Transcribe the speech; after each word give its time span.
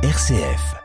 RCF. 0.00 0.76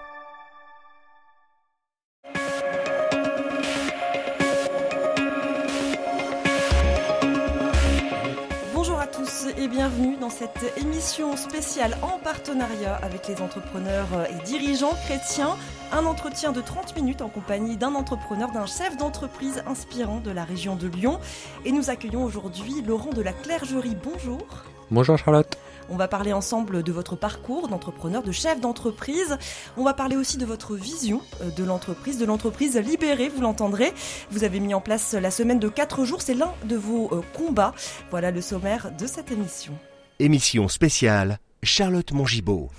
Bonjour 8.74 9.00
à 9.00 9.06
tous 9.06 9.50
et 9.56 9.68
bienvenue 9.68 10.18
dans 10.18 10.32
cette 10.32 10.58
émission 10.78 11.38
spéciale 11.38 11.96
en 12.02 12.18
partenariat 12.18 12.96
avec 13.04 13.28
les 13.28 13.40
entrepreneurs 13.44 14.08
et 14.32 14.44
dirigeants 14.46 14.96
chrétiens. 15.06 15.58
Un 15.92 16.08
entretien 16.08 16.52
de 16.52 16.62
30 16.62 16.96
minutes 16.96 17.22
en 17.22 17.30
compagnie 17.30 17.78
d'un 17.78 17.94
entrepreneur, 17.94 18.52
d'un 18.52 18.66
chef 18.66 18.98
d'entreprise 18.98 19.62
inspirant 19.68 20.22
de 20.22 20.32
la 20.32 20.44
région 20.44 20.76
de 20.76 20.88
Lyon. 20.88 21.20
Et 21.66 21.72
nous 21.72 21.92
accueillons 21.92 22.24
aujourd'hui 22.24 22.82
Laurent 22.82 23.12
de 23.12 23.22
la 23.22 23.34
Clergerie. 23.34 23.96
Bonjour. 24.04 24.42
Bonjour 24.90 25.20
Charlotte. 25.20 25.56
On 25.90 25.98
va 25.98 26.08
parler 26.08 26.34
ensemble 26.34 26.84
de 26.84 26.92
votre 26.92 27.16
parcours 27.16 27.68
d'entrepreneur, 27.68 28.24
de 28.24 28.32
chef 28.32 28.60
d'entreprise. 28.60 29.38
On 29.78 29.84
va 29.84 29.94
parler 29.94 30.16
aussi 30.16 30.38
de 30.38 30.46
votre 30.46 30.76
vision 30.76 31.22
euh, 31.42 31.50
de 31.52 31.64
l'entreprise, 31.64 32.18
de 32.18 32.26
l'entreprise 32.26 32.78
libérée, 32.78 33.30
vous 33.30 33.42
l'entendrez. 33.42 33.94
Vous 34.32 34.44
avez 34.44 34.60
mis 34.60 34.74
en 34.74 34.82
place 34.82 35.14
la 35.14 35.32
semaine 35.32 35.60
de 35.60 35.70
4 35.70 36.06
jours, 36.06 36.22
c'est 36.22 36.34
l'un 36.34 36.54
de 36.66 36.76
vos 36.76 37.10
euh, 37.12 37.22
combats. 37.34 37.74
Voilà 38.10 38.32
le 38.32 38.42
sommaire 38.42 38.92
de 38.98 39.08
cette 39.08 39.32
émission. 39.32 39.74
Émission 40.20 40.68
spéciale 40.68 41.40
Charlotte 41.64 42.12
Mongibaud. 42.12 42.70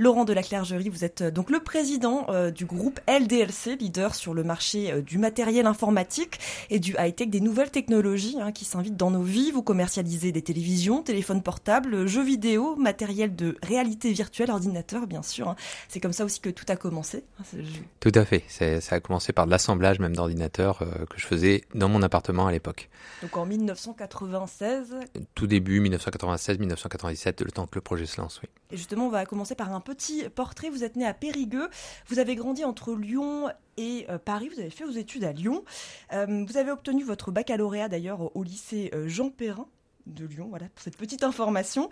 Laurent 0.00 0.24
de 0.24 0.32
la 0.32 0.44
Clergerie, 0.44 0.90
vous 0.90 1.04
êtes 1.04 1.22
euh, 1.22 1.30
donc 1.32 1.50
le 1.50 1.58
président 1.58 2.26
euh, 2.28 2.52
du 2.52 2.66
groupe 2.66 3.00
LDLC, 3.08 3.74
leader 3.80 4.14
sur 4.14 4.32
le 4.32 4.44
marché 4.44 4.92
euh, 4.92 5.02
du 5.02 5.18
matériel 5.18 5.66
informatique 5.66 6.38
et 6.70 6.78
du 6.78 6.94
high-tech, 6.96 7.28
des 7.28 7.40
nouvelles 7.40 7.72
technologies 7.72 8.36
hein, 8.40 8.52
qui 8.52 8.64
s'invitent 8.64 8.96
dans 8.96 9.10
nos 9.10 9.24
vies. 9.24 9.50
Vous 9.50 9.64
commercialisez 9.64 10.30
des 10.30 10.40
télévisions, 10.40 11.02
téléphones 11.02 11.42
portables, 11.42 12.06
jeux 12.06 12.22
vidéo, 12.22 12.76
matériel 12.76 13.34
de 13.34 13.56
réalité 13.60 14.12
virtuelle, 14.12 14.52
ordinateur 14.52 15.08
bien 15.08 15.24
sûr. 15.24 15.48
Hein. 15.48 15.56
C'est 15.88 15.98
comme 15.98 16.12
ça 16.12 16.24
aussi 16.24 16.38
que 16.38 16.50
tout 16.50 16.66
a 16.68 16.76
commencé. 16.76 17.24
Hein, 17.40 17.58
tout 17.98 18.12
à 18.14 18.24
fait. 18.24 18.44
Ça 18.48 18.94
a 18.94 19.00
commencé 19.00 19.32
par 19.32 19.46
de 19.46 19.50
l'assemblage 19.50 19.98
même 19.98 20.14
d'ordinateurs 20.14 20.78
que 20.78 21.18
je 21.18 21.26
faisais 21.26 21.64
dans 21.74 21.88
mon 21.88 22.02
appartement 22.02 22.46
à 22.46 22.52
l'époque. 22.52 22.88
Donc 23.20 23.36
en 23.36 23.46
1996 23.46 24.94
Tout 25.34 25.48
début 25.48 25.82
1996-1997, 25.90 27.42
le 27.42 27.50
temps 27.50 27.66
que 27.66 27.74
le 27.74 27.80
projet 27.80 28.06
se 28.06 28.20
lance, 28.20 28.40
oui. 28.44 28.48
Et 28.70 28.76
justement, 28.76 29.06
on 29.06 29.10
va 29.10 29.24
commencer 29.24 29.54
par 29.54 29.72
un 29.72 29.80
petit 29.88 30.28
portrait. 30.28 30.68
Vous 30.68 30.84
êtes 30.84 30.96
né 30.96 31.06
à 31.06 31.14
Périgueux. 31.14 31.68
Vous 32.08 32.18
avez 32.18 32.36
grandi 32.36 32.64
entre 32.64 32.94
Lyon 32.94 33.48
et 33.78 34.06
euh, 34.10 34.18
Paris. 34.18 34.50
Vous 34.52 34.60
avez 34.60 34.70
fait 34.70 34.84
vos 34.84 34.90
études 34.90 35.24
à 35.24 35.32
Lyon. 35.32 35.64
Euh, 36.12 36.44
vous 36.46 36.58
avez 36.58 36.70
obtenu 36.70 37.04
votre 37.04 37.30
baccalauréat 37.30 37.88
d'ailleurs 37.88 38.36
au 38.36 38.42
lycée 38.42 38.90
euh, 38.94 39.08
Jean 39.08 39.30
Perrin 39.30 39.66
de 40.06 40.24
Lyon, 40.24 40.46
voilà 40.48 40.68
pour 40.70 40.82
cette 40.82 40.96
petite 40.96 41.22
information. 41.22 41.90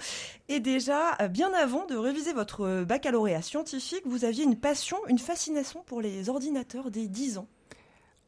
Et 0.48 0.58
déjà, 0.58 1.18
bien 1.28 1.52
avant 1.52 1.84
de 1.84 1.96
réviser 1.96 2.32
votre 2.32 2.82
baccalauréat 2.84 3.42
scientifique, 3.42 4.04
vous 4.06 4.24
aviez 4.24 4.42
une 4.42 4.56
passion, 4.56 4.96
une 5.08 5.18
fascination 5.18 5.82
pour 5.84 6.00
les 6.00 6.30
ordinateurs 6.30 6.90
dès 6.90 7.08
10 7.08 7.36
ans. 7.36 7.46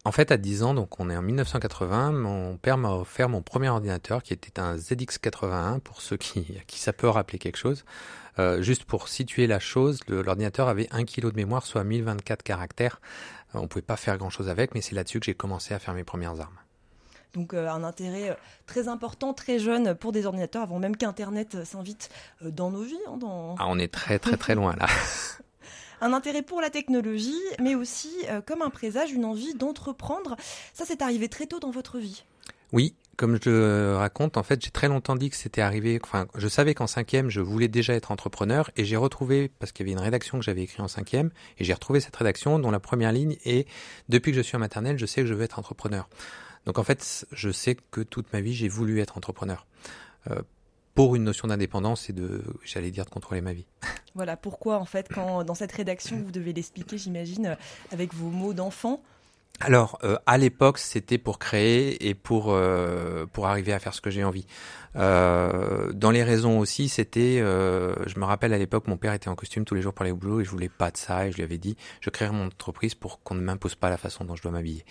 En 0.05 0.13
fait, 0.13 0.31
à 0.31 0.37
10 0.37 0.63
ans, 0.63 0.75
donc 0.75 1.01
on 1.01 1.09
est 1.09 1.17
en 1.17 1.23
1980, 1.23 2.13
mon 2.13 2.59
père 2.59 2.77
m'a 2.77 2.93
offert 2.93 3.31
mon 3.31 3.41
premier 3.41 3.71
ordinateur 3.71 4.23
qui 4.23 4.35
était 4.35 4.61
un 4.61 4.77
ZX81 4.77 5.81
pour 5.81 6.03
ceux 6.03 6.19
qui, 6.19 6.41
à 6.61 6.65
qui 6.67 6.79
ça 6.79 6.93
peut 6.93 7.09
rappeler 7.09 7.39
quelque 7.39 7.57
chose. 7.57 7.87
Euh, 8.39 8.63
juste 8.63 8.85
pour 8.85 9.09
situer 9.09 9.47
la 9.47 9.59
chose, 9.59 10.01
l'ordinateur 10.09 10.69
avait 10.69 10.89
1 10.93 11.05
kg 11.05 11.31
de 11.31 11.37
mémoire, 11.37 11.67
soit 11.67 11.83
1024 11.85 12.43
caractères. 12.43 13.01
Euh, 13.55 13.59
on 13.59 13.63
ne 13.63 13.67
pouvait 13.67 13.83
pas 13.83 13.97
faire 13.97 14.17
grand-chose 14.17 14.49
avec, 14.49 14.75
mais 14.75 14.81
c'est 14.81 14.95
là-dessus 14.95 15.21
que 15.21 15.27
j'ai 15.27 15.35
commencé 15.35 15.75
à 15.75 15.79
faire 15.79 15.95
mes 15.95 16.05
premières 16.05 16.41
armes. 16.41 16.59
Donc 17.35 17.53
euh, 17.53 17.69
un 17.69 17.85
intérêt 17.85 18.37
très 18.67 18.89
important, 18.89 19.35
très 19.35 19.59
jeune 19.59 19.95
pour 19.95 20.13
des 20.13 20.25
ordinateurs, 20.25 20.63
avant 20.63 20.79
même 20.79 20.97
qu'Internet 20.97 21.65
s'invite 21.65 22.11
dans 22.41 22.71
nos 22.71 22.83
vies. 22.83 22.97
Hein, 23.07 23.19
ah, 23.59 23.67
on 23.69 23.79
est 23.79 23.93
très 23.93 24.19
très 24.19 24.37
très 24.37 24.55
loin 24.55 24.75
là. 24.77 24.87
un 26.01 26.13
intérêt 26.13 26.43
pour 26.43 26.61
la 26.61 26.71
technologie, 26.71 27.41
mais 27.61 27.75
aussi 27.75 28.13
comme 28.47 28.63
un 28.63 28.71
présage, 28.71 29.13
une 29.13 29.25
envie 29.25 29.55
d'entreprendre. 29.55 30.37
Ça, 30.73 30.85
c'est 30.87 31.03
arrivé 31.03 31.29
très 31.29 31.47
tôt 31.47 31.59
dans 31.59 31.71
votre 31.71 31.99
vie? 31.99 32.25
Oui, 32.73 32.95
comme 33.19 33.37
je 33.43 33.97
raconte, 33.97 34.37
en 34.37 34.45
fait, 34.45 34.65
j'ai 34.65 34.71
très 34.71 34.87
longtemps 34.87 35.17
dit 35.17 35.29
que 35.29 35.35
c'était 35.35 35.61
arrivé. 35.61 35.99
Enfin, 36.05 36.29
je 36.37 36.47
savais 36.47 36.73
qu'en 36.73 36.87
cinquième, 36.87 37.31
je 37.31 37.41
voulais 37.41 37.67
déjà 37.67 37.95
être 37.95 38.13
entrepreneur, 38.13 38.71
et 38.77 38.85
j'ai 38.85 38.97
retrouvé 38.97 39.51
parce 39.59 39.73
qu'il 39.73 39.85
y 39.85 39.91
avait 39.91 39.99
une 39.99 40.05
rédaction 40.05 40.39
que 40.39 40.45
j'avais 40.45 40.63
écrite 40.63 40.79
en 40.79 40.89
cinquième, 40.89 41.31
et 41.59 41.65
j'ai 41.65 41.75
retrouvé 41.75 41.99
cette 41.99 42.15
rédaction 42.15 42.61
dont 42.61 42.71
la 42.71 42.79
première 42.79 43.11
ligne 43.11 43.37
est 43.45 43.67
depuis 44.09 44.31
que 44.31 44.37
je 44.37 44.43
suis 44.43 44.57
en 44.57 44.61
maternelle, 44.61 45.01
je 45.01 45.05
sais 45.05 45.23
que 45.23 45.27
je 45.27 45.35
veux 45.35 45.43
être 45.43 45.59
entrepreneur. 45.59 46.09
Donc 46.65 46.79
en 46.79 46.85
fait, 46.85 47.27
je 47.33 47.51
sais 47.51 47.77
que 47.91 48.03
toute 48.03 48.33
ma 48.33 48.41
vie, 48.41 48.55
j'ai 48.55 48.69
voulu 48.69 49.01
être 49.01 49.17
entrepreneur. 49.17 49.67
Euh, 50.31 50.41
pour 50.95 51.17
une 51.17 51.25
notion 51.25 51.49
d'indépendance 51.49 52.11
et 52.11 52.13
de, 52.13 52.45
j'allais 52.65 52.93
dire, 52.93 53.05
de 53.05 53.11
contrôler 53.11 53.41
ma 53.41 53.53
vie. 53.53 53.67
Voilà 54.15 54.37
pourquoi, 54.37 54.79
en 54.79 54.85
fait, 54.85 55.09
quand 55.13 55.43
dans 55.43 55.55
cette 55.55 55.73
rédaction, 55.73 56.21
vous 56.25 56.31
devez 56.33 56.53
l'expliquer, 56.53 56.99
j'imagine, 56.99 57.57
avec 57.91 58.15
vos 58.15 58.31
mots 58.31 58.55
d'enfant, 58.55 59.03
alors, 59.61 59.99
euh, 60.05 60.17
à 60.27 60.39
l'époque, 60.39 60.79
c'était 60.79 61.19
pour 61.19 61.39
créer 61.39 62.09
et 62.09 62.15
pour 62.15 62.53
euh, 62.53 63.27
pour 63.33 63.49
arriver 63.49 63.73
à 63.73 63.81
faire 63.81 63.93
ce 63.93 64.01
que 64.01 64.11
j'ai 64.11 64.23
envie. 64.23 64.47
Euh, 64.95 65.93
dans 65.93 66.13
les 66.13 66.23
raisons 66.23 66.61
aussi, 66.61 66.89
c'était, 66.89 67.39
je 67.39 68.19
me 68.19 68.25
rappelle 68.25 68.53
à 68.53 68.59
l'époque, 68.59 68.87
mon 68.87 68.97
père 68.97 69.13
était 69.13 69.29
en 69.29 69.35
costume 69.35 69.65
tous 69.65 69.75
les 69.75 69.83
jours 69.83 69.93
pour 69.93 70.03
aller 70.03 70.13
au 70.13 70.17
boulot 70.17 70.41
et 70.41 70.45
je 70.45 70.51
voulais 70.51 70.69
pas 70.69 70.91
de 70.91 70.97
ça 70.97 71.27
et 71.27 71.33
je 71.33 71.37
lui 71.37 71.43
avais 71.43 71.59
dit, 71.59 71.77
je 72.01 72.11
créerai 72.11 72.33
mon 72.33 72.47
entreprise 72.47 72.95
pour 72.95 73.23
qu'on 73.23 73.35
ne 73.35 73.41
m'impose 73.41 73.75
pas 73.75 73.91
la 73.91 73.97
façon 73.97 74.25
dont 74.25 74.37
je 74.37 74.43
dois 74.43 74.53
m'habiller. 74.53 74.85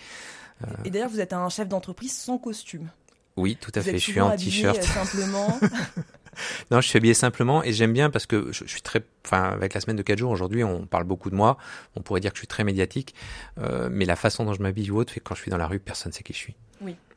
Et 0.84 0.90
d'ailleurs, 0.90 1.10
vous 1.10 1.20
êtes 1.20 1.32
un 1.32 1.48
chef 1.48 1.68
d'entreprise 1.68 2.16
sans 2.16 2.36
costume. 2.36 2.88
Oui, 3.36 3.56
tout 3.60 3.70
à 3.74 3.80
fait. 3.80 3.92
Je 3.92 3.98
suis 3.98 4.20
en 4.20 4.36
t-shirt. 4.36 4.82
Simplement. 4.82 5.58
non, 6.70 6.80
je 6.80 6.88
suis 6.88 6.96
habillé 6.96 7.14
simplement 7.14 7.62
et 7.62 7.72
j'aime 7.72 7.92
bien 7.92 8.10
parce 8.10 8.26
que 8.26 8.52
je, 8.52 8.64
suis 8.66 8.82
très, 8.82 9.02
enfin, 9.26 9.42
avec 9.44 9.74
la 9.74 9.80
semaine 9.80 9.96
de 9.96 10.02
4 10.02 10.18
jours 10.18 10.30
aujourd'hui, 10.30 10.64
on 10.64 10.86
parle 10.86 11.04
beaucoup 11.04 11.30
de 11.30 11.36
moi. 11.36 11.58
On 11.96 12.02
pourrait 12.02 12.20
dire 12.20 12.32
que 12.32 12.36
je 12.36 12.40
suis 12.40 12.48
très 12.48 12.64
médiatique, 12.64 13.14
euh, 13.58 13.88
mais 13.90 14.04
la 14.04 14.16
façon 14.16 14.44
dont 14.44 14.54
je 14.54 14.62
m'habille 14.62 14.90
ou 14.90 14.98
autre 14.98 15.12
fait 15.12 15.20
que 15.20 15.28
quand 15.28 15.34
je 15.34 15.42
suis 15.42 15.50
dans 15.50 15.56
la 15.56 15.66
rue, 15.66 15.78
personne 15.78 16.10
ne 16.10 16.14
sait 16.14 16.22
qui 16.22 16.32
je 16.32 16.38
suis. 16.38 16.54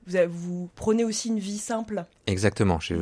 Vous, 0.08 0.18
vous, 0.30 0.70
prenez 0.76 1.04
aussi 1.04 1.30
une 1.30 1.40
vie 1.40 1.58
simple. 1.58 2.06
Exactement. 2.28 2.80
Je, 2.80 2.96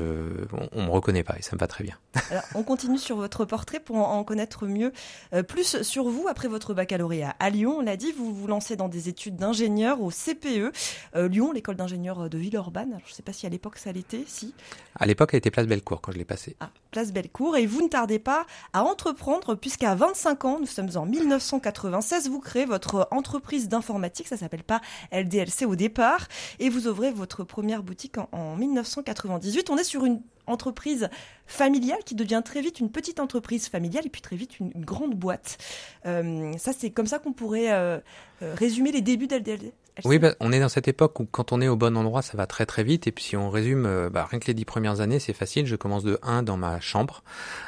on, 0.73 0.81
ne 0.81 0.85
me 0.85 0.91
reconnaît 0.91 1.23
pas 1.23 1.37
et 1.37 1.41
ça 1.41 1.55
me 1.55 1.59
va 1.59 1.67
très 1.67 1.83
bien. 1.83 1.95
Alors, 2.31 2.43
on 2.55 2.63
continue 2.63 2.97
sur 2.97 3.15
votre 3.15 3.45
portrait 3.45 3.79
pour 3.79 3.97
en, 3.97 4.23
connaître 4.23 4.65
mieux, 4.65 4.91
euh, 5.33 5.43
plus 5.43 5.81
sur 5.81 6.09
vous 6.09 6.27
après 6.27 6.47
votre 6.47 6.73
baccalauréat 6.73 7.35
à 7.39 7.49
Lyon. 7.49 7.77
On 7.79 7.81
l'a 7.81 7.97
dit, 7.97 8.11
vous 8.11 8.33
vous 8.33 8.47
lancez 8.47 8.75
dans 8.75 8.89
des 8.89 9.09
études 9.09 9.37
d'ingénieur 9.37 10.01
au 10.01 10.09
CPE 10.09 10.73
euh, 11.15 11.27
Lyon, 11.27 11.51
l'école 11.51 11.75
d'ingénieur 11.75 12.29
de 12.29 12.37
Villeurbanne. 12.37 12.99
Je 13.05 13.11
ne 13.11 13.15
sais 13.15 13.23
pas 13.23 13.33
si 13.33 13.45
à 13.45 13.49
l'époque 13.49 13.77
ça 13.77 13.91
l'était, 13.91 14.23
si. 14.27 14.53
À 14.95 15.05
l'époque, 15.05 15.29
elle 15.33 15.37
était 15.37 15.51
Place 15.51 15.67
Bellecour 15.67 16.01
quand 16.01 16.11
je 16.11 16.17
l'ai 16.17 16.25
passée. 16.25 16.55
Ah, 16.59 16.69
Place 16.91 17.13
Bellecour. 17.13 17.55
Et 17.57 17.65
vous 17.65 17.81
ne 17.81 17.87
tardez 17.87 18.19
pas 18.19 18.45
à 18.73 18.83
entreprendre 18.83 19.55
puisqu'à 19.55 19.95
25 19.95 20.45
ans, 20.45 20.57
nous 20.59 20.67
sommes 20.67 20.89
en 20.95 21.05
1996, 21.05 22.29
vous 22.29 22.39
créez 22.39 22.65
votre 22.65 23.07
entreprise 23.11 23.69
d'informatique. 23.69 24.27
Ça 24.27 24.37
s'appelle 24.37 24.63
pas 24.63 24.81
LDLC 25.11 25.65
au 25.65 25.75
départ 25.75 26.27
et 26.59 26.69
vous 26.69 26.87
ouvrez 26.89 27.11
votre 27.11 27.43
première 27.43 27.83
boutique 27.83 28.15
en, 28.31 28.55
1998. 28.55 29.69
On 29.69 29.77
est 29.77 29.83
sur 29.83 30.05
une 30.05 30.21
entreprise 30.47 31.09
familiale 31.45 31.99
qui 32.05 32.15
devient 32.15 32.41
très 32.43 32.61
vite 32.61 32.79
une 32.79 32.91
petite 32.91 33.19
entreprise 33.19 33.67
familiale 33.67 34.05
et 34.05 34.09
puis 34.09 34.21
très 34.21 34.35
vite 34.35 34.59
une, 34.59 34.71
grande 34.75 35.15
boîte. 35.15 35.57
Euh, 36.05 36.51
ça, 36.57 36.71
c'est 36.77 36.89
comme 36.89 37.07
ça 37.07 37.19
qu'on 37.19 37.33
pourrait 37.33 37.71
euh, 37.71 37.99
euh, 38.41 38.55
résumer 38.55 38.91
les 38.91 39.01
débuts 39.01 39.27
d'LDLC. 39.27 39.73
Oui, 40.05 40.17
bah, 40.17 40.33
on 40.39 40.51
est 40.51 40.59
dans 40.59 40.69
cette 40.69 40.87
époque 40.87 41.19
où 41.19 41.25
quand 41.25 41.51
on 41.51 41.59
est 41.59 41.67
au 41.67 41.75
bon 41.75 41.97
endroit, 41.97 42.21
ça 42.21 42.37
va 42.37 42.47
très 42.47 42.65
très 42.65 42.83
vite. 42.83 43.05
Et 43.07 43.11
puis 43.11 43.23
si 43.23 43.37
on 43.37 43.49
résume, 43.49 44.09
bah, 44.09 44.25
rien 44.29 44.39
que 44.39 44.47
les 44.47 44.53
dix 44.53 44.65
premières 44.65 45.01
années, 45.01 45.19
c'est 45.19 45.33
facile. 45.33 45.65
Je 45.65 45.75
commence 45.75 46.03
de 46.03 46.17
1 46.23 46.43
dans 46.43 46.57
ma 46.57 46.79
chambre 46.79 47.23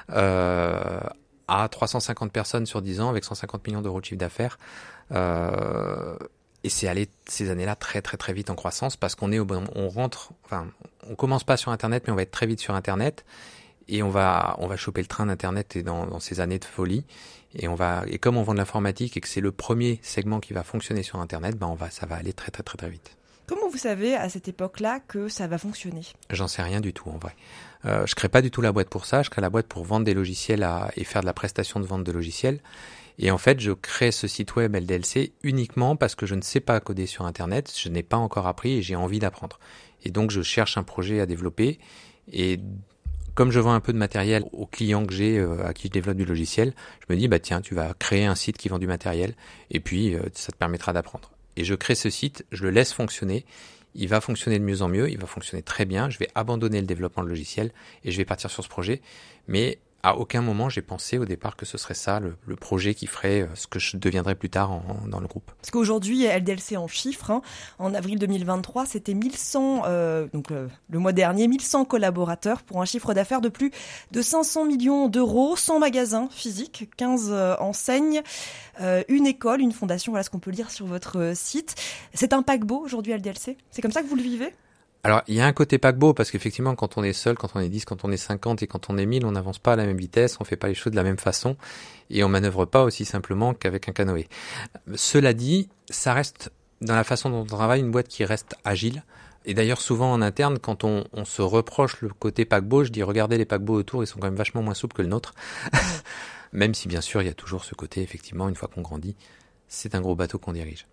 à 0.08 1.68
350 1.70 2.32
personnes 2.32 2.66
sur 2.66 2.82
10 2.82 3.02
ans 3.02 3.10
avec 3.10 3.26
150 3.26 3.68
millions 3.68 3.82
d'euros 3.82 4.00
de 4.00 4.06
chiffre 4.06 4.20
d'affaires 4.20 4.58
et 6.64 6.70
c'est 6.70 6.88
allé 6.88 7.10
ces 7.26 7.50
années-là 7.50 7.76
très 7.76 8.02
très 8.02 8.18
très 8.18 8.34
vite 8.34 8.50
en 8.50 8.56
croissance 8.56 8.98
parce 8.98 9.16
qu'on 9.16 9.32
est 9.32 9.40
au 9.40 9.46
bon, 9.46 9.64
on 9.76 9.90
rentre, 9.90 10.32
enfin, 10.46 10.68
on 11.10 11.16
commence 11.16 11.44
pas 11.44 11.58
sur 11.58 11.72
Internet, 11.72 12.04
mais 12.06 12.14
on 12.14 12.16
va 12.16 12.22
être 12.22 12.32
très 12.32 12.48
vite 12.48 12.60
sur 12.60 12.76
Internet 12.76 13.26
et 13.88 14.04
on 14.04 14.10
va 14.10 14.56
on 14.60 14.68
va 14.68 14.78
choper 14.78 15.02
le 15.02 15.08
train 15.08 15.26
d'Internet 15.26 15.76
et 15.76 15.84
dans, 15.84 16.06
dans 16.06 16.20
ces 16.20 16.40
années 16.40 16.60
de 16.60 16.66
folie 16.66 17.06
et 17.56 17.68
on 17.68 17.76
va 17.76 18.04
et 18.08 18.20
comme 18.20 18.38
on 18.38 18.44
vend 18.44 18.54
de 18.54 18.60
l'informatique 18.60 19.18
et 19.18 19.22
que 19.22 19.28
c'est 19.28 19.42
le 19.42 19.52
premier 19.52 20.00
segment 20.04 20.40
qui 20.40 20.54
va 20.54 20.64
fonctionner 20.64 21.04
sur 21.04 21.20
Internet, 21.20 21.58
ben 21.58 21.68
on 21.68 21.76
va 21.76 21.90
ça 21.90 22.06
va 22.06 22.16
aller 22.16 22.34
très 22.34 22.52
très 22.52 22.64
très 22.64 22.78
très 22.78 22.90
vite. 22.90 23.18
Comment 23.48 23.68
vous 23.70 23.78
savez 23.78 24.16
à 24.16 24.30
cette 24.30 24.48
époque-là 24.48 25.02
que 25.06 25.28
ça 25.28 25.48
va 25.48 25.58
fonctionner? 25.58 26.04
J'en 26.30 26.48
sais 26.48 26.62
rien 26.62 26.80
du 26.80 26.94
tout 26.94 27.10
en 27.10 27.18
vrai. 27.18 27.36
Euh, 27.86 28.06
je 28.06 28.16
crée 28.16 28.30
pas 28.30 28.42
du 28.42 28.50
tout 28.50 28.62
la 28.62 28.72
boîte 28.72 28.88
pour 28.88 29.06
ça. 29.06 29.24
Je 29.24 29.30
crée 29.30 29.42
la 29.42 29.50
boîte 29.50 29.68
pour 29.68 29.84
vendre 29.84 30.06
des 30.06 30.14
logiciels 30.14 30.64
à, 30.64 30.90
et 30.96 31.04
faire 31.04 31.22
de 31.22 31.26
la 31.26 31.34
prestation 31.34 31.82
de 31.82 31.86
vente 31.86 32.06
de 32.06 32.12
logiciels. 32.14 32.62
Et 33.22 33.30
en 33.30 33.38
fait, 33.38 33.60
je 33.60 33.72
crée 33.72 34.12
ce 34.12 34.28
site 34.28 34.56
web 34.56 34.76
LDLC 34.76 35.34
uniquement 35.44 35.96
parce 35.96 36.16
que 36.16 36.26
je 36.26 36.34
ne 36.34 36.42
sais 36.42 36.60
pas 36.60 36.80
coder 36.80 37.06
sur 37.06 37.24
Internet, 37.24 37.72
je 37.78 37.88
n'ai 37.88 38.02
pas 38.02 38.18
encore 38.18 38.48
appris 38.48 38.74
et 38.74 38.82
j'ai 38.82 38.96
envie 38.96 39.20
d'apprendre. 39.20 39.60
Et 40.04 40.10
donc, 40.10 40.32
je 40.32 40.42
cherche 40.42 40.76
un 40.76 40.84
projet 40.84 41.22
à 41.22 41.28
développer. 41.28 41.78
Et 42.34 42.60
comme 43.36 43.52
je 43.52 43.60
vends 43.60 43.74
un 43.74 43.80
peu 43.80 43.94
de 43.94 43.98
matériel 44.00 44.44
aux 44.52 44.66
clients 44.66 45.06
que 45.06 45.14
j'ai, 45.14 45.38
euh, 45.38 45.64
à 45.64 45.74
qui 45.74 45.88
je 45.88 45.92
développe 45.92 46.18
du 46.18 46.26
logiciel, 46.26 46.74
je 47.08 47.14
me 47.14 47.18
dis, 47.18 47.28
bah 47.28 47.40
tiens, 47.40 47.62
tu 47.62 47.76
vas 47.76 47.94
créer 47.94 48.26
un 48.26 48.34
site 48.34 48.58
qui 48.58 48.70
vend 48.70 48.80
du 48.80 48.88
matériel 48.88 49.36
et 49.70 49.80
puis 49.80 50.16
euh, 50.16 50.24
ça 50.34 50.52
te 50.52 50.58
permettra 50.58 50.92
d'apprendre. 50.92 51.32
Et 51.58 51.64
je 51.64 51.76
crée 51.76 51.96
ce 51.96 52.10
site, 52.10 52.44
je 52.52 52.64
le 52.64 52.72
laisse 52.72 52.92
fonctionner. 52.92 53.46
Il 53.94 54.08
va 54.08 54.20
fonctionner 54.20 54.58
de 54.58 54.64
mieux 54.64 54.82
en 54.82 54.88
mieux, 54.88 55.12
il 55.12 55.20
va 55.20 55.28
fonctionner 55.28 55.62
très 55.62 55.86
bien. 55.86 56.10
Je 56.10 56.18
vais 56.18 56.30
abandonner 56.34 56.82
le 56.82 56.88
développement 56.88 57.24
de 57.24 57.30
logiciel 57.30 57.72
et 58.04 58.12
je 58.12 58.18
vais 58.18 58.26
partir 58.26 58.50
sur 58.50 58.64
ce 58.64 58.70
projet. 58.70 59.02
Mais 59.48 59.80
à 60.04 60.18
aucun 60.18 60.42
moment 60.42 60.70
j'ai 60.70 60.82
pensé 60.82 61.18
au 61.18 61.26
départ 61.26 61.56
que 61.56 61.66
ce 61.66 61.78
serait 61.78 61.94
ça 61.94 62.20
le, 62.20 62.56
projet 62.56 62.94
qui 62.94 63.08
ferait 63.08 63.48
ce 63.56 63.68
que 63.68 63.80
je 63.80 63.98
deviendrais 63.98 64.36
plus 64.36 64.50
tard 64.50 64.82
dans 65.08 65.20
le 65.20 65.28
groupe. 65.28 65.52
Parce 65.60 65.72
qu'aujourd'hui, 65.72 66.26
LDLC 66.28 66.78
en 66.78 66.88
chiffres, 66.88 67.32
hein, 67.32 67.42
en 67.80 67.94
avril 67.94 68.20
2023, 68.20 68.86
c'était 68.86 69.14
1100, 69.14 69.84
euh, 69.86 70.28
donc 70.34 70.50
le 70.50 71.00
mois 71.00 71.12
dernier, 71.12 71.48
1100 71.48 71.86
collaborateurs 71.86 72.62
pour 72.62 72.82
un 72.82 72.86
chiffre 72.86 73.14
d'affaires 73.14 73.42
de 73.42 73.50
plus 73.50 73.72
de 74.12 74.22
500 74.22 74.66
millions 74.66 75.08
d'euros, 75.08 75.56
100 75.56 75.80
magasins 75.80 76.30
physiques, 76.32 76.90
15 76.98 77.32
enseignes, 77.60 78.22
une 79.08 79.26
école, 79.26 79.62
une 79.62 79.72
fondation, 79.72 80.12
voilà 80.12 80.24
ce 80.24 80.30
qu'on 80.30 80.40
peut 80.40 80.52
lire 80.52 80.72
sur 80.72 80.86
votre 80.86 81.34
site. 81.36 81.76
C'est 82.14 82.34
un 82.34 82.44
paquebot 82.44 82.82
aujourd'hui 82.84 83.14
LDLC 83.14 83.58
C'est 83.72 83.82
comme 83.82 83.92
ça 83.92 84.02
que 84.02 84.08
vous 84.08 84.16
le 84.16 84.22
vivez? 84.22 84.54
Alors, 85.04 85.24
il 85.28 85.34
y 85.34 85.42
a 85.42 85.48
un 85.48 85.54
côté 85.54 85.80
paquebot 85.80 86.14
parce 86.14 86.30
qu'effectivement, 86.30 86.76
quand 86.76 86.98
on 86.98 87.04
est 87.04 87.14
seul, 87.14 87.36
quand 87.36 87.56
on 87.56 87.60
est 87.60 87.70
10, 87.70 87.86
quand 87.86 88.06
on 88.06 88.12
est 88.12 88.18
50 88.18 88.62
et 88.62 88.68
quand 88.68 88.90
on 88.90 88.98
est 88.98 89.06
1000, 89.06 89.26
on 89.26 89.32
n'avance 89.32 89.58
pas 89.58 89.74
à 89.74 89.76
la 89.76 89.86
même 89.86 89.98
vitesse, 89.98 90.38
on 90.40 90.44
fait 90.44 90.58
pas 90.58 90.68
les 90.68 90.76
choses 90.76 90.92
de 90.92 90.98
la 90.98 91.04
même 91.04 91.18
façon 91.18 91.58
et 92.12 92.24
on 92.24 92.30
manœuvre 92.30 92.66
pas 92.66 92.84
aussi 92.84 93.04
simplement 93.04 93.56
qu'avec 93.56 93.90
un 93.90 93.94
canoë. 93.94 94.28
Cela 94.96 95.34
dit, 95.34 95.70
ça 95.90 96.14
reste 96.14 96.52
dans 96.82 96.96
la 96.96 97.04
façon 97.04 97.32
dont 97.32 97.42
on 97.42 97.46
travaille 97.46 97.80
une 97.80 97.92
boîte 97.92 98.08
qui 98.08 98.26
reste 98.26 98.56
agile. 98.64 99.04
Et 99.44 99.56
d'ailleurs, 99.56 99.82
souvent 99.82 100.12
en 100.12 100.22
interne, 100.22 100.60
quand 100.60 100.84
on, 100.84 101.04
on, 101.14 101.26
se 101.26 101.42
reproche 101.42 102.00
le 102.02 102.10
côté 102.10 102.46
paquebot, 102.46 102.84
je 102.84 102.92
dis 102.92 103.02
regardez 103.02 103.40
les 103.40 103.46
paquebots 103.46 103.74
autour, 103.74 104.04
ils 104.04 104.08
sont 104.08 104.20
quand 104.20 104.28
même 104.28 104.36
vachement 104.36 104.62
moins 104.62 104.76
souples 104.76 104.96
que 104.96 105.02
le 105.02 105.08
nôtre. 105.08 105.34
même 106.52 106.76
si 106.76 106.88
bien 106.88 107.02
sûr, 107.02 107.24
il 107.24 107.26
y 107.26 107.32
a 107.32 107.34
toujours 107.34 107.66
ce 107.66 107.74
côté, 107.74 108.04
effectivement, 108.04 108.50
une 108.50 108.56
fois 108.56 108.68
qu'on 108.68 108.82
grandit, 108.82 109.16
c'est 109.68 109.96
un 109.96 110.02
gros 110.02 110.16
bateau 110.16 110.38
qu'on 110.38 110.54
dirige. 110.54 110.86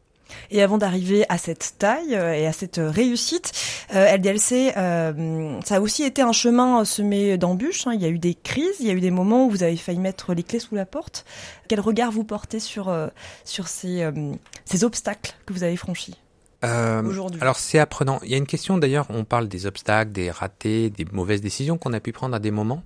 Et 0.51 0.63
avant 0.63 0.79
d'arriver 0.79 1.25
à 1.29 1.39
cette 1.39 1.75
taille 1.79 2.15
euh, 2.15 2.33
et 2.33 2.47
à 2.47 2.53
cette 2.53 2.81
réussite, 2.83 3.53
euh, 3.95 4.17
LDLC, 4.17 4.73
euh, 4.77 5.61
ça 5.65 5.77
a 5.77 5.81
aussi 5.81 6.05
été 6.05 6.23
un 6.23 6.33
chemin 6.33 6.85
semé 6.85 7.39
d'embûches. 7.39 7.87
Hein. 7.87 7.93
Il 7.95 8.03
y 8.03 8.05
a 8.05 8.09
eu 8.09 8.19
des 8.19 8.35
crises, 8.35 8.77
il 8.81 8.87
y 8.87 8.91
a 8.91 8.95
eu 8.95 9.01
des 9.01 9.11
moments 9.11 9.47
où 9.47 9.51
vous 9.51 9.63
avez 9.63 9.77
failli 9.77 9.99
mettre 9.99 10.35
les 10.35 10.43
clés 10.43 10.61
sous 10.61 10.75
la 10.75 10.87
porte. 10.87 11.25
Quel 11.69 11.81
regard 11.81 12.11
vous 12.11 12.25
portez 12.25 12.61
sur, 12.61 12.95
sur 13.45 13.69
ces, 13.69 14.09
ces 14.65 14.85
obstacles 14.85 15.35
que 15.45 15.53
vous 15.53 15.65
avez 15.65 15.77
franchis 15.77 16.17
aujourd'hui? 16.63 17.41
Alors 17.43 17.57
c'est 17.57 17.79
apprenant. 17.79 18.21
Il 18.23 18.31
y 18.31 18.35
a 18.35 18.39
une 18.39 18.47
question 18.47 18.79
d'ailleurs, 18.79 19.07
on 19.11 19.25
parle 19.25 19.49
des 19.49 19.67
obstacles, 19.67 20.13
des 20.13 20.31
ratés, 20.31 20.89
des 20.89 21.05
mauvaises 21.13 21.43
décisions 21.43 21.77
qu'on 21.77 21.93
a 21.93 22.01
pu 22.01 22.13
prendre 22.13 22.35
à 22.35 22.39
des 22.39 22.51
moments. 22.51 22.83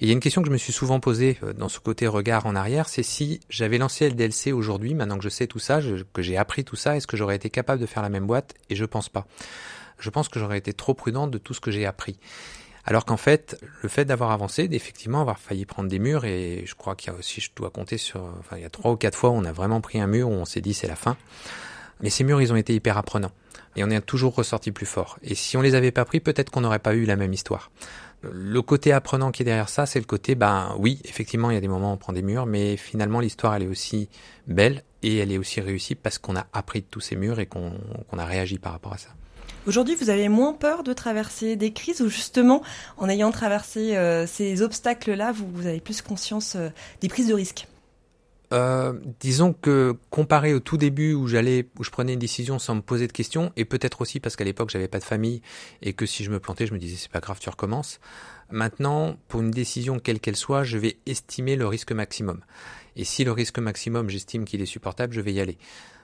Et 0.00 0.06
il 0.06 0.08
y 0.08 0.10
a 0.10 0.12
une 0.12 0.20
question 0.20 0.42
que 0.42 0.48
je 0.48 0.52
me 0.52 0.58
suis 0.58 0.72
souvent 0.72 1.00
posée 1.00 1.38
euh, 1.42 1.52
dans 1.52 1.68
ce 1.68 1.78
côté 1.80 2.06
regard 2.06 2.46
en 2.46 2.56
arrière, 2.56 2.88
c'est 2.88 3.02
si 3.02 3.40
j'avais 3.48 3.78
lancé 3.78 4.08
LDLC 4.08 4.52
aujourd'hui, 4.52 4.94
maintenant 4.94 5.18
que 5.18 5.24
je 5.24 5.28
sais 5.28 5.46
tout 5.46 5.58
ça, 5.58 5.80
que 6.12 6.22
j'ai 6.22 6.36
appris 6.36 6.64
tout 6.64 6.76
ça, 6.76 6.96
est-ce 6.96 7.06
que 7.06 7.16
j'aurais 7.16 7.36
été 7.36 7.50
capable 7.50 7.80
de 7.80 7.86
faire 7.86 8.02
la 8.02 8.08
même 8.08 8.26
boîte? 8.26 8.54
Et 8.70 8.76
je 8.76 8.84
pense 8.84 9.08
pas. 9.08 9.26
Je 9.98 10.10
pense 10.10 10.28
que 10.28 10.40
j'aurais 10.40 10.58
été 10.58 10.72
trop 10.72 10.94
prudent 10.94 11.26
de 11.26 11.38
tout 11.38 11.54
ce 11.54 11.60
que 11.60 11.70
j'ai 11.70 11.86
appris. 11.86 12.18
Alors 12.86 13.06
qu'en 13.06 13.16
fait, 13.16 13.58
le 13.82 13.88
fait 13.88 14.04
d'avoir 14.04 14.30
avancé, 14.30 14.68
d'effectivement 14.68 15.20
avoir 15.22 15.38
failli 15.38 15.64
prendre 15.64 15.88
des 15.88 15.98
murs, 15.98 16.24
et 16.24 16.64
je 16.66 16.74
crois 16.74 16.96
qu'il 16.96 17.12
y 17.12 17.16
a 17.16 17.18
aussi, 17.18 17.40
je 17.40 17.50
dois 17.56 17.70
compter 17.70 17.96
sur, 17.96 18.20
enfin, 18.40 18.56
il 18.56 18.62
y 18.62 18.66
a 18.66 18.70
trois 18.70 18.92
ou 18.92 18.96
quatre 18.96 19.16
fois 19.16 19.30
où 19.30 19.34
on 19.34 19.44
a 19.44 19.52
vraiment 19.52 19.80
pris 19.80 20.00
un 20.00 20.06
mur 20.06 20.28
où 20.28 20.32
on 20.32 20.44
s'est 20.44 20.60
dit 20.60 20.74
c'est 20.74 20.88
la 20.88 20.96
fin. 20.96 21.16
Mais 22.00 22.10
ces 22.10 22.24
murs, 22.24 22.42
ils 22.42 22.52
ont 22.52 22.56
été 22.56 22.74
hyper 22.74 22.98
apprenants. 22.98 23.32
Et 23.76 23.84
on 23.84 23.90
est 23.90 24.00
toujours 24.02 24.34
ressorti 24.34 24.70
plus 24.70 24.86
fort. 24.86 25.18
Et 25.22 25.34
si 25.34 25.56
on 25.56 25.62
les 25.62 25.74
avait 25.74 25.92
pas 25.92 26.04
pris, 26.04 26.20
peut-être 26.20 26.50
qu'on 26.50 26.60
n'aurait 26.60 26.78
pas 26.78 26.94
eu 26.94 27.06
la 27.06 27.16
même 27.16 27.32
histoire 27.32 27.70
le 28.32 28.62
côté 28.62 28.92
apprenant 28.92 29.30
qui 29.30 29.42
est 29.42 29.44
derrière 29.44 29.68
ça, 29.68 29.86
c'est 29.86 29.98
le 29.98 30.04
côté, 30.04 30.34
ben 30.34 30.74
oui, 30.78 31.00
effectivement, 31.04 31.50
il 31.50 31.54
y 31.54 31.56
a 31.56 31.60
des 31.60 31.68
moments 31.68 31.90
où 31.90 31.94
on 31.94 31.98
prend 31.98 32.12
des 32.12 32.22
murs, 32.22 32.46
mais 32.46 32.76
finalement 32.76 33.20
l'histoire, 33.20 33.54
elle 33.54 33.64
est 33.64 33.68
aussi 33.68 34.08
belle 34.46 34.82
et 35.02 35.18
elle 35.18 35.32
est 35.32 35.38
aussi 35.38 35.60
réussie 35.60 35.94
parce 35.94 36.18
qu'on 36.18 36.36
a 36.36 36.46
appris 36.52 36.80
de 36.80 36.86
tous 36.90 37.00
ces 37.00 37.16
murs 37.16 37.40
et 37.40 37.46
qu'on 37.46 37.72
a 38.16 38.24
réagi 38.24 38.58
par 38.58 38.72
rapport 38.72 38.92
à 38.92 38.98
ça. 38.98 39.08
Aujourd'hui, 39.66 39.94
vous 39.94 40.10
avez 40.10 40.28
moins 40.28 40.52
peur 40.52 40.82
de 40.82 40.92
traverser 40.92 41.56
des 41.56 41.72
crises 41.72 42.02
ou 42.02 42.08
justement, 42.08 42.62
en 42.98 43.08
ayant 43.08 43.30
traversé 43.30 43.96
euh, 43.96 44.26
ces 44.26 44.60
obstacles-là, 44.60 45.32
vous, 45.32 45.66
avez 45.66 45.80
plus 45.80 46.02
conscience 46.02 46.54
euh, 46.56 46.68
des 47.00 47.08
prises 47.08 47.28
de 47.28 47.34
risques? 47.34 47.66
Euh, 48.54 48.92
disons 49.18 49.52
que 49.52 49.96
comparé 50.10 50.54
au 50.54 50.60
tout 50.60 50.76
début 50.76 51.12
où 51.12 51.26
j'allais, 51.26 51.68
où 51.78 51.82
je 51.82 51.90
prenais 51.90 52.12
une 52.12 52.20
décision 52.20 52.60
sans 52.60 52.76
me 52.76 52.82
poser 52.82 53.08
de 53.08 53.12
questions, 53.12 53.52
et 53.56 53.64
peut-être 53.64 54.00
aussi 54.00 54.20
parce 54.20 54.36
qu'à 54.36 54.44
l'époque 54.44 54.70
j'avais 54.70 54.86
pas 54.86 55.00
de 55.00 55.04
famille 55.04 55.42
et 55.82 55.92
que 55.92 56.06
si 56.06 56.22
je 56.22 56.30
me 56.30 56.38
plantais, 56.38 56.66
je 56.66 56.72
me 56.72 56.78
disais 56.78 56.96
c'est 56.96 57.10
pas 57.10 57.20
grave, 57.20 57.40
tu 57.40 57.50
recommences. 57.50 57.98
Maintenant, 58.50 59.16
pour 59.26 59.40
une 59.40 59.50
décision 59.50 59.98
quelle 59.98 60.20
qu'elle 60.20 60.36
soit, 60.36 60.62
je 60.62 60.78
vais 60.78 60.98
estimer 61.06 61.56
le 61.56 61.66
risque 61.66 61.90
maximum. 61.90 62.40
Et 62.94 63.02
si 63.02 63.24
le 63.24 63.32
risque 63.32 63.58
maximum, 63.58 64.08
j'estime 64.08 64.44
qu'il 64.44 64.62
est 64.62 64.66
supportable, 64.66 65.12
je 65.12 65.20
vais 65.20 65.32
y 65.32 65.40
aller. 65.40 65.58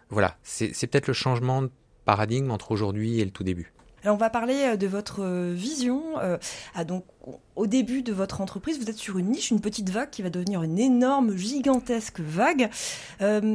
Voilà, 0.08 0.37
c'est 0.43 0.73
peut-être 0.88 1.06
le 1.06 1.14
changement 1.14 1.62
de 1.62 1.70
paradigme 2.05 2.50
entre 2.50 2.73
aujourd'hui 2.73 3.20
et 3.20 3.25
le 3.25 3.31
tout 3.31 3.44
début. 3.44 3.73
Alors 4.02 4.17
on 4.17 4.19
va 4.19 4.31
parler 4.31 4.56
euh, 4.62 4.76
de 4.76 4.87
votre 4.87 5.23
euh, 5.23 5.52
vision. 5.55 6.19
Euh, 6.19 6.38
ah, 6.75 6.85
donc, 6.85 7.05
au 7.55 7.67
début 7.67 8.02
de 8.02 8.14
votre 8.14 8.41
entreprise, 8.41 8.79
vous 8.79 8.88
êtes 8.88 8.97
sur 8.97 9.19
une 9.19 9.29
niche, 9.29 9.50
une 9.50 9.61
petite 9.61 9.91
vague 9.91 10.08
qui 10.08 10.23
va 10.23 10.31
devenir 10.31 10.62
une 10.62 10.79
énorme, 10.79 11.37
gigantesque 11.37 12.20
vague. 12.20 12.70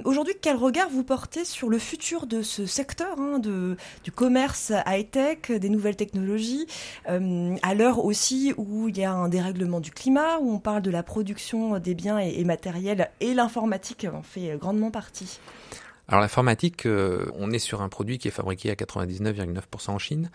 Aujourd'hui, 0.03 0.35
quel 0.39 0.55
regard 0.55 0.87
vous 0.89 1.03
portez 1.03 1.43
sur 1.43 1.67
le 1.67 1.79
futur 1.79 2.27
de 2.27 2.43
ce 2.43 2.67
secteur 2.67 3.19
hein, 3.19 3.39
de, 3.39 3.75
du 4.03 4.11
commerce 4.11 4.71
high-tech, 4.85 5.49
des 5.49 5.69
nouvelles 5.69 5.95
technologies, 5.95 6.67
à 7.07 7.73
l'heure 7.73 8.05
aussi 8.05 8.53
où 8.57 8.87
il 8.87 8.99
y 8.99 9.03
a 9.03 9.11
un 9.11 9.29
dérèglement 9.29 9.79
du 9.79 9.89
climat, 9.89 10.37
où 10.39 10.53
on 10.53 10.59
parle 10.59 10.83
de 10.83 10.91
la 10.91 11.01
production 11.01 11.79
des 11.79 11.95
biens 11.95 12.19
et 12.19 12.43
matériels, 12.43 13.09
et 13.19 13.33
l'informatique 13.33 14.05
en 14.13 14.21
fait 14.21 14.57
grandement 14.57 14.91
partie? 14.91 15.39
Alors 16.07 16.21
l'informatique, 16.21 16.85
euh, 16.85 17.25
on 17.33 17.51
est 17.51 17.59
sur 17.59 17.81
un 17.81 17.89
produit 17.89 18.17
qui 18.17 18.27
est 18.27 18.31
fabriqué 18.31 18.69
à 18.69 18.75
99,9% 18.75 19.91
en 19.91 19.97
Chine, 19.97 20.29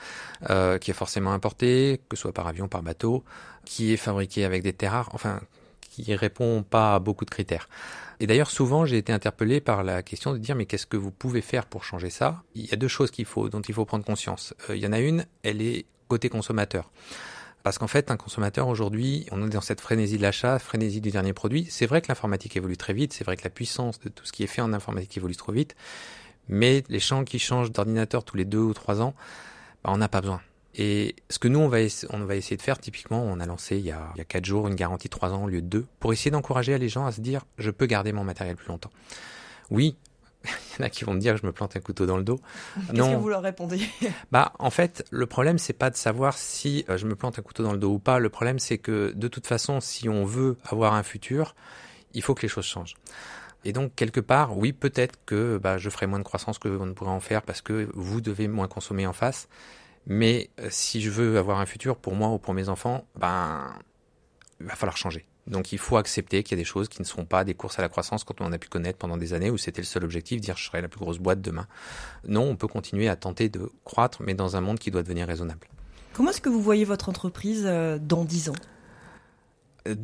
euh, 0.51 0.79
qui 0.79 0.91
est 0.91 0.95
forcément 0.95 1.33
importé, 1.33 2.01
que 2.09 2.17
ce 2.17 2.23
soit 2.23 2.33
par 2.33 2.49
avion, 2.49 2.67
par 2.67 2.83
bateau, 2.83 3.25
qui 3.65 3.93
est 3.93 3.97
fabriqué 3.97 4.45
avec 4.45 4.63
des 4.63 4.73
terres 4.73 4.93
rares, 4.93 5.11
enfin, 5.13 5.41
qui 5.81 6.15
répond 6.15 6.63
pas 6.63 6.97
à 6.97 6.99
beaucoup 6.99 7.25
de 7.25 7.31
critères. 7.31 7.69
Et 8.19 8.27
d'ailleurs, 8.27 8.51
souvent, 8.51 8.85
j'ai 8.85 8.99
été 8.99 9.13
interpellé 9.13 9.61
par 9.61 9.83
la 9.83 10.03
question 10.03 10.33
de 10.33 10.39
dire 10.39 10.55
mais 10.57 10.67
qu'est-ce 10.67 10.87
que 10.87 10.97
vous 10.97 11.11
pouvez 11.11 11.41
faire 11.41 11.67
pour 11.67 11.85
changer 11.85 12.11
ça? 12.11 12.43
Il 12.55 12.67
y 12.67 12.75
a 12.75 12.77
deux 12.77 12.89
choses 12.89 13.11
qu'il 13.11 13.25
faut, 13.25 13.49
dont 13.49 13.63
il 13.63 13.75
faut 13.75 13.85
prendre 13.85 14.05
conscience. 14.05 14.55
Euh, 14.69 14.77
il 14.77 14.83
y 14.83 14.87
en 14.87 14.93
a 14.93 14.99
une, 14.99 15.25
elle 15.43 15.63
est 15.63 15.87
côté 16.09 16.29
consommateur. 16.29 16.91
Parce 17.63 17.79
qu'en 17.79 17.87
fait, 17.87 18.11
un 18.11 18.17
consommateur 18.17 18.69
aujourd'hui, 18.69 19.27
on 19.33 19.47
est 19.47 19.51
dans 19.51 19.61
cette 19.61 19.81
frénésie 19.81 20.17
de 20.17 20.23
l'achat, 20.23 20.59
frénésie 20.59 21.01
du 21.01 21.11
dernier 21.11 21.33
produit. 21.33 21.67
C'est 21.71 21.87
vrai 21.87 22.01
que 22.01 22.09
l'informatique 22.09 22.57
évolue 22.57 22.77
très 22.77 22.95
vite, 22.95 23.13
c'est 23.13 23.25
vrai 23.25 23.37
que 23.37 23.45
la 23.45 23.51
puissance 23.51 24.01
de 24.01 24.09
tout 24.09 24.25
ce 24.25 24.33
qui 24.33 24.43
est 24.43 24.47
fait 24.47 24.63
en 24.63 24.73
informatique 24.73 25.17
évolue 25.17 25.37
trop 25.37 25.53
vite, 25.53 25.77
mais 26.49 26.85
les 26.89 27.01
champs 27.01 27.25
qui 27.25 27.39
changent 27.39 27.71
d'ordinateur 27.71 28.25
tous 28.25 28.37
les 28.37 28.45
deux 28.45 28.59
ou 28.59 28.73
trois 28.73 29.03
ans, 29.03 29.15
bah, 29.85 29.91
on 29.93 29.99
n'a 29.99 30.09
pas 30.09 30.21
besoin. 30.21 30.41
Et 30.75 31.17
ce 31.29 31.39
que 31.39 31.49
nous, 31.49 31.59
on 31.59 31.69
va, 31.69 31.81
essayer 31.81 32.57
de 32.57 32.63
faire, 32.63 32.79
typiquement, 32.79 33.23
on 33.23 33.41
a 33.41 33.47
lancé 33.47 33.77
il 33.77 33.85
y 33.85 33.91
a, 33.91 34.11
il 34.15 34.19
y 34.19 34.21
a 34.23 34.25
quatre 34.25 34.45
jours 34.45 34.69
une 34.69 34.77
garantie 34.77 35.09
de 35.09 35.13
trois 35.13 35.33
ans 35.33 35.45
au 35.45 35.49
lieu 35.49 35.61
de 35.61 35.67
deux, 35.67 35.87
pour 35.99 36.13
essayer 36.13 36.31
d'encourager 36.31 36.79
les 36.79 36.89
gens 36.89 37.07
à 37.07 37.13
se 37.13 37.21
dire, 37.21 37.45
je 37.59 37.71
peux 37.71 37.87
garder 37.87 38.13
mon 38.13 38.25
matériel 38.25 38.57
plus 38.57 38.69
longtemps. 38.69 38.91
Oui, 39.71 39.97
il 40.45 40.81
y 40.81 40.83
en 40.83 40.87
a 40.87 40.91
qui 40.91 41.05
vont 41.05 41.15
me 41.15 41.21
dire 41.21 41.35
que 41.35 41.41
je 41.41 41.47
me 41.47 41.53
plante 41.53 41.77
un 41.77 41.81
couteau 41.81 42.07
dans 42.07 42.17
le 42.17 42.25
dos. 42.25 42.41
Qu'est-ce 42.91 43.11
que 43.11 43.17
vous 43.17 43.29
leur 43.29 43.43
répondez? 43.43 43.81
Bah, 44.33 44.53
en 44.59 44.71
fait, 44.71 45.05
le 45.11 45.27
problème 45.27 45.59
c'est 45.59 45.73
pas 45.73 45.91
de 45.91 45.97
savoir 45.97 46.37
si 46.37 46.85
euh, 46.89 46.97
je 46.97 47.07
me 47.07 47.15
plante 47.15 47.39
un 47.39 47.43
couteau 47.43 47.63
dans 47.63 47.73
le 47.73 47.79
dos 47.79 47.93
ou 47.93 47.99
pas. 47.99 48.19
Le 48.19 48.29
problème 48.29 48.59
c'est 48.59 48.79
que 48.79 49.13
de 49.15 49.29
toute 49.29 49.47
façon, 49.47 49.81
si 49.81 50.09
on 50.09 50.25
veut 50.25 50.57
avoir 50.65 50.95
un 50.95 51.03
futur, 51.03 51.55
il 52.15 52.23
faut 52.23 52.35
que 52.35 52.43
les 52.43 52.49
choses 52.49 52.65
changent. 52.65 52.95
Et 53.65 53.73
donc 53.73 53.95
quelque 53.95 54.21
part, 54.21 54.57
oui, 54.57 54.73
peut-être 54.73 55.19
que 55.27 55.59
bah, 55.59 55.79
je 55.79 55.91
ferai 55.91 56.07
moins 56.07 56.19
de 56.19 56.25
croissance 56.25 56.59
que 56.59 56.69
on 56.69 56.87
ne 56.87 56.93
pourrait 56.93 57.11
en 57.11 57.21
faire 57.21 57.43
parce 57.43 57.61
que 57.61 57.89
vous 57.95 58.21
devez 58.21 58.49
moins 58.49 58.69
consommer 58.69 59.07
en 59.07 59.13
face. 59.13 59.49
Mais 60.07 60.51
euh, 60.61 60.69
si 60.71 61.01
je 61.01 61.11
veux 61.11 61.39
avoir 61.39 61.61
un 61.61 61.67
futur 61.67 61.97
pour 61.97 62.15
moi 62.15 62.29
ou 62.29 62.39
pour 62.39 62.55
mes 62.55 62.69
enfants, 62.69 63.05
ben, 63.17 63.75
il 64.61 64.67
va 64.67 64.75
falloir 64.75 64.97
changer. 64.97 65.27
Donc 65.51 65.73
il 65.73 65.79
faut 65.79 65.97
accepter 65.97 66.43
qu'il 66.43 66.57
y 66.57 66.61
a 66.61 66.63
des 66.63 66.67
choses 66.67 66.89
qui 66.89 67.03
ne 67.03 67.07
seront 67.07 67.25
pas 67.25 67.45
des 67.45 67.55
courses 67.55 67.79
à 67.79 67.83
la 67.83 67.89
croissance 67.89 68.25
quand 68.25 68.41
on 68.41 68.53
a 68.53 68.59
pu 68.59 68.69
connaître 68.69 68.99
pendant 68.99 69.17
des 69.17 69.35
années 69.35 69.51
où 69.51 69.59
c'était 69.59 69.83
le 69.83 69.87
seul 69.87 70.05
objectif, 70.05 70.41
dire 70.41 70.57
je 70.57 70.65
serai 70.65 70.81
la 70.81 70.89
plus 70.89 71.01
grosse 71.01 71.19
boîte 71.19 71.43
demain. 71.43 71.67
Non, 72.27 72.43
on 72.43 72.57
peut 72.57 72.69
continuer 72.69 73.09
à 73.09 73.17
tenter 73.17 73.49
de 73.49 73.71
croître, 73.85 74.23
mais 74.23 74.35
dans 74.35 74.57
un 74.57 74.61
monde 74.61 74.79
qui 74.79 74.91
doit 74.91 75.03
devenir 75.03 75.27
raisonnable. 75.27 75.67
Comment 76.13 76.31
est-ce 76.31 76.41
que 76.41 76.49
vous 76.49 76.63
voyez 76.63 76.85
votre 76.85 77.09
entreprise 77.09 77.65
euh, 77.67 77.99
dans 78.01 78.25
10 78.25 78.51
ans? 78.51 78.55
Euh, 79.89 79.95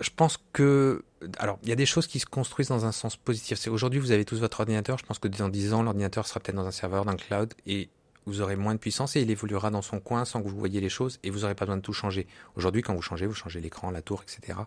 Je 0.00 0.10
pense 0.14 0.38
que... 0.52 1.04
Alors, 1.38 1.58
il 1.62 1.68
y 1.68 1.72
a 1.72 1.76
des 1.76 1.86
choses 1.86 2.06
qui 2.06 2.18
se 2.20 2.26
construisent 2.26 2.68
dans 2.68 2.84
un 2.84 2.92
sens 2.92 3.16
positif. 3.16 3.58
C'est 3.58 3.70
aujourd'hui, 3.70 3.98
vous 4.00 4.10
avez 4.10 4.24
tous 4.24 4.38
votre 4.38 4.60
ordinateur. 4.60 4.98
Je 4.98 5.04
pense 5.04 5.18
que 5.18 5.28
dans 5.28 5.48
10 5.48 5.72
ans, 5.72 5.82
l'ordinateur 5.82 6.26
sera 6.26 6.40
peut-être 6.40 6.56
dans 6.56 6.66
un 6.66 6.72
serveur, 6.72 7.04
dans 7.04 7.12
le 7.12 7.18
cloud, 7.18 7.54
et 7.66 7.88
vous 8.26 8.40
aurez 8.40 8.56
moins 8.56 8.74
de 8.74 8.78
puissance 8.78 9.16
et 9.16 9.20
il 9.20 9.30
évoluera 9.30 9.70
dans 9.70 9.82
son 9.82 10.00
coin 10.00 10.24
sans 10.24 10.42
que 10.42 10.48
vous 10.48 10.58
voyez 10.58 10.80
les 10.80 10.88
choses 10.88 11.18
et 11.22 11.30
vous 11.30 11.40
n'aurez 11.40 11.54
pas 11.54 11.64
besoin 11.64 11.76
de 11.76 11.82
tout 11.82 11.92
changer. 11.92 12.26
Aujourd'hui, 12.56 12.82
quand 12.82 12.94
vous 12.94 13.02
changez, 13.02 13.26
vous 13.26 13.34
changez 13.34 13.60
l'écran, 13.60 13.90
la 13.90 14.02
tour, 14.02 14.22
etc. 14.22 14.58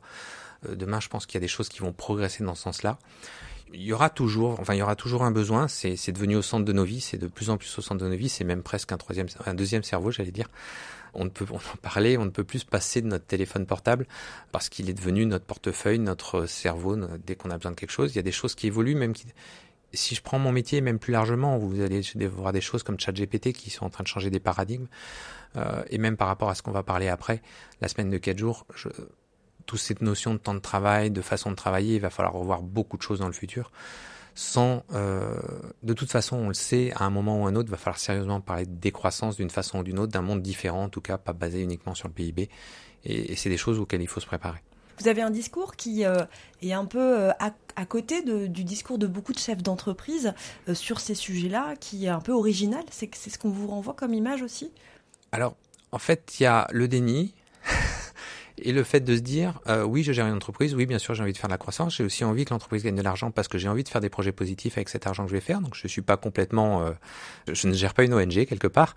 Euh, 0.67 0.75
demain, 0.75 0.99
je 0.99 1.09
pense 1.09 1.25
qu'il 1.25 1.35
y 1.35 1.37
a 1.37 1.41
des 1.41 1.47
choses 1.47 1.69
qui 1.69 1.79
vont 1.79 1.93
progresser 1.93 2.43
dans 2.43 2.55
ce 2.55 2.63
sens-là. 2.63 2.99
Il 3.73 3.81
y 3.81 3.91
aura 3.91 4.09
toujours, 4.09 4.59
enfin, 4.59 4.75
il 4.75 4.77
y 4.77 4.81
aura 4.81 4.95
toujours 4.95 5.23
un 5.23 5.31
besoin. 5.31 5.67
C'est, 5.67 6.11
devenu 6.11 6.37
au 6.37 6.41
centre 6.41 6.63
de 6.63 6.71
nos 6.71 6.85
vies. 6.85 7.01
C'est 7.01 7.17
de 7.17 7.27
plus 7.27 7.49
en 7.49 7.57
plus 7.57 7.77
au 7.77 7.81
centre 7.81 8.03
de 8.03 8.09
nos 8.09 8.15
vies. 8.15 8.29
C'est 8.29 8.45
même 8.45 8.63
presque 8.63 8.91
un 8.91 8.97
troisième, 8.97 9.27
un 9.45 9.53
deuxième 9.53 9.83
cerveau, 9.83 10.11
j'allais 10.11 10.31
dire. 10.31 10.49
On 11.13 11.25
ne 11.25 11.29
peut, 11.29 11.45
on 11.51 11.55
en 11.55 11.77
parler, 11.81 12.17
on 12.17 12.25
ne 12.25 12.29
peut 12.29 12.43
plus 12.43 12.59
se 12.59 12.65
passer 12.65 13.01
de 13.01 13.07
notre 13.07 13.25
téléphone 13.25 13.65
portable 13.65 14.05
parce 14.51 14.69
qu'il 14.69 14.89
est 14.89 14.93
devenu 14.93 15.25
notre 15.25 15.45
portefeuille, 15.45 15.99
notre 15.99 16.45
cerveau. 16.45 16.95
Dès 17.25 17.35
qu'on 17.35 17.49
a 17.49 17.57
besoin 17.57 17.71
de 17.71 17.75
quelque 17.75 17.91
chose, 17.91 18.13
il 18.13 18.17
y 18.17 18.19
a 18.19 18.23
des 18.23 18.31
choses 18.31 18.55
qui 18.55 18.67
évoluent, 18.67 18.95
même 18.95 19.13
qui, 19.13 19.25
si 19.93 20.15
je 20.15 20.21
prends 20.21 20.39
mon 20.39 20.51
métier 20.51 20.81
même 20.81 20.99
plus 20.99 21.11
largement, 21.11 21.57
vous 21.57 21.81
allez 21.81 22.01
voir 22.27 22.53
des 22.53 22.61
choses 22.61 22.83
comme 22.83 22.99
ChatGPT 22.99 23.53
qui 23.53 23.69
sont 23.69 23.85
en 23.85 23.89
train 23.89 24.03
de 24.03 24.07
changer 24.07 24.29
des 24.29 24.39
paradigmes, 24.39 24.87
euh, 25.55 25.83
et 25.89 25.97
même 25.97 26.17
par 26.17 26.27
rapport 26.27 26.49
à 26.49 26.55
ce 26.55 26.61
qu'on 26.61 26.71
va 26.71 26.83
parler 26.83 27.07
après, 27.07 27.41
la 27.81 27.87
semaine 27.87 28.09
de 28.09 28.17
4 28.17 28.37
jours, 28.37 28.65
je, 28.75 28.89
toutes 29.65 29.79
ces 29.79 29.95
notions 30.01 30.33
de 30.33 30.39
temps 30.39 30.53
de 30.53 30.59
travail, 30.59 31.11
de 31.11 31.21
façon 31.21 31.51
de 31.51 31.55
travailler, 31.55 31.95
il 31.95 32.01
va 32.01 32.09
falloir 32.09 32.33
revoir 32.33 32.61
beaucoup 32.61 32.97
de 32.97 33.01
choses 33.01 33.19
dans 33.19 33.27
le 33.27 33.33
futur. 33.33 33.71
Sans, 34.33 34.83
euh, 34.93 35.35
de 35.83 35.93
toute 35.93 36.11
façon, 36.11 36.37
on 36.37 36.47
le 36.49 36.53
sait, 36.53 36.91
à 36.95 37.03
un 37.03 37.09
moment 37.09 37.41
ou 37.41 37.47
un 37.47 37.55
autre, 37.55 37.69
il 37.69 37.71
va 37.71 37.77
falloir 37.77 37.99
sérieusement 37.99 38.39
parler 38.39 38.65
de 38.65 38.75
décroissance 38.75 39.35
d'une 39.35 39.49
façon 39.49 39.79
ou 39.79 39.83
d'une 39.83 39.99
autre, 39.99 40.11
d'un 40.11 40.21
monde 40.21 40.41
différent, 40.41 40.83
en 40.83 40.89
tout 40.89 41.01
cas 41.01 41.17
pas 41.17 41.33
basé 41.33 41.61
uniquement 41.61 41.95
sur 41.95 42.07
le 42.07 42.13
PIB. 42.13 42.49
Et 43.03 43.35
c'est 43.35 43.49
des 43.49 43.57
choses 43.57 43.79
auxquelles 43.79 44.01
il 44.01 44.07
faut 44.07 44.19
se 44.19 44.25
préparer. 44.25 44.59
Vous 44.99 45.07
avez 45.07 45.21
un 45.21 45.29
discours 45.29 45.75
qui 45.75 46.05
euh, 46.05 46.23
est 46.61 46.73
un 46.73 46.85
peu 46.85 46.99
euh, 46.99 47.31
à, 47.39 47.85
côté 47.85 48.23
du 48.23 48.63
discours 48.63 48.97
de 48.97 49.05
beaucoup 49.05 49.33
de 49.33 49.37
chefs 49.37 49.61
d'entreprise 49.61 50.33
euh, 50.67 50.73
sur 50.73 50.99
ces 50.99 51.13
sujets-là, 51.13 51.75
qui 51.79 52.05
est 52.05 52.09
un 52.09 52.19
peu 52.19 52.31
original. 52.31 52.83
C'est 52.89 53.13
ce 53.15 53.37
qu'on 53.37 53.49
vous 53.49 53.67
renvoie 53.67 53.93
comme 53.93 54.13
image 54.13 54.41
aussi? 54.41 54.71
Alors, 55.31 55.55
en 55.91 55.99
fait, 55.99 56.35
il 56.39 56.43
y 56.43 56.45
a 56.45 56.67
le 56.71 56.87
déni. 56.87 57.33
Et 58.59 58.71
le 58.71 58.83
fait 58.83 59.01
de 59.01 59.15
se 59.15 59.21
dire, 59.21 59.59
oui, 59.85 60.01
je 60.01 60.11
gère 60.11 60.25
une 60.25 60.33
entreprise, 60.33 60.73
oui, 60.73 60.87
bien 60.87 60.97
sûr, 60.97 61.13
j'ai 61.13 61.21
envie 61.21 61.31
de 61.31 61.37
faire 61.37 61.47
de 61.47 61.53
la 61.53 61.59
croissance, 61.59 61.97
j'ai 61.97 62.03
aussi 62.03 62.23
envie 62.23 62.43
que 62.43 62.49
l'entreprise 62.49 62.83
gagne 62.83 62.95
de 62.95 63.03
l'argent 63.03 63.29
parce 63.29 63.47
que 63.47 63.59
j'ai 63.59 63.69
envie 63.69 63.83
de 63.83 63.89
faire 63.89 64.01
des 64.01 64.09
projets 64.09 64.31
positifs 64.31 64.79
avec 64.79 64.89
cet 64.89 65.05
argent 65.05 65.25
que 65.25 65.29
je 65.29 65.35
vais 65.35 65.41
faire. 65.41 65.61
Donc, 65.61 65.75
je 65.75 65.87
suis 65.87 66.01
pas 66.01 66.17
complètement, 66.17 66.83
je 67.47 67.67
ne 67.67 67.73
gère 67.75 67.93
pas 67.93 68.03
une 68.03 68.15
ONG 68.15 68.47
quelque 68.47 68.65
part. 68.65 68.95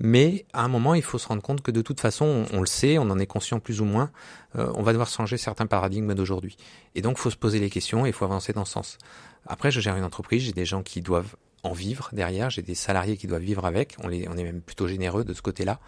Mais 0.00 0.46
à 0.54 0.64
un 0.64 0.68
moment, 0.68 0.94
il 0.94 1.02
faut 1.02 1.18
se 1.18 1.28
rendre 1.28 1.42
compte 1.42 1.60
que 1.60 1.70
de 1.70 1.82
toute 1.82 2.00
façon, 2.00 2.46
on, 2.52 2.60
le 2.60 2.66
sait, 2.66 2.96
on 2.98 3.02
en 3.10 3.18
est 3.18 3.26
conscient 3.26 3.60
plus 3.60 3.82
ou 3.82 3.84
moins, 3.84 4.10
euh, 4.56 4.72
on 4.74 4.82
va 4.82 4.92
devoir 4.92 5.08
changer 5.08 5.36
certains 5.36 5.66
paradigmes 5.66 6.14
d'aujourd'hui. 6.14 6.56
Et 6.94 7.02
donc, 7.02 7.18
il 7.18 7.20
faut 7.20 7.30
se 7.30 7.36
poser 7.36 7.58
les 7.58 7.68
questions 7.68 8.06
et 8.06 8.08
il 8.08 8.12
faut 8.14 8.24
avancer 8.24 8.54
dans 8.54 8.64
ce 8.64 8.72
sens. 8.72 8.98
Après, 9.46 9.70
je 9.70 9.80
gère 9.80 9.96
une 9.96 10.04
entreprise, 10.04 10.42
j'ai 10.42 10.52
des 10.52 10.64
gens 10.64 10.82
qui 10.82 11.02
doivent 11.02 11.36
en 11.62 11.72
vivre 11.72 12.08
derrière, 12.12 12.48
j'ai 12.48 12.62
des 12.62 12.74
salariés 12.74 13.18
qui 13.18 13.26
doivent 13.26 13.42
vivre 13.42 13.66
avec, 13.66 13.96
on, 14.02 14.08
les, 14.08 14.26
on 14.28 14.36
est 14.38 14.44
même 14.44 14.62
plutôt 14.62 14.88
généreux 14.88 15.24
de 15.24 15.34
ce 15.34 15.42
côté-là. 15.42 15.78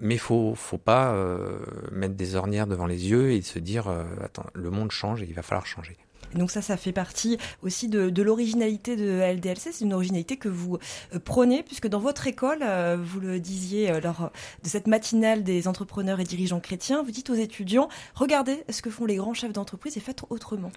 Mais 0.00 0.18
faut, 0.18 0.54
faut 0.54 0.78
pas 0.78 1.12
euh, 1.12 1.58
mettre 1.90 2.14
des 2.14 2.36
ornières 2.36 2.66
devant 2.66 2.86
les 2.86 3.08
yeux 3.08 3.32
et 3.32 3.40
se 3.40 3.58
dire, 3.58 3.88
euh, 3.88 4.04
attends, 4.22 4.46
le 4.52 4.70
monde 4.70 4.92
change 4.92 5.22
et 5.22 5.26
il 5.26 5.34
va 5.34 5.42
falloir 5.42 5.66
changer. 5.66 5.96
Donc 6.34 6.50
ça, 6.50 6.62
ça 6.62 6.76
fait 6.76 6.92
partie 6.92 7.38
aussi 7.62 7.88
de, 7.88 8.22
l'originalité 8.22 8.96
de 8.96 9.20
LDLC. 9.20 9.72
C'est 9.72 9.84
une 9.84 9.94
originalité 9.94 10.36
que 10.36 10.48
vous 10.48 10.78
euh, 11.14 11.18
prenez, 11.22 11.62
puisque 11.62 11.88
dans 11.88 12.00
votre 12.00 12.26
école, 12.26 12.58
euh, 12.62 12.96
vous 13.00 13.20
le 13.20 13.40
disiez 13.40 13.90
euh, 13.90 14.00
lors 14.00 14.30
de 14.62 14.68
cette 14.68 14.86
matinale 14.86 15.42
des 15.42 15.68
entrepreneurs 15.68 16.20
et 16.20 16.24
dirigeants 16.24 16.60
chrétiens, 16.60 17.02
vous 17.02 17.10
dites 17.10 17.30
aux 17.30 17.34
étudiants, 17.34 17.88
regardez 18.14 18.64
ce 18.68 18.82
que 18.82 18.90
font 18.90 19.06
les 19.06 19.16
grands 19.16 19.34
chefs 19.34 19.52
d'entreprise 19.52 19.96
et 19.96 20.00
faites 20.00 20.22
autrement. 20.30 20.70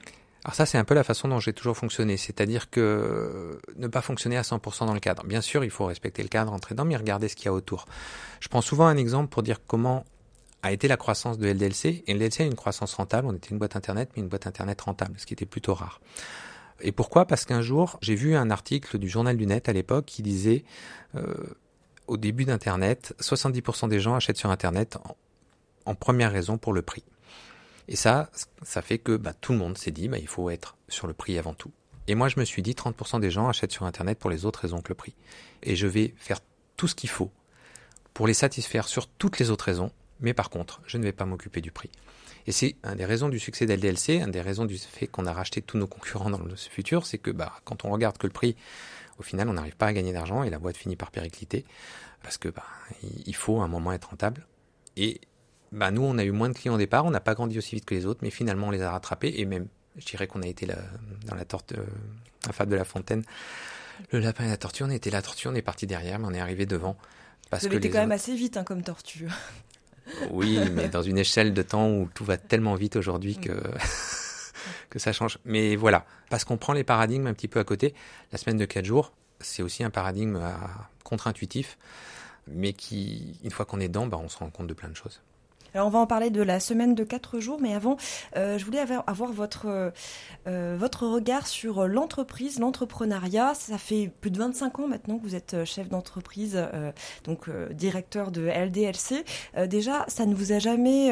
Alors 0.44 0.56
ça, 0.56 0.66
c'est 0.66 0.80
un 0.80 0.84
peu 0.84 0.96
la 0.96 1.04
façon 1.04 1.28
dont 1.28 1.40
j'ai 1.40 1.54
toujours 1.54 1.78
fonctionné, 1.78 2.18
c'est-à-dire 2.18 2.72
que 2.72 3.60
ne 3.76 3.88
pas 3.88 4.02
fonctionner 4.02 4.38
à 4.38 4.42
100% 4.42 4.88
dans 4.88 4.94
le 4.94 5.00
cadre. 5.00 5.24
Bien 5.24 5.42
sûr, 5.42 5.64
il 5.64 5.70
faut 5.70 5.86
respecter 5.86 6.24
le 6.24 6.30
cadre, 6.30 6.52
entrer 6.52 6.74
dedans, 6.74 6.86
mais 6.86 6.96
regarder 6.96 7.28
ce 7.28 7.36
qu'il 7.36 7.46
y 7.46 7.50
a 7.50 7.54
autour. 7.54 7.86
Je 8.40 8.48
prends 8.48 8.62
souvent 8.62 8.88
un 8.88 8.98
exemple 8.98 9.30
pour 9.30 9.44
dire 9.44 9.60
comment 9.68 10.04
a 10.64 10.72
été 10.72 10.88
la 10.88 10.98
croissance 10.98 11.38
de 11.38 11.48
LDLC. 11.48 12.04
Et 12.08 12.14
LDLC 12.14 12.42
a 12.42 12.46
une 12.46 12.56
croissance 12.56 12.94
rentable. 12.94 13.28
On 13.28 13.34
était 13.34 13.50
une 13.50 13.58
boîte 13.58 13.76
internet, 13.76 14.10
mais 14.16 14.22
une 14.22 14.30
boîte 14.30 14.48
internet 14.48 14.80
rentable, 14.82 15.16
ce 15.18 15.26
qui 15.26 15.34
était 15.34 15.46
plutôt 15.46 15.74
rare. 15.74 16.02
Et 16.82 16.92
pourquoi? 16.92 17.26
Parce 17.26 17.46
qu'un 17.46 17.62
jour, 17.62 17.98
j'ai 18.02 18.16
vu 18.16 18.36
un 18.36 18.50
article 18.50 18.98
du 18.98 19.08
journal 19.08 19.38
du 19.38 19.46
net 19.46 19.70
à 19.70 19.74
l'époque 19.74 20.06
qui 20.06 20.22
disait 20.22 20.64
euh, 21.16 21.34
au 22.08 22.18
début 22.18 22.46
d'Internet, 22.46 23.16
70% 23.22 23.88
des 23.88 24.00
gens 24.00 24.16
achètent 24.16 24.38
sur 24.38 24.50
Internet 24.50 24.98
en, 25.86 25.96
première 25.96 26.32
raison 26.32 26.58
pour 26.58 26.74
le 26.74 26.82
prix. 26.82 27.04
Et 27.88 27.96
ça, 27.96 28.30
ça 28.64 28.82
fait 28.82 28.98
que 28.98 29.18
bah, 29.18 29.34
tout 29.34 29.52
le 29.52 29.58
monde 29.58 29.78
s'est 29.78 29.92
dit, 29.92 30.08
bah, 30.08 30.18
il 30.18 30.28
faut 30.28 30.50
être 30.50 30.78
sur 30.88 31.08
le 31.08 31.14
prix 31.14 31.38
avant 31.38 31.54
tout. 31.54 31.72
Et 32.08 32.16
moi, 32.16 32.28
je 32.28 32.40
me 32.40 32.46
suis 32.46 32.62
dit, 32.62 32.74
30% 32.74 33.20
des 33.20 33.30
gens 33.30 33.48
achètent 33.48 33.72
sur 33.72 33.86
Internet 33.86 34.18
pour 34.18 34.30
les 34.30 34.46
autres 34.46 34.60
raisons 34.62 34.82
que 34.82 34.90
le 34.90 34.96
prix. 34.96 35.14
Et 35.64 35.76
je 35.76 35.88
vais 35.88 36.14
faire 36.18 36.40
tout 36.78 36.88
ce 36.88 36.96
qu'il 36.96 37.10
faut 37.10 37.32
pour 38.14 38.28
les 38.28 38.34
satisfaire 38.34 38.88
sur 38.88 39.08
toutes 39.08 39.40
les 39.40 39.52
autres 39.52 39.66
raisons 39.66 39.92
mais 40.22 40.34
par 40.34 40.50
contre, 40.50 40.82
je 40.86 40.98
ne 40.98 41.04
vais 41.04 41.12
pas 41.12 41.26
m'occuper 41.26 41.62
du 41.62 41.72
prix. 41.72 41.90
Et 42.48 42.52
c'est 42.52 42.76
une 42.84 42.96
des 42.96 43.06
raisons 43.06 43.30
du 43.30 43.40
succès 43.40 43.66
d'LDLC, 43.66 44.22
une 44.22 44.32
des 44.32 44.42
raisons 44.42 44.66
du 44.66 44.78
fait 44.78 45.08
qu'on 45.08 45.26
a 45.26 45.34
racheté 45.34 45.62
tous 45.62 45.78
nos 45.78 45.88
concurrents 45.88 46.30
dans 46.30 46.40
le 46.40 46.56
futur, 46.56 47.06
c'est 47.06 47.18
que 47.18 47.32
bah, 47.32 47.54
quand 47.66 47.86
on 47.86 47.92
regarde 47.92 48.18
que 48.18 48.28
le 48.28 48.34
prix, 48.34 48.56
au 49.20 49.24
final, 49.24 49.50
on 49.50 49.54
n'arrive 49.54 49.76
pas 49.76 49.88
à 49.88 49.94
gagner 49.94 50.14
d'argent 50.14 50.44
et 50.44 50.50
la 50.50 50.58
boîte 50.58 50.78
finit 50.78 50.96
par 50.96 51.12
péricliter, 51.12 51.66
parce 52.24 52.38
que 52.38 52.50
bah, 52.50 52.66
il 53.26 53.36
faut 53.36 53.62
un 53.62 53.68
moment 53.68 53.92
être 53.94 54.10
rentable. 54.10 54.48
Et 54.98 55.22
bah, 55.72 55.92
nous, 55.92 56.02
on 56.02 56.18
a 56.18 56.24
eu 56.24 56.32
moins 56.32 56.50
de 56.50 56.54
clients 56.54 56.76
au 56.76 56.80
départ, 56.80 57.06
on 57.06 57.12
n'a 57.12 57.20
pas 57.20 57.36
grandi 57.36 57.58
aussi 57.58 57.76
vite 57.76 57.86
que 57.86 57.94
les 57.94 58.06
autres, 58.06 58.22
mais 58.24 58.32
finalement, 58.32 58.68
on 58.68 58.72
les 58.72 58.82
a 58.82 58.92
rattrapés, 58.92 59.34
et 59.38 59.46
même, 59.46 59.68
je 59.98 60.06
dirais 60.06 60.28
qu'on 60.28 60.42
a 60.42 60.48
été 60.48 60.68
dans 61.26 61.36
la 61.36 61.46
torte, 61.46 61.74
euh, 61.74 61.86
la 62.48 62.54
fable 62.54 62.72
de 62.72 62.78
la 62.78 62.86
fontaine, 62.86 63.24
le 64.12 64.20
lapin 64.20 64.46
et 64.46 64.50
la 64.50 64.58
tortue, 64.58 64.84
on 64.84 64.90
était 64.90 65.12
la 65.12 65.22
tortue, 65.22 65.48
on 65.48 65.56
est 65.56 65.62
parti 65.62 65.86
derrière, 65.86 66.18
mais 66.20 66.28
on 66.28 66.34
est 66.34 66.40
arrivé 66.40 66.66
devant. 66.66 66.98
Parce 67.50 67.64
Vous 67.64 67.68
avez 67.68 67.78
été 67.78 67.90
quand 67.90 68.00
autres... 68.00 68.04
même 68.04 68.12
assez 68.12 68.36
vite 68.36 68.58
hein, 68.58 68.64
comme 68.64 68.82
tortue. 68.82 69.28
Oui, 70.32 70.60
mais 70.72 70.90
dans 70.90 71.02
une 71.02 71.18
échelle 71.18 71.54
de 71.54 71.62
temps 71.62 71.90
où 71.90 72.10
tout 72.14 72.26
va 72.26 72.38
tellement 72.38 72.76
vite 72.76 72.96
aujourd'hui 72.96 73.38
que 73.38 73.52
que 74.90 75.00
ça 75.00 75.14
change. 75.14 75.40
Mais 75.46 75.76
voilà, 75.76 76.06
parce 76.30 76.44
qu'on 76.44 76.58
prend 76.58 76.74
les 76.74 76.84
paradigmes 76.84 77.28
un 77.28 77.34
petit 77.34 77.48
peu 77.48 77.60
à 77.60 77.64
côté. 77.64 77.94
La 78.32 78.38
semaine 78.38 78.58
de 78.58 78.66
4 78.66 78.86
jours, 78.86 79.14
c'est 79.40 79.64
aussi 79.64 79.84
un 79.84 79.90
paradigme 79.90 80.40
contre-intuitif, 81.04 81.78
mais 82.48 82.74
qui, 82.74 83.40
une 83.44 83.52
fois 83.52 83.66
qu'on 83.66 83.80
est 83.80 83.88
dedans, 83.88 84.08
bah, 84.08 84.20
on 84.22 84.30
se 84.30 84.38
rend 84.38 84.50
compte 84.50 84.68
de 84.68 84.74
plein 84.74 84.90
de 84.90 84.96
choses. 84.96 85.22
Alors 85.74 85.88
on 85.88 85.90
va 85.90 86.00
en 86.00 86.08
parler 86.08 86.30
de 86.30 86.42
la 86.42 86.60
semaine 86.60 86.96
de 86.96 87.04
4 87.04 87.40
jours, 87.40 87.60
mais 87.62 87.74
avant, 87.74 87.96
euh, 88.36 88.58
je 88.58 88.66
voulais 88.66 88.80
avoir, 88.80 89.32
votre, 89.32 89.92
euh, 90.48 90.76
votre 90.78 91.08
regard 91.08 91.48
sur 91.48 91.88
l'entreprise, 91.88 92.60
l'entrepreneuriat. 92.60 93.54
Ça 93.54 93.78
fait 93.78 94.12
plus 94.20 94.32
de 94.32 94.38
25 94.38 94.80
ans 94.80 94.88
maintenant 94.88 95.18
que 95.18 95.24
vous 95.24 95.36
êtes 95.36 95.64
chef 95.64 95.88
d'entreprise, 95.88 96.56
euh, 96.56 96.92
donc 97.24 97.50
directeur 97.72 98.32
de 98.32 98.48
LDLC. 98.48 99.24
déjà, 99.68 100.06
ça 100.08 100.26
ne 100.26 100.36
vous 100.36 100.52
a 100.52 100.60
jamais 100.60 101.12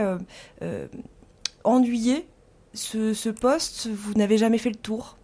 ennuyé 1.64 2.28
ce, 2.74 3.14
ce 3.14 3.30
poste? 3.30 3.88
Vous 3.88 4.14
n'avez 4.14 4.38
jamais 4.38 4.58
fait 4.58 4.70
le 4.70 4.76
tour? 4.76 5.18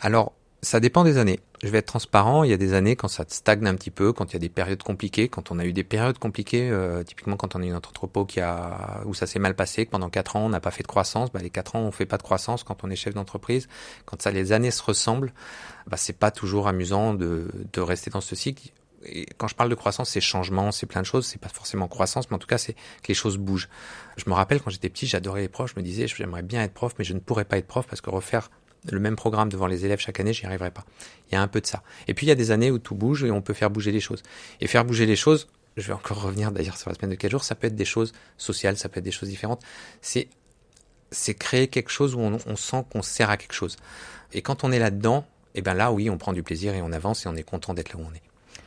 Alors, 0.00 0.35
ça 0.62 0.80
dépend 0.80 1.04
des 1.04 1.18
années. 1.18 1.40
Je 1.62 1.68
vais 1.68 1.78
être 1.78 1.86
transparent. 1.86 2.44
Il 2.44 2.50
y 2.50 2.52
a 2.52 2.56
des 2.56 2.74
années 2.74 2.96
quand 2.96 3.08
ça 3.08 3.24
stagne 3.28 3.66
un 3.66 3.74
petit 3.74 3.90
peu, 3.90 4.12
quand 4.12 4.32
il 4.32 4.34
y 4.34 4.36
a 4.36 4.40
des 4.40 4.48
périodes 4.48 4.82
compliquées, 4.82 5.28
quand 5.28 5.50
on 5.50 5.58
a 5.58 5.64
eu 5.64 5.72
des 5.72 5.84
périodes 5.84 6.18
compliquées, 6.18 6.68
euh, 6.70 7.02
typiquement 7.02 7.36
quand 7.36 7.56
on 7.56 7.62
a 7.62 7.64
eu 7.64 7.70
notre 7.70 7.90
entrepôt 7.90 8.24
qui 8.24 8.40
a 8.40 9.00
où 9.06 9.14
ça 9.14 9.26
s'est 9.26 9.38
mal 9.38 9.54
passé, 9.54 9.86
que 9.86 9.90
pendant 9.90 10.10
quatre 10.10 10.36
ans 10.36 10.46
on 10.46 10.48
n'a 10.48 10.60
pas 10.60 10.70
fait 10.70 10.82
de 10.82 10.88
croissance. 10.88 11.32
Bah, 11.32 11.40
les 11.42 11.50
quatre 11.50 11.76
ans 11.76 11.80
on 11.80 11.92
fait 11.92 12.06
pas 12.06 12.18
de 12.18 12.22
croissance 12.22 12.64
quand 12.64 12.84
on 12.84 12.90
est 12.90 12.96
chef 12.96 13.14
d'entreprise. 13.14 13.68
Quand 14.04 14.20
ça 14.20 14.30
les 14.30 14.52
années 14.52 14.70
se 14.70 14.82
ressemblent, 14.82 15.32
bah, 15.86 15.96
c'est 15.96 16.18
pas 16.18 16.30
toujours 16.30 16.68
amusant 16.68 17.14
de, 17.14 17.48
de 17.72 17.80
rester 17.80 18.10
dans 18.10 18.20
ce 18.20 18.34
cycle. 18.34 18.70
Et 19.04 19.26
quand 19.36 19.48
je 19.48 19.54
parle 19.54 19.70
de 19.70 19.74
croissance, 19.74 20.10
c'est 20.10 20.20
changement, 20.20 20.72
c'est 20.72 20.86
plein 20.86 21.00
de 21.00 21.06
choses. 21.06 21.26
C'est 21.26 21.40
pas 21.40 21.48
forcément 21.48 21.86
croissance, 21.86 22.30
mais 22.30 22.36
en 22.36 22.38
tout 22.38 22.48
cas, 22.48 22.58
c'est 22.58 22.72
que 22.72 23.08
les 23.08 23.14
choses 23.14 23.38
bougent. 23.38 23.68
Je 24.16 24.24
me 24.28 24.34
rappelle 24.34 24.60
quand 24.60 24.70
j'étais 24.70 24.88
petit, 24.88 25.06
j'adorais 25.06 25.42
les 25.42 25.48
profs. 25.48 25.72
Je 25.74 25.80
me 25.80 25.84
disais, 25.84 26.08
j'aimerais 26.08 26.42
bien 26.42 26.62
être 26.62 26.74
prof, 26.74 26.92
mais 26.98 27.04
je 27.04 27.14
ne 27.14 27.20
pourrais 27.20 27.44
pas 27.44 27.58
être 27.58 27.66
prof 27.66 27.86
parce 27.86 28.00
que 28.00 28.10
refaire 28.10 28.50
le 28.90 29.00
même 29.00 29.16
programme 29.16 29.48
devant 29.48 29.66
les 29.66 29.84
élèves 29.84 29.98
chaque 29.98 30.20
année, 30.20 30.32
j'y 30.32 30.46
arriverai 30.46 30.70
pas. 30.70 30.84
Il 31.30 31.34
y 31.34 31.38
a 31.38 31.42
un 31.42 31.48
peu 31.48 31.60
de 31.60 31.66
ça. 31.66 31.82
Et 32.08 32.14
puis 32.14 32.26
il 32.26 32.28
y 32.28 32.32
a 32.32 32.36
des 32.36 32.50
années 32.50 32.70
où 32.70 32.78
tout 32.78 32.94
bouge 32.94 33.24
et 33.24 33.30
on 33.30 33.42
peut 33.42 33.54
faire 33.54 33.70
bouger 33.70 33.92
les 33.92 34.00
choses. 34.00 34.22
Et 34.60 34.66
faire 34.66 34.84
bouger 34.84 35.06
les 35.06 35.16
choses, 35.16 35.48
je 35.76 35.86
vais 35.86 35.92
encore 35.92 36.22
revenir 36.22 36.52
d'ailleurs 36.52 36.76
sur 36.76 36.90
la 36.90 36.96
semaine 36.96 37.10
de 37.10 37.16
4 37.16 37.30
jours, 37.30 37.44
ça 37.44 37.54
peut 37.54 37.66
être 37.66 37.76
des 37.76 37.84
choses 37.84 38.12
sociales, 38.38 38.76
ça 38.76 38.88
peut 38.88 38.98
être 38.98 39.04
des 39.04 39.10
choses 39.10 39.28
différentes. 39.28 39.62
C'est 40.00 41.34
créer 41.34 41.68
quelque 41.68 41.90
chose 41.90 42.14
où 42.14 42.20
on, 42.20 42.38
on 42.46 42.56
sent 42.56 42.84
qu'on 42.90 43.02
sert 43.02 43.30
à 43.30 43.36
quelque 43.36 43.54
chose. 43.54 43.76
Et 44.32 44.42
quand 44.42 44.64
on 44.64 44.72
est 44.72 44.78
là-dedans, 44.78 45.26
et 45.54 45.60
eh 45.60 45.62
ben 45.62 45.74
là 45.74 45.92
oui, 45.92 46.10
on 46.10 46.18
prend 46.18 46.32
du 46.32 46.42
plaisir 46.42 46.74
et 46.74 46.82
on 46.82 46.92
avance 46.92 47.24
et 47.24 47.28
on 47.28 47.36
est 47.36 47.42
content 47.42 47.72
d'être 47.72 47.94
là 47.94 48.00
où 48.00 48.06
on 48.06 48.14
est. 48.14 48.22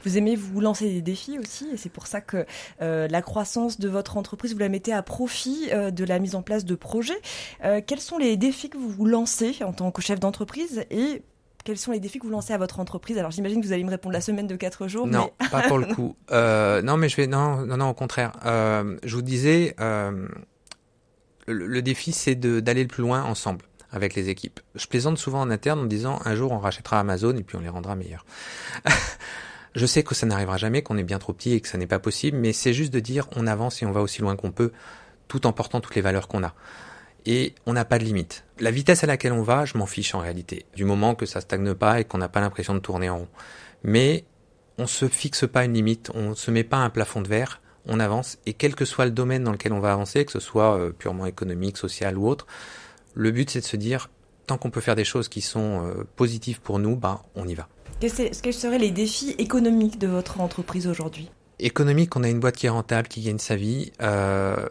Vous 0.05 0.17
aimez 0.17 0.35
vous 0.35 0.61
lancer 0.61 0.89
des 0.89 1.01
défis 1.01 1.37
aussi, 1.39 1.67
et 1.73 1.77
c'est 1.77 1.89
pour 1.89 2.07
ça 2.07 2.21
que 2.21 2.45
euh, 2.81 3.07
la 3.07 3.21
croissance 3.21 3.79
de 3.79 3.89
votre 3.89 4.17
entreprise, 4.17 4.53
vous 4.53 4.59
la 4.59 4.69
mettez 4.69 4.93
à 4.93 5.01
profit 5.01 5.69
euh, 5.71 5.91
de 5.91 6.03
la 6.03 6.19
mise 6.19 6.35
en 6.35 6.41
place 6.41 6.65
de 6.65 6.75
projets. 6.75 7.19
Euh, 7.63 7.81
quels 7.85 7.99
sont 7.99 8.17
les 8.17 8.37
défis 8.37 8.69
que 8.69 8.77
vous 8.77 8.89
vous 8.89 9.05
lancez 9.05 9.57
en 9.63 9.73
tant 9.73 9.91
que 9.91 10.01
chef 10.01 10.19
d'entreprise 10.19 10.85
et 10.89 11.23
quels 11.65 11.77
sont 11.77 11.91
les 11.91 11.99
défis 11.99 12.19
que 12.19 12.25
vous 12.25 12.31
lancez 12.31 12.53
à 12.53 12.57
votre 12.57 12.79
entreprise? 12.79 13.17
Alors 13.17 13.31
j'imagine 13.31 13.61
que 13.61 13.65
vous 13.65 13.73
allez 13.73 13.83
me 13.83 13.89
répondre 13.89 14.13
la 14.13 14.21
semaine 14.21 14.47
de 14.47 14.55
4 14.55 14.87
jours. 14.87 15.07
Non, 15.07 15.29
mais... 15.41 15.49
pas 15.49 15.63
pour 15.63 15.77
le 15.77 15.85
coup. 15.95 16.15
Non, 16.31 16.97
mais 16.97 17.09
je 17.09 17.15
vais 17.17 17.27
non, 17.27 17.65
non, 17.65 17.77
non, 17.77 17.89
au 17.89 17.93
contraire. 17.93 18.31
Je 18.43 19.15
vous 19.15 19.21
disais, 19.21 19.75
le, 19.79 20.27
le, 21.47 21.81
défi, 21.81 22.11
c'est 22.13 22.35
d'aller 22.35 22.83
le 22.83 22.87
plus 22.87 23.03
loin 23.03 23.23
ensemble 23.23 23.65
avec 23.91 24.15
les 24.15 24.29
équipes. 24.29 24.59
Je 24.75 24.87
plaisante 24.87 25.17
souvent 25.17 25.41
en 25.41 25.49
interne 25.49 25.79
en 25.79 25.85
disant 25.85 26.19
un 26.25 26.35
jour 26.35 26.51
on 26.51 26.59
rachètera 26.59 26.99
Amazon 26.99 27.35
et 27.35 27.43
puis 27.43 27.57
on 27.57 27.61
les 27.61 27.69
rendra 27.69 27.95
meilleurs. 27.95 28.25
Je 29.75 29.85
sais 29.85 30.03
que 30.03 30.15
ça 30.15 30.25
n'arrivera 30.25 30.57
jamais, 30.57 30.81
qu'on 30.81 30.97
est 30.97 31.03
bien 31.03 31.19
trop 31.19 31.33
petit 31.33 31.53
et 31.53 31.61
que 31.61 31.67
ça 31.67 31.77
n'est 31.77 31.87
pas 31.87 31.99
possible, 31.99 32.37
mais 32.37 32.53
c'est 32.53 32.73
juste 32.73 32.93
de 32.93 32.99
dire 32.99 33.27
on 33.35 33.47
avance 33.47 33.81
et 33.81 33.85
on 33.85 33.91
va 33.91 34.01
aussi 34.01 34.21
loin 34.21 34.35
qu'on 34.35 34.51
peut, 34.51 34.71
tout 35.27 35.45
en 35.47 35.53
portant 35.53 35.79
toutes 35.79 35.95
les 35.95 36.01
valeurs 36.01 36.27
qu'on 36.27 36.43
a. 36.43 36.53
Et 37.25 37.53
on 37.65 37.73
n'a 37.73 37.85
pas 37.85 37.99
de 37.99 38.03
limite. 38.03 38.45
La 38.59 38.71
vitesse 38.71 39.03
à 39.03 39.07
laquelle 39.07 39.33
on 39.33 39.43
va, 39.43 39.65
je 39.65 39.77
m'en 39.77 39.85
fiche 39.85 40.15
en 40.15 40.19
réalité, 40.19 40.65
du 40.75 40.85
moment 40.85 41.15
que 41.15 41.25
ça 41.25 41.41
stagne 41.41 41.73
pas 41.75 41.99
et 41.99 42.05
qu'on 42.05 42.17
n'a 42.17 42.29
pas 42.29 42.39
l'impression 42.39 42.73
de 42.73 42.79
tourner 42.79 43.09
en 43.09 43.19
rond. 43.19 43.27
Mais 43.83 44.25
on 44.77 44.87
se 44.87 45.07
fixe 45.07 45.45
pas 45.47 45.65
une 45.65 45.73
limite, 45.73 46.09
on 46.15 46.33
se 46.33 46.51
met 46.51 46.63
pas 46.63 46.77
un 46.77 46.89
plafond 46.89 47.21
de 47.21 47.27
verre, 47.27 47.61
on 47.85 47.99
avance 47.99 48.37
et 48.45 48.53
quel 48.53 48.75
que 48.75 48.85
soit 48.85 49.05
le 49.05 49.11
domaine 49.11 49.43
dans 49.43 49.51
lequel 49.51 49.73
on 49.73 49.79
va 49.79 49.91
avancer, 49.91 50.25
que 50.25 50.31
ce 50.31 50.39
soit 50.39 50.77
euh, 50.77 50.91
purement 50.91 51.25
économique, 51.25 51.77
social 51.77 52.17
ou 52.17 52.27
autre, 52.27 52.47
le 53.13 53.31
but 53.31 53.49
c'est 53.49 53.59
de 53.59 53.65
se 53.65 53.77
dire 53.77 54.09
tant 54.47 54.57
qu'on 54.57 54.71
peut 54.71 54.81
faire 54.81 54.95
des 54.95 55.03
choses 55.03 55.27
qui 55.27 55.41
sont 55.41 55.85
euh, 55.85 56.03
positives 56.15 56.61
pour 56.61 56.79
nous, 56.79 56.95
bah 56.95 57.23
on 57.35 57.47
y 57.47 57.53
va. 57.53 57.67
Quels 57.99 58.53
seraient 58.53 58.79
les 58.79 58.91
défis 58.91 59.35
économiques 59.37 59.99
de 59.99 60.07
votre 60.07 60.39
entreprise 60.39 60.87
aujourd'hui? 60.87 61.29
Économique, 61.59 62.15
on 62.15 62.23
a 62.23 62.29
une 62.29 62.39
boîte 62.39 62.55
qui 62.55 62.67
est 62.67 62.69
rentable, 62.69 63.09
qui 63.09 63.21
gagne 63.21 63.39
sa 63.39 63.57
vie. 63.57 63.91
Euh, 64.01 64.69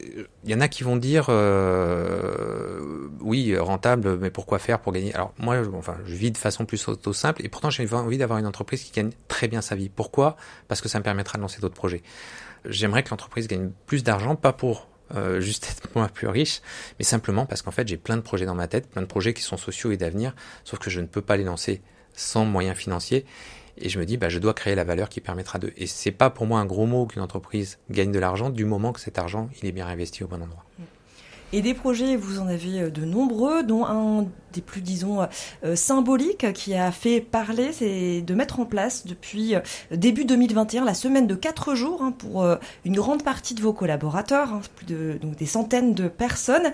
il 0.00 0.50
y 0.50 0.54
en 0.54 0.60
a 0.60 0.68
qui 0.68 0.84
vont 0.84 0.96
dire 0.96 1.26
euh, 1.28 3.08
oui 3.20 3.56
rentable, 3.58 4.16
mais 4.18 4.30
pourquoi 4.30 4.60
faire 4.60 4.78
pour 4.78 4.92
gagner? 4.92 5.12
Alors 5.14 5.34
moi, 5.38 5.60
je, 5.62 5.70
enfin, 5.70 5.96
je 6.06 6.14
vis 6.14 6.30
de 6.30 6.38
façon 6.38 6.64
plus 6.66 6.86
auto 6.86 7.12
simple 7.12 7.44
et 7.44 7.48
pourtant 7.48 7.70
j'ai 7.70 7.92
envie 7.92 8.18
d'avoir 8.18 8.38
une 8.38 8.46
entreprise 8.46 8.84
qui 8.84 8.92
gagne 8.92 9.10
très 9.26 9.48
bien 9.48 9.60
sa 9.60 9.74
vie. 9.74 9.88
Pourquoi? 9.88 10.36
Parce 10.68 10.80
que 10.80 10.88
ça 10.88 11.00
me 11.00 11.04
permettra 11.04 11.36
de 11.36 11.42
lancer 11.42 11.60
d'autres 11.60 11.74
projets. 11.74 12.02
J'aimerais 12.64 13.02
que 13.02 13.10
l'entreprise 13.10 13.48
gagne 13.48 13.70
plus 13.86 14.04
d'argent, 14.04 14.36
pas 14.36 14.52
pour 14.52 14.86
euh, 15.14 15.40
juste 15.40 15.68
être 15.70 15.88
moins 15.94 16.08
plus 16.08 16.28
riche, 16.28 16.60
mais 16.98 17.04
simplement 17.04 17.46
parce 17.46 17.62
qu'en 17.62 17.70
fait 17.70 17.86
j'ai 17.88 17.96
plein 17.96 18.16
de 18.16 18.22
projets 18.22 18.46
dans 18.46 18.54
ma 18.54 18.68
tête, 18.68 18.88
plein 18.88 19.02
de 19.02 19.06
projets 19.06 19.34
qui 19.34 19.42
sont 19.42 19.56
sociaux 19.56 19.90
et 19.90 19.96
d'avenir, 19.96 20.34
sauf 20.64 20.78
que 20.78 20.90
je 20.90 21.00
ne 21.00 21.06
peux 21.06 21.22
pas 21.22 21.36
les 21.36 21.44
lancer 21.44 21.80
sans 22.14 22.44
moyens 22.44 22.76
financiers. 22.76 23.24
Et 23.80 23.88
je 23.88 24.00
me 24.00 24.04
dis, 24.04 24.16
bah, 24.16 24.28
je 24.28 24.40
dois 24.40 24.54
créer 24.54 24.74
la 24.74 24.82
valeur 24.82 25.08
qui 25.08 25.20
permettra 25.20 25.60
de. 25.60 25.72
Et 25.76 25.86
c'est 25.86 26.10
pas 26.10 26.30
pour 26.30 26.46
moi 26.46 26.58
un 26.58 26.66
gros 26.66 26.86
mot 26.86 27.06
qu'une 27.06 27.22
entreprise 27.22 27.78
gagne 27.90 28.10
de 28.10 28.18
l'argent 28.18 28.50
du 28.50 28.64
moment 28.64 28.92
que 28.92 28.98
cet 28.98 29.18
argent 29.18 29.48
il 29.62 29.68
est 29.68 29.72
bien 29.72 29.86
investi 29.86 30.24
au 30.24 30.26
bon 30.26 30.42
endroit. 30.42 30.64
Mm. 30.78 30.82
Et 31.52 31.62
des 31.62 31.72
projets, 31.72 32.16
vous 32.16 32.40
en 32.40 32.46
avez 32.46 32.80
euh, 32.80 32.90
de 32.90 33.04
nombreux, 33.04 33.62
dont 33.62 33.86
un 33.86 34.26
des 34.52 34.60
plus, 34.60 34.82
disons, 34.82 35.26
euh, 35.64 35.76
symboliques 35.76 36.52
qui 36.52 36.74
a 36.74 36.90
fait 36.92 37.20
parler, 37.20 37.72
c'est 37.72 38.20
de 38.20 38.34
mettre 38.34 38.60
en 38.60 38.66
place 38.66 39.06
depuis 39.06 39.54
euh, 39.54 39.60
début 39.90 40.24
2021 40.26 40.84
la 40.84 40.94
semaine 40.94 41.26
de 41.26 41.34
4 41.34 41.74
jours 41.74 42.02
hein, 42.02 42.12
pour 42.12 42.46
une 42.84 42.94
grande 42.94 43.22
partie 43.22 43.54
de 43.54 43.62
vos 43.62 43.72
collaborateurs, 43.72 44.52
hein, 44.52 44.60
plus 44.76 44.86
de, 44.86 45.18
donc 45.20 45.36
des 45.36 45.46
centaines 45.46 45.94
de 45.94 46.08
personnes. 46.08 46.70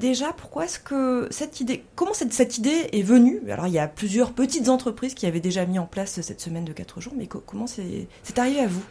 déjà, 0.00 0.32
pourquoi 0.32 0.64
est-ce 0.64 0.78
que 0.78 1.28
cette 1.30 1.60
idée, 1.60 1.84
comment 1.94 2.14
cette, 2.14 2.58
idée 2.58 2.88
est 2.92 3.02
venue? 3.02 3.40
Alors, 3.50 3.66
il 3.66 3.72
y 3.72 3.78
a 3.78 3.88
plusieurs 3.88 4.32
petites 4.32 4.68
entreprises 4.68 5.14
qui 5.14 5.26
avaient 5.26 5.40
déjà 5.40 5.66
mis 5.66 5.78
en 5.78 5.86
place 5.86 6.20
cette 6.20 6.40
semaine 6.40 6.64
de 6.64 6.72
4 6.72 7.00
jours, 7.00 7.12
mais 7.16 7.26
comment 7.26 7.66
c'est 7.66 8.38
arrivé 8.38 8.60
à 8.60 8.66
vous? 8.66 8.82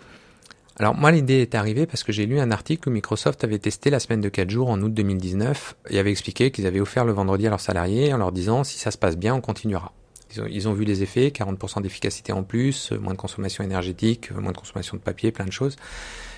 Alors 0.79 0.95
moi 0.95 1.11
l'idée 1.11 1.41
est 1.41 1.53
arrivée 1.53 1.85
parce 1.85 2.03
que 2.03 2.11
j'ai 2.11 2.25
lu 2.25 2.39
un 2.39 2.49
article 2.49 2.89
où 2.89 2.91
Microsoft 2.91 3.43
avait 3.43 3.59
testé 3.59 3.89
la 3.89 3.99
semaine 3.99 4.21
de 4.21 4.29
4 4.29 4.49
jours 4.49 4.69
en 4.69 4.81
août 4.81 4.91
2019 4.93 5.75
et 5.89 5.99
avait 5.99 6.11
expliqué 6.11 6.49
qu'ils 6.49 6.65
avaient 6.65 6.79
offert 6.79 7.05
le 7.05 7.13
vendredi 7.13 7.45
à 7.45 7.51
leurs 7.51 7.59
salariés 7.59 8.11
en 8.13 8.17
leur 8.17 8.31
disant 8.31 8.63
si 8.63 8.79
ça 8.79 8.89
se 8.89 8.97
passe 8.97 9.15
bien 9.15 9.35
on 9.35 9.41
continuera. 9.41 9.93
Ils 10.35 10.41
ont, 10.41 10.47
ils 10.49 10.67
ont 10.67 10.73
vu 10.73 10.83
les 10.83 11.03
effets, 11.03 11.27
40% 11.27 11.83
d'efficacité 11.83 12.33
en 12.33 12.41
plus, 12.41 12.91
moins 12.91 13.13
de 13.13 13.19
consommation 13.19 13.63
énergétique, 13.63 14.31
moins 14.31 14.51
de 14.51 14.57
consommation 14.57 14.97
de 14.97 15.01
papier, 15.01 15.31
plein 15.31 15.45
de 15.45 15.51
choses, 15.51 15.75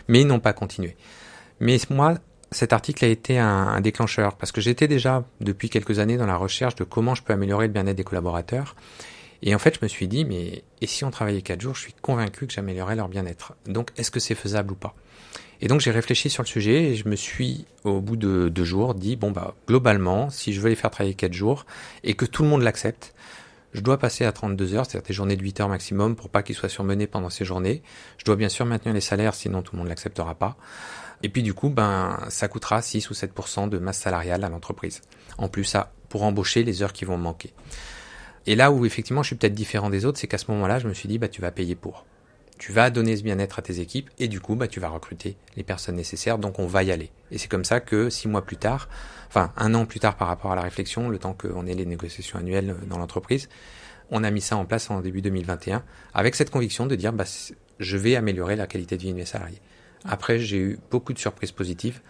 mais 0.09 0.19
ils 0.19 0.27
n'ont 0.27 0.41
pas 0.41 0.51
continué. 0.51 0.97
Mais 1.61 1.77
moi, 1.89 2.15
cet 2.51 2.73
article 2.73 3.05
a 3.05 3.07
été 3.07 3.39
un, 3.39 3.47
un 3.47 3.79
déclencheur 3.79 4.35
parce 4.35 4.51
que 4.51 4.59
j'étais 4.59 4.89
déjà 4.89 5.23
depuis 5.39 5.69
quelques 5.69 5.99
années 5.99 6.17
dans 6.17 6.25
la 6.25 6.35
recherche 6.35 6.75
de 6.75 6.83
comment 6.83 7.15
je 7.15 7.23
peux 7.23 7.31
améliorer 7.31 7.67
le 7.67 7.73
bien-être 7.73 7.95
des 7.95 8.03
collaborateurs 8.03 8.75
et 9.41 9.53
en 9.53 9.59
fait, 9.59 9.75
je 9.75 9.79
me 9.83 9.87
suis 9.87 10.07
dit, 10.07 10.25
mais 10.25 10.63
et 10.81 10.87
si 10.87 11.03
on 11.03 11.11
travaillait 11.11 11.41
quatre 11.41 11.61
jours, 11.61 11.75
je 11.75 11.81
suis 11.81 11.93
convaincu 12.01 12.47
que 12.47 12.53
j'améliorerais 12.53 12.95
leur 12.95 13.09
bien-être. 13.09 13.53
Donc, 13.65 13.91
est-ce 13.97 14.11
que 14.11 14.19
c'est 14.19 14.35
faisable 14.35 14.73
ou 14.73 14.75
pas? 14.75 14.95
Et 15.61 15.67
donc, 15.67 15.81
j'ai 15.81 15.91
réfléchi 15.91 16.29
sur 16.29 16.43
le 16.43 16.47
sujet 16.47 16.83
et 16.83 16.95
je 16.95 17.07
me 17.07 17.15
suis, 17.15 17.65
au 17.83 18.01
bout 18.01 18.17
de 18.17 18.49
deux 18.49 18.63
jours, 18.63 18.93
dit, 18.93 19.15
bon, 19.15 19.31
bah, 19.31 19.55
globalement, 19.67 20.29
si 20.29 20.53
je 20.53 20.61
veux 20.61 20.69
les 20.69 20.75
faire 20.75 20.91
travailler 20.91 21.15
quatre 21.15 21.33
jours 21.33 21.65
et 22.03 22.13
que 22.13 22.25
tout 22.25 22.43
le 22.43 22.49
monde 22.49 22.61
l'accepte, 22.61 23.13
je 23.73 23.81
dois 23.81 23.97
passer 23.99 24.23
à 24.23 24.31
32 24.31 24.73
heures, 24.73 24.85
c'est-à-dire 24.85 25.07
des 25.07 25.13
journées 25.13 25.35
de 25.35 25.43
8 25.43 25.59
heures 25.59 25.69
maximum 25.69 26.15
pour 26.15 26.29
pas 26.29 26.43
qu'ils 26.43 26.55
soient 26.55 26.69
surmenés 26.69 27.07
pendant 27.07 27.29
ces 27.29 27.43
journées. 27.43 27.83
Je 28.17 28.23
dois 28.23 28.37
bien 28.37 28.47
sûr 28.47 28.65
maintenir 28.65 28.93
les 28.93 29.01
salaires, 29.01 29.35
sinon 29.35 29.61
tout 29.61 29.75
le 29.75 29.79
monde 29.79 29.89
l'acceptera 29.89 30.33
pas. 30.33 30.55
Et 31.23 31.29
puis 31.29 31.43
du 31.43 31.53
coup, 31.53 31.69
ben, 31.69 32.19
ça 32.29 32.47
coûtera 32.47 32.81
6 32.81 33.09
ou 33.09 33.13
7% 33.13 33.67
de 33.67 33.77
masse 33.77 33.99
salariale 33.99 34.45
à 34.45 34.49
l'entreprise. 34.49 35.01
En 35.37 35.49
plus, 35.49 35.65
ça, 35.65 35.91
pour 36.07 36.23
embaucher 36.23 36.63
les 36.63 36.83
heures 36.83 36.93
qui 36.93 37.03
vont 37.03 37.17
manquer. 37.17 37.53
Et 38.47 38.55
là 38.55 38.71
où 38.71 38.85
effectivement 38.85 39.23
je 39.23 39.27
suis 39.27 39.35
peut-être 39.35 39.53
différent 39.53 39.89
des 39.89 40.05
autres, 40.05 40.19
c'est 40.19 40.27
qu'à 40.27 40.37
ce 40.37 40.49
moment-là, 40.51 40.79
je 40.79 40.87
me 40.87 40.93
suis 40.93 41.07
dit, 41.07 41.17
bah, 41.17 41.27
tu 41.27 41.41
vas 41.41 41.51
payer 41.51 41.75
pour. 41.75 42.05
Tu 42.57 42.71
vas 42.71 42.89
donner 42.89 43.17
ce 43.17 43.23
bien-être 43.23 43.59
à 43.59 43.61
tes 43.61 43.81
équipes 43.81 44.09
et 44.17 44.27
du 44.27 44.39
coup, 44.39 44.55
bah, 44.55 44.67
tu 44.67 44.79
vas 44.79 44.87
recruter 44.87 45.35
les 45.57 45.63
personnes 45.63 45.95
nécessaires, 45.95 46.37
donc 46.37 46.59
on 46.59 46.67
va 46.67 46.83
y 46.83 46.91
aller. 46.91 47.11
Et 47.31 47.37
c'est 47.37 47.49
comme 47.49 47.65
ça 47.65 47.81
que 47.81 48.09
six 48.09 48.27
mois 48.27 48.43
plus 48.43 48.57
tard, 48.57 48.87
enfin 49.27 49.51
un 49.57 49.73
an 49.73 49.85
plus 49.85 49.99
tard 49.99 50.15
par 50.15 50.27
rapport 50.27 50.51
à 50.51 50.55
la 50.55 50.61
réflexion, 50.61 51.09
le 51.09 51.17
temps 51.17 51.33
qu'on 51.33 51.65
ait 51.65 51.73
les 51.73 51.85
négociations 51.85 52.39
annuelles 52.39 52.75
dans 52.87 52.97
l'entreprise, 52.97 53.49
on 54.09 54.23
a 54.23 54.31
mis 54.31 54.41
ça 54.41 54.55
en 54.55 54.65
place 54.65 54.89
en 54.89 55.01
début 55.01 55.21
2021 55.21 55.83
avec 56.13 56.35
cette 56.35 56.51
conviction 56.51 56.85
de 56.85 56.95
dire, 56.95 57.11
bah, 57.11 57.25
je 57.79 57.97
vais 57.97 58.15
améliorer 58.15 58.55
la 58.55 58.67
qualité 58.67 58.95
de 58.95 59.01
vie 59.01 59.11
de 59.11 59.17
mes 59.17 59.25
salariés. 59.25 59.61
Après, 60.05 60.39
j'ai 60.39 60.57
eu 60.57 60.79
beaucoup 60.91 61.13
de 61.13 61.19
surprises 61.19 61.51
positives 61.51 62.01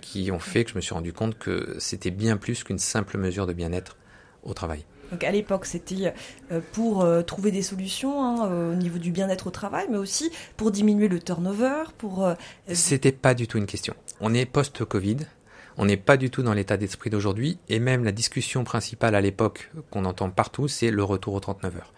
qui 0.00 0.30
ont 0.32 0.38
fait 0.38 0.64
que 0.64 0.70
je 0.70 0.76
me 0.76 0.80
suis 0.80 0.94
rendu 0.94 1.12
compte 1.12 1.38
que 1.38 1.76
c'était 1.78 2.10
bien 2.10 2.36
plus 2.36 2.64
qu'une 2.64 2.78
simple 2.78 3.18
mesure 3.18 3.46
de 3.46 3.52
bien-être 3.52 3.96
au 4.42 4.54
travail. 4.54 4.84
Donc 5.10 5.24
à 5.24 5.30
l'époque, 5.30 5.66
c'était 5.66 6.14
euh, 6.50 6.60
pour 6.72 7.02
euh, 7.02 7.22
trouver 7.22 7.50
des 7.50 7.62
solutions 7.62 8.22
hein, 8.22 8.48
euh, 8.50 8.72
au 8.72 8.76
niveau 8.76 8.98
du 8.98 9.10
bien-être 9.10 9.46
au 9.46 9.50
travail, 9.50 9.86
mais 9.90 9.98
aussi 9.98 10.30
pour 10.56 10.70
diminuer 10.70 11.08
le 11.08 11.18
turnover, 11.20 11.84
pour... 11.98 12.28
C'était 12.72 13.12
pas 13.12 13.34
du 13.34 13.46
tout 13.46 13.58
une 13.58 13.66
question. 13.66 13.94
On 14.20 14.34
est 14.34 14.46
post-Covid, 14.46 15.18
on 15.76 15.86
n'est 15.86 15.96
pas 15.96 16.16
du 16.16 16.30
tout 16.30 16.42
dans 16.42 16.54
l'état 16.54 16.76
d'esprit 16.76 17.10
d'aujourd'hui, 17.10 17.58
et 17.68 17.78
même 17.78 18.04
la 18.04 18.12
discussion 18.12 18.64
principale 18.64 19.14
à 19.14 19.20
l'époque 19.20 19.70
qu'on 19.90 20.04
entend 20.04 20.30
partout, 20.30 20.68
c'est 20.68 20.90
le 20.90 21.04
retour 21.04 21.34
aux 21.34 21.40
39 21.40 21.76
heures, 21.76 21.92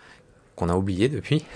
qu'on 0.55 0.69
a 0.69 0.75
oublié 0.75 1.09
depuis. 1.09 1.45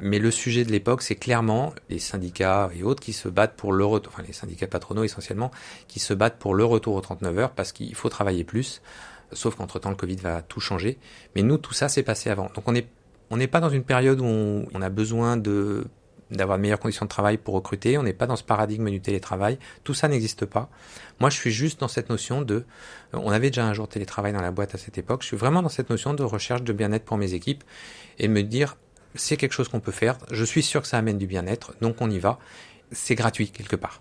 Mais 0.00 0.18
le 0.18 0.30
sujet 0.30 0.64
de 0.64 0.72
l'époque, 0.72 1.02
c'est 1.02 1.14
clairement 1.14 1.72
les 1.88 2.00
syndicats 2.00 2.68
et 2.74 2.82
autres 2.82 3.02
qui 3.02 3.12
se 3.12 3.28
battent 3.28 3.54
pour 3.54 3.72
le 3.72 3.84
retour, 3.84 4.12
enfin 4.12 4.24
les 4.26 4.32
syndicats 4.32 4.66
patronaux 4.66 5.04
essentiellement, 5.04 5.52
qui 5.86 6.00
se 6.00 6.12
battent 6.14 6.38
pour 6.38 6.54
le 6.54 6.64
retour 6.64 6.96
aux 6.96 7.00
39 7.00 7.38
heures 7.38 7.50
parce 7.52 7.70
qu'il 7.70 7.94
faut 7.94 8.08
travailler 8.08 8.42
plus 8.42 8.82
sauf 9.32 9.56
qu'entre-temps, 9.56 9.90
le 9.90 9.96
Covid 9.96 10.16
va 10.16 10.42
tout 10.42 10.60
changer. 10.60 10.98
Mais 11.34 11.42
nous, 11.42 11.58
tout 11.58 11.74
ça 11.74 11.88
s'est 11.88 12.02
passé 12.02 12.30
avant. 12.30 12.50
Donc 12.54 12.68
on 12.68 13.36
n'est 13.36 13.46
pas 13.46 13.60
dans 13.60 13.68
une 13.70 13.84
période 13.84 14.20
où 14.20 14.24
on, 14.24 14.82
a 14.82 14.88
besoin 14.88 15.36
d'avoir 15.36 16.58
de 16.58 16.62
meilleures 16.62 16.80
conditions 16.80 17.06
de 17.06 17.10
travail 17.10 17.38
pour 17.38 17.54
recruter, 17.54 17.98
on 17.98 18.02
n'est 18.02 18.12
pas 18.12 18.26
dans 18.26 18.36
ce 18.36 18.44
paradigme 18.44 18.90
du 18.90 19.00
télétravail, 19.00 19.58
tout 19.82 19.94
ça 19.94 20.08
n'existe 20.08 20.46
pas. 20.46 20.68
Moi, 21.20 21.30
je 21.30 21.36
suis 21.36 21.50
juste 21.50 21.80
dans 21.80 21.88
cette 21.88 22.10
notion 22.10 22.42
de, 22.42 22.64
on 23.12 23.30
avait 23.30 23.50
déjà 23.50 23.66
un 23.66 23.74
jour 23.74 23.88
télétravail 23.88 24.32
dans 24.32 24.42
la 24.42 24.50
boîte 24.50 24.74
à 24.74 24.78
cette 24.78 24.98
époque, 24.98 25.22
je 25.22 25.28
suis 25.28 25.36
vraiment 25.36 25.62
dans 25.62 25.68
cette 25.68 25.90
notion 25.90 26.14
de 26.14 26.22
recherche 26.22 26.62
de 26.62 26.72
bien-être 26.72 27.04
pour 27.04 27.16
mes 27.16 27.34
équipes 27.34 27.64
et 28.18 28.28
me 28.28 28.42
dire, 28.42 28.76
c'est 29.14 29.36
quelque 29.36 29.52
chose 29.52 29.68
qu'on 29.68 29.80
peut 29.80 29.92
faire, 29.92 30.18
je 30.30 30.44
suis 30.44 30.62
sûr 30.62 30.82
que 30.82 30.88
ça 30.88 30.98
amène 30.98 31.18
du 31.18 31.26
bien-être, 31.26 31.74
donc 31.80 32.00
on 32.00 32.10
y 32.10 32.18
va, 32.18 32.38
c'est 32.92 33.14
gratuit 33.14 33.50
quelque 33.50 33.76
part. 33.76 34.00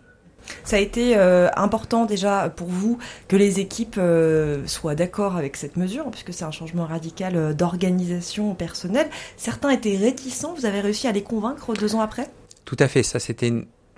Ça 0.64 0.78
a 0.78 0.80
été 0.80 1.18
euh, 1.18 1.50
important 1.56 2.06
déjà 2.06 2.50
pour 2.50 2.68
vous 2.68 2.98
que 3.28 3.36
les 3.36 3.60
équipes 3.60 3.96
euh, 3.98 4.66
soient 4.68 4.96
d'accord 4.96 5.36
avec 5.36 5.58
cette 5.58 5.78
mesure, 5.78 6.10
puisque 6.12 6.34
c'est 6.34 6.46
un 6.46 6.52
changement 6.52 6.86
radical 6.86 7.36
euh, 7.36 7.54
d'organisation 7.54 8.56
personnelle. 8.56 9.10
Certains 9.38 9.70
étaient 9.70 9.98
réticents, 9.98 10.54
vous 10.54 10.66
avez 10.66 10.82
réussi 10.82 11.08
à 11.08 11.12
les 11.12 11.24
convaincre 11.24 11.74
deux 11.74 11.96
ans 11.96 12.02
après? 12.02 12.30
Tout 12.66 12.78
à 12.80 12.88
fait, 12.88 13.04
ça 13.04 13.20
c'était... 13.20 13.52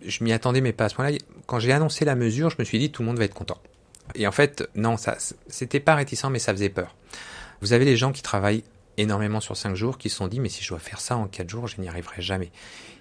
Je 0.06 0.24
m'y 0.24 0.34
attendais, 0.34 0.62
mais 0.62 0.74
pas 0.74 0.86
à 0.86 0.90
ce 0.90 0.98
moment-là. 0.98 1.18
Quand 1.48 1.60
j'ai 1.60 1.72
annoncé 1.72 2.06
la 2.06 2.16
mesure, 2.16 2.50
je 2.50 2.58
me 2.60 2.64
suis 2.64 2.78
dit 2.78 2.92
tout 2.92 3.02
le 3.02 3.08
monde 3.08 3.18
va 3.18 3.26
être 3.26 3.34
content. 3.34 3.58
Et 4.14 4.28
en 4.28 4.32
fait, 4.32 4.68
non, 4.76 4.98
ça, 4.98 5.18
c'était 5.48 5.80
pas 5.80 5.96
réticent, 5.96 6.30
mais 6.30 6.40
ça 6.40 6.54
faisait 6.54 6.70
peur. 6.70 6.96
Vous 7.62 7.74
avez 7.74 7.86
les 7.86 7.98
gens 7.98 8.12
qui 8.12 8.22
travaillent 8.22 8.64
énormément 8.98 9.40
sur 9.40 9.58
cinq 9.58 9.76
jours 9.76 9.98
qui 9.98 10.10
se 10.10 10.18
sont 10.18 10.28
dit 10.28 10.40
mais 10.40 10.50
si 10.50 10.64
je 10.64 10.70
dois 10.70 10.80
faire 10.80 11.00
ça 11.00 11.18
en 11.18 11.28
quatre 11.28 11.50
jours, 11.50 11.68
je 11.68 11.82
n'y 11.82 11.88
arriverai 11.88 12.22
jamais. 12.22 12.52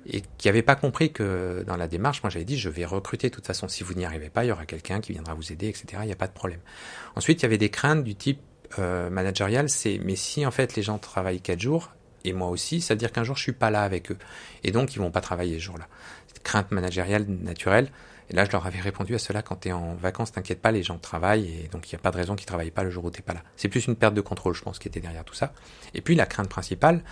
Et 0.06 0.22
qui 0.38 0.48
n'avaient 0.48 0.62
pas 0.62 0.76
compris 0.76 1.12
que 1.12 1.64
dans 1.66 1.76
la 1.76 1.88
démarche, 1.88 2.22
moi 2.22 2.30
j'avais 2.30 2.44
dit 2.44 2.58
je 2.58 2.68
vais 2.68 2.84
recruter 2.84 3.30
de 3.30 3.34
toute 3.34 3.46
façon. 3.46 3.68
Si 3.68 3.82
vous 3.82 3.94
n'y 3.94 4.04
arrivez 4.04 4.28
pas, 4.28 4.44
il 4.44 4.48
y 4.48 4.52
aura 4.52 4.66
quelqu'un 4.66 5.00
qui 5.00 5.12
viendra 5.12 5.34
vous 5.34 5.52
aider, 5.52 5.68
etc. 5.68 5.86
Il 6.02 6.06
n'y 6.06 6.12
a 6.12 6.16
pas 6.16 6.26
de 6.26 6.32
problème. 6.32 6.60
Ensuite, 7.16 7.40
il 7.40 7.44
y 7.44 7.46
avait 7.46 7.58
des 7.58 7.70
craintes 7.70 8.04
du 8.04 8.14
type 8.14 8.40
euh, 8.78 9.08
managérial, 9.08 9.68
c'est 9.68 10.00
mais 10.02 10.16
si 10.16 10.44
en 10.44 10.50
fait 10.50 10.74
les 10.74 10.82
gens 10.82 10.98
travaillent 10.98 11.40
quatre 11.40 11.60
jours 11.60 11.92
et 12.24 12.32
moi 12.32 12.48
aussi, 12.48 12.80
ça 12.80 12.94
veut 12.94 12.98
dire 12.98 13.12
qu'un 13.12 13.24
jour 13.24 13.36
je 13.36 13.42
suis 13.42 13.52
pas 13.52 13.70
là 13.70 13.82
avec 13.82 14.10
eux 14.10 14.18
et 14.62 14.72
donc 14.72 14.94
ils 14.94 14.98
vont 14.98 15.10
pas 15.10 15.20
travailler 15.20 15.58
ce 15.58 15.64
jour-là. 15.64 15.86
Crainte 16.42 16.72
managériale 16.72 17.24
naturelle. 17.26 17.88
Et 18.30 18.34
là, 18.34 18.44
je 18.46 18.50
leur 18.52 18.66
avais 18.66 18.80
répondu 18.80 19.14
à 19.14 19.18
cela 19.18 19.42
quand 19.42 19.56
tu 19.56 19.68
es 19.68 19.72
en 19.72 19.94
vacances, 19.94 20.32
t'inquiète 20.32 20.60
pas, 20.60 20.72
les 20.72 20.82
gens 20.82 20.98
travaillent 20.98 21.46
et 21.46 21.68
donc 21.68 21.90
il 21.90 21.94
n'y 21.94 22.00
a 22.00 22.02
pas 22.02 22.10
de 22.10 22.16
raison 22.16 22.34
qu'ils 22.36 22.46
travaillent 22.46 22.70
pas 22.70 22.82
le 22.82 22.90
jour 22.90 23.04
où 23.04 23.10
t'es 23.10 23.22
pas 23.22 23.34
là. 23.34 23.42
C'est 23.56 23.68
plus 23.68 23.86
une 23.86 23.96
perte 23.96 24.14
de 24.14 24.22
contrôle, 24.22 24.54
je 24.54 24.62
pense, 24.62 24.78
qui 24.78 24.88
était 24.88 25.00
derrière 25.00 25.24
tout 25.24 25.34
ça. 25.34 25.52
Et 25.92 26.00
puis 26.00 26.14
la 26.14 26.24
crainte 26.24 26.48
principale, 26.48 27.02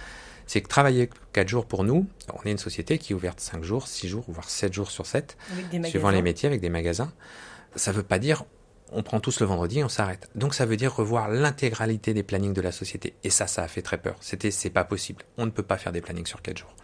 c'est 0.47 0.61
que 0.61 0.69
travailler 0.69 1.09
4 1.33 1.49
jours 1.49 1.67
pour 1.67 1.85
nous, 1.85 2.07
on 2.33 2.47
est 2.47 2.53
une 2.53 2.59
société 2.59 2.99
qui 2.99 3.13
est 3.13 3.17
ouverte 3.17 3.41
5 3.41 3.63
jours, 3.63 3.87
6 3.87 4.09
jours, 4.09 4.25
voire 4.29 4.49
7 4.49 4.73
jours 4.73 4.91
sur 4.91 5.07
7, 5.07 5.37
suivant 5.85 6.11
les 6.11 6.23
métiers 6.23 6.49
avec 6.49 6.61
des 6.61 6.71
magasins. 6.71 7.13
Ça 7.77 7.93
veut 7.93 8.03
pas 8.03 8.19
dire 8.19 8.45
on 8.95 9.03
prend 9.03 9.21
tous 9.21 9.41
le 9.41 9.47
vendredi 9.47 9.79
et 9.79 9.85
on 9.85 9.89
s'arrête. 9.89 10.29
Donc 10.35 10.55
ça 10.55 10.67
veut 10.67 10.77
dire 10.77 10.95
revoir 10.95 11.31
l'intégralité 11.31 12.13
des 12.13 12.23
plannings 12.23 12.53
de 12.53 12.61
la 12.61 12.73
société. 12.73 13.15
Et 13.25 13.31
ça, 13.31 13.47
ça 13.47 13.63
a 13.63 13.69
fait 13.69 13.81
très 13.81 13.97
peur. 13.97 14.17
C'était, 14.21 14.51
c'est 14.51 14.69
pas 14.69 14.85
possible. 14.85 15.25
On 15.39 15.47
ne 15.47 15.51
peut 15.51 15.63
pas 15.63 15.79
faire 15.79 15.93
des 15.93 16.03
plannings 16.03 16.27
sur 16.27 16.43
4 16.43 16.59
jours. 16.59 16.75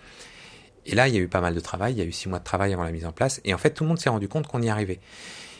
Et 0.88 0.94
là, 0.94 1.06
il 1.06 1.14
y 1.14 1.18
a 1.18 1.20
eu 1.20 1.28
pas 1.28 1.42
mal 1.42 1.54
de 1.54 1.60
travail, 1.60 1.92
il 1.92 1.98
y 1.98 2.00
a 2.00 2.04
eu 2.04 2.12
six 2.12 2.28
mois 2.30 2.38
de 2.38 2.44
travail 2.44 2.72
avant 2.72 2.82
la 2.82 2.92
mise 2.92 3.04
en 3.04 3.12
place, 3.12 3.42
et 3.44 3.52
en 3.52 3.58
fait, 3.58 3.70
tout 3.70 3.84
le 3.84 3.88
monde 3.88 3.98
s'est 3.98 4.08
rendu 4.08 4.26
compte 4.26 4.46
qu'on 4.46 4.62
y 4.62 4.70
arrivait. 4.70 5.00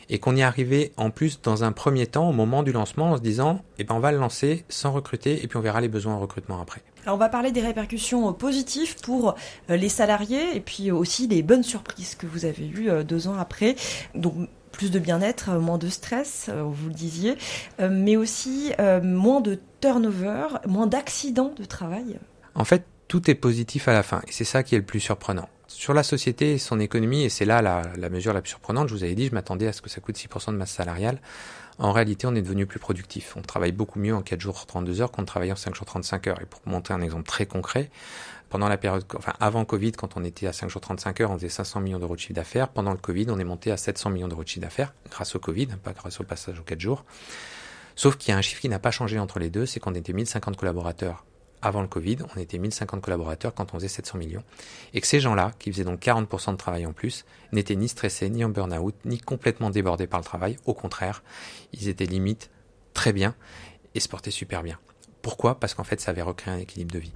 Et 0.08 0.18
qu'on 0.18 0.34
y 0.34 0.40
arrivait 0.40 0.92
en 0.96 1.11
plus 1.11 1.42
dans 1.42 1.64
un 1.64 1.72
premier 1.72 2.06
temps, 2.06 2.30
au 2.30 2.32
moment 2.32 2.62
du 2.62 2.72
lancement, 2.72 3.11
en 3.11 3.16
se 3.18 3.22
disant, 3.22 3.62
eh 3.78 3.84
ben, 3.84 3.94
on 3.94 4.00
va 4.00 4.11
le 4.11 4.18
lancer 4.18 4.64
sans 4.70 4.90
recruter, 4.90 5.44
et 5.44 5.46
puis 5.46 5.58
on 5.58 5.61
verra 5.61 5.82
les 5.82 5.88
besoins 5.88 6.14
en 6.14 6.20
recrutement 6.20 6.62
après. 6.62 6.80
On 7.06 7.16
va 7.16 7.28
parler 7.28 7.52
des 7.52 7.61
répercussions 7.61 8.32
positives 8.32 8.96
pour 9.00 9.34
euh, 9.70 9.76
les 9.76 9.88
salariés, 9.88 10.56
et 10.56 10.61
puis 10.61 10.90
aussi 10.90 11.26
les 11.26 11.42
bonnes 11.42 11.62
surprises 11.62 12.14
que 12.14 12.26
vous 12.26 12.44
avez 12.44 12.66
eues 12.66 12.90
euh, 12.90 13.02
deux 13.02 13.28
ans 13.28 13.37
après. 13.38 13.76
Donc 14.14 14.34
plus 14.72 14.90
de 14.90 14.98
bien-être, 14.98 15.50
moins 15.58 15.78
de 15.78 15.88
stress, 15.88 16.46
euh, 16.48 16.62
vous 16.62 16.88
le 16.88 16.94
disiez, 16.94 17.37
mais 17.80 18.16
aussi 18.16 18.72
moins 19.02 19.40
de 19.40 19.58
turnover, 19.80 20.46
moins 20.66 20.87
d'accidents 20.87 21.52
de 21.56 21.64
travail. 21.64 22.18
En 22.54 22.64
fait, 22.64 22.84
tout 23.08 23.30
est 23.30 23.34
positif 23.34 23.88
à 23.88 23.92
la 23.92 24.02
fin. 24.02 24.20
Et 24.28 24.32
c'est 24.32 24.44
ça 24.44 24.62
qui 24.62 24.74
est 24.74 24.78
le 24.78 24.84
plus 24.84 25.00
surprenant. 25.00 25.48
Sur 25.66 25.94
la 25.94 26.02
société 26.02 26.52
et 26.52 26.58
son 26.58 26.80
économie, 26.80 27.24
et 27.24 27.28
c'est 27.28 27.44
là 27.44 27.62
la, 27.62 27.82
la, 27.96 28.08
mesure 28.08 28.32
la 28.32 28.42
plus 28.42 28.50
surprenante, 28.50 28.88
je 28.88 28.94
vous 28.94 29.04
avais 29.04 29.14
dit, 29.14 29.26
je 29.26 29.34
m'attendais 29.34 29.66
à 29.66 29.72
ce 29.72 29.82
que 29.82 29.90
ça 29.90 30.00
coûte 30.00 30.16
6% 30.16 30.52
de 30.52 30.56
masse 30.56 30.72
salariale. 30.72 31.20
En 31.79 31.93
réalité, 31.93 32.27
on 32.27 32.35
est 32.35 32.43
devenu 32.43 32.67
plus 32.67 32.81
productif. 32.81 33.37
On 33.37 33.43
travaille 33.43 33.71
beaucoup 33.71 34.01
mieux 34.01 34.14
en 34.14 34.21
4 34.21 34.41
jours 34.41 34.67
32 34.67 35.01
heures 35.01 35.12
qu'en 35.12 35.25
travaillant 35.25 35.53
en 35.53 35.57
5 35.57 35.75
jours 35.77 35.87
35 35.87 36.27
heures. 36.27 36.43
Et 36.43 36.47
pour 36.47 36.61
montrer 36.67 36.93
un 36.93 37.01
exemple 37.01 37.27
très 37.27 37.47
concret, 37.47 37.91
pendant 38.49 38.69
la 38.69 38.77
période, 38.77 39.05
enfin 39.17 39.35
avant 39.38 39.64
Covid, 39.64 39.93
quand 39.93 40.17
on 40.17 40.25
était 40.25 40.49
à 40.49 40.53
5 40.53 40.69
jours 40.71 40.81
35 40.81 41.21
heures, 41.21 41.31
on 41.31 41.37
faisait 41.37 41.49
500 41.49 41.81
millions 41.81 42.01
d'euros 42.01 42.17
de 42.17 42.21
chiffre 42.21 42.35
d'affaires. 42.35 42.69
Pendant 42.69 42.91
le 42.91 42.99
Covid, 42.99 43.27
on 43.29 43.38
est 43.38 43.45
monté 43.45 43.71
à 43.71 43.77
700 43.77 44.11
millions 44.11 44.29
d'euros 44.29 44.43
de 44.43 44.49
chiffre 44.49 44.62
d'affaires, 44.62 44.93
grâce 45.09 45.37
au 45.37 45.38
Covid, 45.38 45.69
pas 45.83 45.93
grâce 45.93 46.21
au 46.21 46.25
passage 46.25 46.59
aux 46.59 46.64
4 46.64 46.81
jours. 46.81 47.05
Sauf 47.95 48.17
qu'il 48.17 48.33
y 48.33 48.35
a 48.35 48.38
un 48.38 48.43
chiffre 48.43 48.61
qui 48.61 48.69
n'a 48.69 48.79
pas 48.81 48.91
changé 48.91 49.19
entre 49.19 49.38
les 49.38 49.51
deux, 49.51 49.67
c'est 49.67 49.79
qu'on 49.79 49.95
était 49.95 50.12
1050 50.12 50.57
collaborateurs 50.57 51.25
avant 51.62 51.83
le 51.83 51.88
Covid, 51.88 52.18
on 52.35 52.40
était 52.40 52.59
1050 52.59 53.01
collaborateurs 53.01 53.55
quand 53.55 53.75
on 53.75 53.79
faisait 53.79 53.88
700 53.88 54.18
millions. 54.18 54.44
Et 54.94 55.01
que 55.01 55.07
ces 55.07 55.21
gens-là, 55.21 55.53
qui 55.59 55.73
faisaient 55.73 55.85
donc 55.85 56.01
40% 56.01 56.53
de 56.53 56.57
travail 56.57 56.87
en 56.87 56.92
plus, 56.92 57.25
n'étaient 57.53 57.77
ni 57.77 57.88
stressés, 57.88 58.31
ni 58.31 58.44
en 58.44 58.49
burn-out, 58.49 58.94
ni 59.05 59.18
complètement 59.18 59.71
débordés 59.71 60.07
par 60.07 60.21
le 60.21 60.25
travail. 60.25 60.57
Au 60.66 60.75
contraire, 60.75 61.23
ils 61.73 61.88
étaient 61.88 62.07
limite 62.07 62.51
très 62.94 63.12
bien 63.12 63.35
et 63.94 64.01
se 64.01 64.09
portaient 64.09 64.31
super 64.31 64.62
bien. 64.62 64.79
Pourquoi? 65.23 65.59
Parce 65.59 65.75
qu'en 65.75 65.85
fait, 65.85 66.01
ça 66.01 66.11
avait 66.11 66.23
recréé 66.23 66.55
un 66.55 66.59
équilibre 66.59 66.92
de 66.92 66.99
vie. 66.99 67.12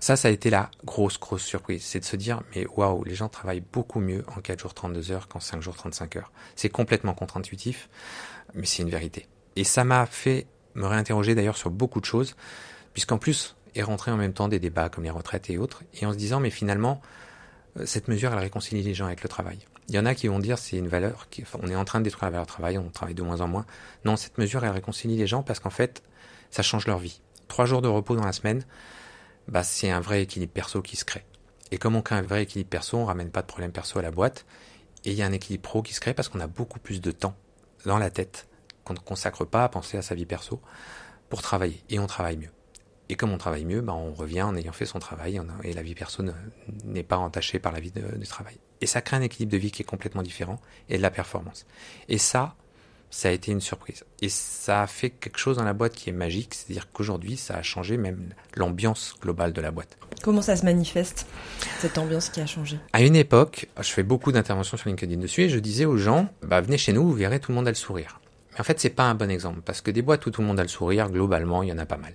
Ça, 0.00 0.16
ça 0.16 0.28
a 0.28 0.30
été 0.30 0.50
la 0.50 0.70
grosse, 0.84 1.18
grosse 1.18 1.42
surprise. 1.42 1.82
C'est 1.82 2.00
de 2.00 2.04
se 2.04 2.16
dire, 2.16 2.42
mais 2.54 2.66
waouh, 2.66 3.04
les 3.04 3.14
gens 3.14 3.28
travaillent 3.28 3.64
beaucoup 3.72 4.00
mieux 4.00 4.22
en 4.36 4.40
4 4.40 4.60
jours 4.60 4.74
32 4.74 5.12
heures 5.12 5.28
qu'en 5.28 5.40
5 5.40 5.62
jours 5.62 5.76
35 5.76 6.16
heures. 6.16 6.32
C'est 6.56 6.68
complètement 6.68 7.14
contre-intuitif, 7.14 7.88
mais 8.54 8.66
c'est 8.66 8.82
une 8.82 8.90
vérité. 8.90 9.26
Et 9.56 9.64
ça 9.64 9.84
m'a 9.84 10.04
fait 10.06 10.46
me 10.74 10.86
réinterroger 10.86 11.34
d'ailleurs 11.34 11.56
sur 11.56 11.70
beaucoup 11.70 12.00
de 12.00 12.04
choses, 12.04 12.36
puisqu'en 12.92 13.18
plus, 13.18 13.56
est 13.74 13.82
rentré 13.82 14.10
en 14.10 14.16
même 14.16 14.32
temps 14.32 14.48
des 14.48 14.58
débats 14.58 14.88
comme 14.88 15.04
les 15.04 15.10
retraites 15.10 15.50
et 15.50 15.58
autres, 15.58 15.82
et 15.94 16.06
en 16.06 16.12
se 16.12 16.18
disant, 16.18 16.40
mais 16.40 16.50
finalement, 16.50 17.00
euh, 17.78 17.86
cette 17.86 18.08
mesure, 18.08 18.32
elle 18.32 18.38
réconcilie 18.38 18.82
les 18.82 18.94
gens 18.94 19.06
avec 19.06 19.22
le 19.22 19.28
travail. 19.28 19.58
Il 19.88 19.94
y 19.94 19.98
en 19.98 20.06
a 20.06 20.14
qui 20.14 20.28
vont 20.28 20.38
dire 20.38 20.58
c'est 20.58 20.78
une 20.78 20.88
valeur, 20.88 21.28
on 21.62 21.68
est 21.68 21.76
en 21.76 21.84
train 21.84 21.98
de 21.98 22.04
détruire 22.04 22.26
la 22.26 22.30
valeur 22.30 22.46
travail, 22.46 22.78
on 22.78 22.88
travaille 22.88 23.14
de 23.14 23.22
moins 23.22 23.40
en 23.40 23.48
moins. 23.48 23.66
Non, 24.04 24.16
cette 24.16 24.38
mesure, 24.38 24.64
elle 24.64 24.70
réconcilie 24.70 25.16
les 25.16 25.26
gens 25.26 25.42
parce 25.42 25.60
qu'en 25.60 25.70
fait, 25.70 26.02
ça 26.50 26.62
change 26.62 26.86
leur 26.86 26.98
vie. 26.98 27.20
Trois 27.48 27.66
jours 27.66 27.82
de 27.82 27.88
repos 27.88 28.16
dans 28.16 28.24
la 28.24 28.32
semaine, 28.32 28.64
bah, 29.48 29.62
c'est 29.62 29.90
un 29.90 30.00
vrai 30.00 30.22
équilibre 30.22 30.52
perso 30.52 30.80
qui 30.80 30.96
se 30.96 31.04
crée. 31.04 31.24
Et 31.70 31.76
comme 31.76 31.96
on 31.96 32.02
crée 32.02 32.16
un 32.16 32.22
vrai 32.22 32.44
équilibre 32.44 32.70
perso, 32.70 32.96
on 32.96 33.04
ramène 33.04 33.30
pas 33.30 33.42
de 33.42 33.46
problème 33.46 33.72
perso 33.72 33.98
à 33.98 34.02
la 34.02 34.10
boîte, 34.10 34.46
et 35.04 35.10
il 35.10 35.16
y 35.16 35.22
a 35.22 35.26
un 35.26 35.32
équilibre 35.32 35.62
pro 35.62 35.82
qui 35.82 35.92
se 35.92 36.00
crée 36.00 36.14
parce 36.14 36.28
qu'on 36.28 36.40
a 36.40 36.46
beaucoup 36.46 36.78
plus 36.78 37.00
de 37.02 37.10
temps 37.10 37.36
dans 37.84 37.98
la 37.98 38.10
tête 38.10 38.46
qu'on 38.84 38.94
ne 38.94 38.98
consacre 38.98 39.44
pas 39.44 39.64
à 39.64 39.68
penser 39.68 39.98
à 39.98 40.02
sa 40.02 40.14
vie 40.14 40.26
perso 40.26 40.60
pour 41.28 41.42
travailler, 41.42 41.82
et 41.90 41.98
on 41.98 42.06
travaille 42.06 42.36
mieux. 42.36 42.50
Et 43.08 43.16
comme 43.16 43.32
on 43.32 43.38
travaille 43.38 43.64
mieux, 43.64 43.80
bah, 43.80 43.92
on 43.92 44.12
revient 44.12 44.42
en 44.42 44.56
ayant 44.56 44.72
fait 44.72 44.86
son 44.86 44.98
travail 44.98 45.40
et 45.62 45.72
la 45.72 45.82
vie 45.82 45.94
perso 45.94 46.22
n'est 46.84 47.02
pas 47.02 47.18
entachée 47.18 47.58
par 47.58 47.72
la 47.72 47.80
vie 47.80 47.92
du 47.92 48.26
travail. 48.26 48.58
Et 48.80 48.86
ça 48.86 49.02
crée 49.02 49.16
un 49.16 49.22
équilibre 49.22 49.52
de 49.52 49.58
vie 49.58 49.70
qui 49.70 49.82
est 49.82 49.86
complètement 49.86 50.22
différent 50.22 50.58
et 50.88 50.96
de 50.96 51.02
la 51.02 51.10
performance. 51.10 51.66
Et 52.08 52.18
ça, 52.18 52.56
ça 53.10 53.28
a 53.28 53.32
été 53.32 53.52
une 53.52 53.60
surprise. 53.60 54.04
Et 54.22 54.28
ça 54.28 54.82
a 54.82 54.86
fait 54.86 55.10
quelque 55.10 55.38
chose 55.38 55.58
dans 55.58 55.64
la 55.64 55.72
boîte 55.72 55.94
qui 55.94 56.10
est 56.10 56.12
magique, 56.12 56.54
c'est-à-dire 56.54 56.90
qu'aujourd'hui, 56.92 57.36
ça 57.36 57.54
a 57.54 57.62
changé 57.62 57.96
même 57.96 58.30
l'ambiance 58.56 59.14
globale 59.20 59.52
de 59.52 59.60
la 59.60 59.70
boîte. 59.70 59.96
Comment 60.22 60.42
ça 60.42 60.56
se 60.56 60.64
manifeste, 60.64 61.26
cette 61.78 61.96
ambiance 61.98 62.28
qui 62.30 62.40
a 62.40 62.46
changé? 62.46 62.78
À 62.92 63.02
une 63.02 63.16
époque, 63.16 63.68
je 63.78 63.88
fais 63.88 64.02
beaucoup 64.02 64.32
d'interventions 64.32 64.76
sur 64.76 64.88
LinkedIn 64.88 65.18
dessus 65.18 65.42
et 65.42 65.48
je 65.48 65.58
disais 65.60 65.84
aux 65.84 65.96
gens, 65.96 66.28
bah, 66.42 66.60
venez 66.60 66.78
chez 66.78 66.92
nous, 66.92 67.06
vous 67.06 67.14
verrez, 67.14 67.38
tout 67.38 67.52
le 67.52 67.56
monde 67.56 67.68
a 67.68 67.70
le 67.70 67.76
sourire. 67.76 68.20
Mais 68.52 68.60
en 68.60 68.64
fait, 68.64 68.80
c'est 68.80 68.90
pas 68.90 69.04
un 69.04 69.14
bon 69.14 69.30
exemple, 69.30 69.60
parce 69.64 69.80
que 69.80 69.90
des 69.90 70.02
boîtes 70.02 70.26
où 70.26 70.30
tout 70.30 70.40
le 70.40 70.46
monde 70.46 70.58
a 70.58 70.62
le 70.62 70.68
sourire, 70.68 71.08
globalement, 71.10 71.62
il 71.62 71.68
y 71.68 71.72
en 71.72 71.78
a 71.78 71.86
pas 71.86 71.98
mal. 71.98 72.14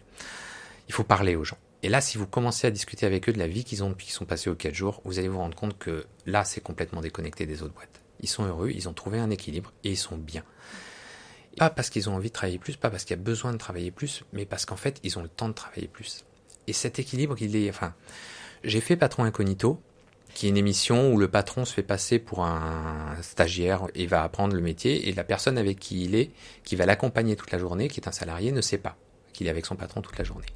Il 0.90 0.94
faut 0.94 1.04
parler 1.04 1.36
aux 1.36 1.44
gens. 1.44 1.58
Et 1.82 1.88
là, 1.88 2.02
si 2.02 2.18
vous 2.18 2.28
commencez 2.28 2.68
à 2.68 2.72
discuter 2.72 3.06
avec 3.06 3.30
eux 3.30 3.32
de 3.32 3.40
la 3.40 3.48
vie 3.48 3.64
qu'ils 3.64 3.84
ont 3.84 3.90
depuis 3.90 4.08
qu'ils 4.08 4.16
sont 4.16 4.26
passés 4.26 4.50
aux 4.50 4.56
4 4.56 4.74
jours, 4.74 5.02
vous 5.06 5.18
allez 5.18 5.30
vous 5.30 5.38
rendre 5.38 5.56
compte 5.56 5.78
que 5.78 6.06
là, 6.26 6.44
c'est 6.44 6.62
complètement 6.62 7.00
déconnecté 7.00 7.46
des 7.46 7.64
autres 7.64 7.74
boîtes. 7.74 8.02
Ils 8.22 8.28
sont 8.28 8.44
heureux, 8.44 8.72
ils 8.72 8.90
ont 8.90 8.94
trouvé 8.94 9.20
un 9.20 9.30
équilibre 9.30 9.72
et 9.84 9.92
ils 9.92 9.98
sont 9.98 10.18
bien. 10.18 10.44
Pas 11.58 11.70
parce 11.70 11.90
qu'ils 11.90 12.10
ont 12.10 12.16
envie 12.16 12.30
de 12.30 12.34
travailler 12.34 12.60
plus, 12.60 12.76
pas 12.76 12.90
parce 12.90 13.06
qu'il 13.06 13.16
y 13.16 13.20
a 13.20 13.24
besoin 13.24 13.54
de 13.54 13.58
travailler 13.58 13.92
plus, 13.92 14.24
mais 14.34 14.46
parce 14.46 14.66
qu'en 14.66 14.76
fait, 14.76 15.00
ils 15.04 15.18
ont 15.18 15.22
le 15.22 15.30
temps 15.30 15.48
de 15.48 15.54
travailler 15.54 15.88
plus. 15.88 16.26
Et 16.68 16.74
cet 16.74 17.00
équilibre, 17.00 17.36
il 17.40 17.56
est, 17.56 17.70
enfin, 17.70 17.94
j'ai 18.64 18.82
fait 18.82 18.98
Patron 18.98 19.24
Incognito, 19.24 19.82
qui 20.34 20.48
est 20.48 20.50
une 20.50 20.58
émission 20.58 21.14
où 21.14 21.18
le 21.18 21.28
patron 21.28 21.66
se 21.66 21.74
fait 21.74 21.84
passer 21.84 22.20
pour 22.20 22.44
un 22.46 23.16
stagiaire 23.22 23.88
et 23.96 24.06
va 24.06 24.24
apprendre 24.24 24.56
le 24.56 24.62
métier, 24.62 25.08
et 25.08 25.14
la 25.14 25.24
personne 25.24 25.58
avec 25.58 25.80
qui 25.80 26.04
il 26.04 26.16
est, 26.16 26.32
qui 26.64 26.76
va 26.76 26.86
l'accompagner 26.86 27.36
toute 27.36 27.52
la 27.52 27.60
journée, 27.60 27.88
qui 27.88 28.00
est 28.00 28.08
un 28.08 28.12
salarié, 28.12 28.52
ne 28.52 28.62
sait 28.62 28.78
pas 28.78 28.98
qu'il 29.40 29.48
est 29.48 29.52
avec 29.52 29.66
son 29.66 29.78
patron 29.78 30.02
toute 30.02 30.18
la 30.18 30.26
journée. 30.26 30.48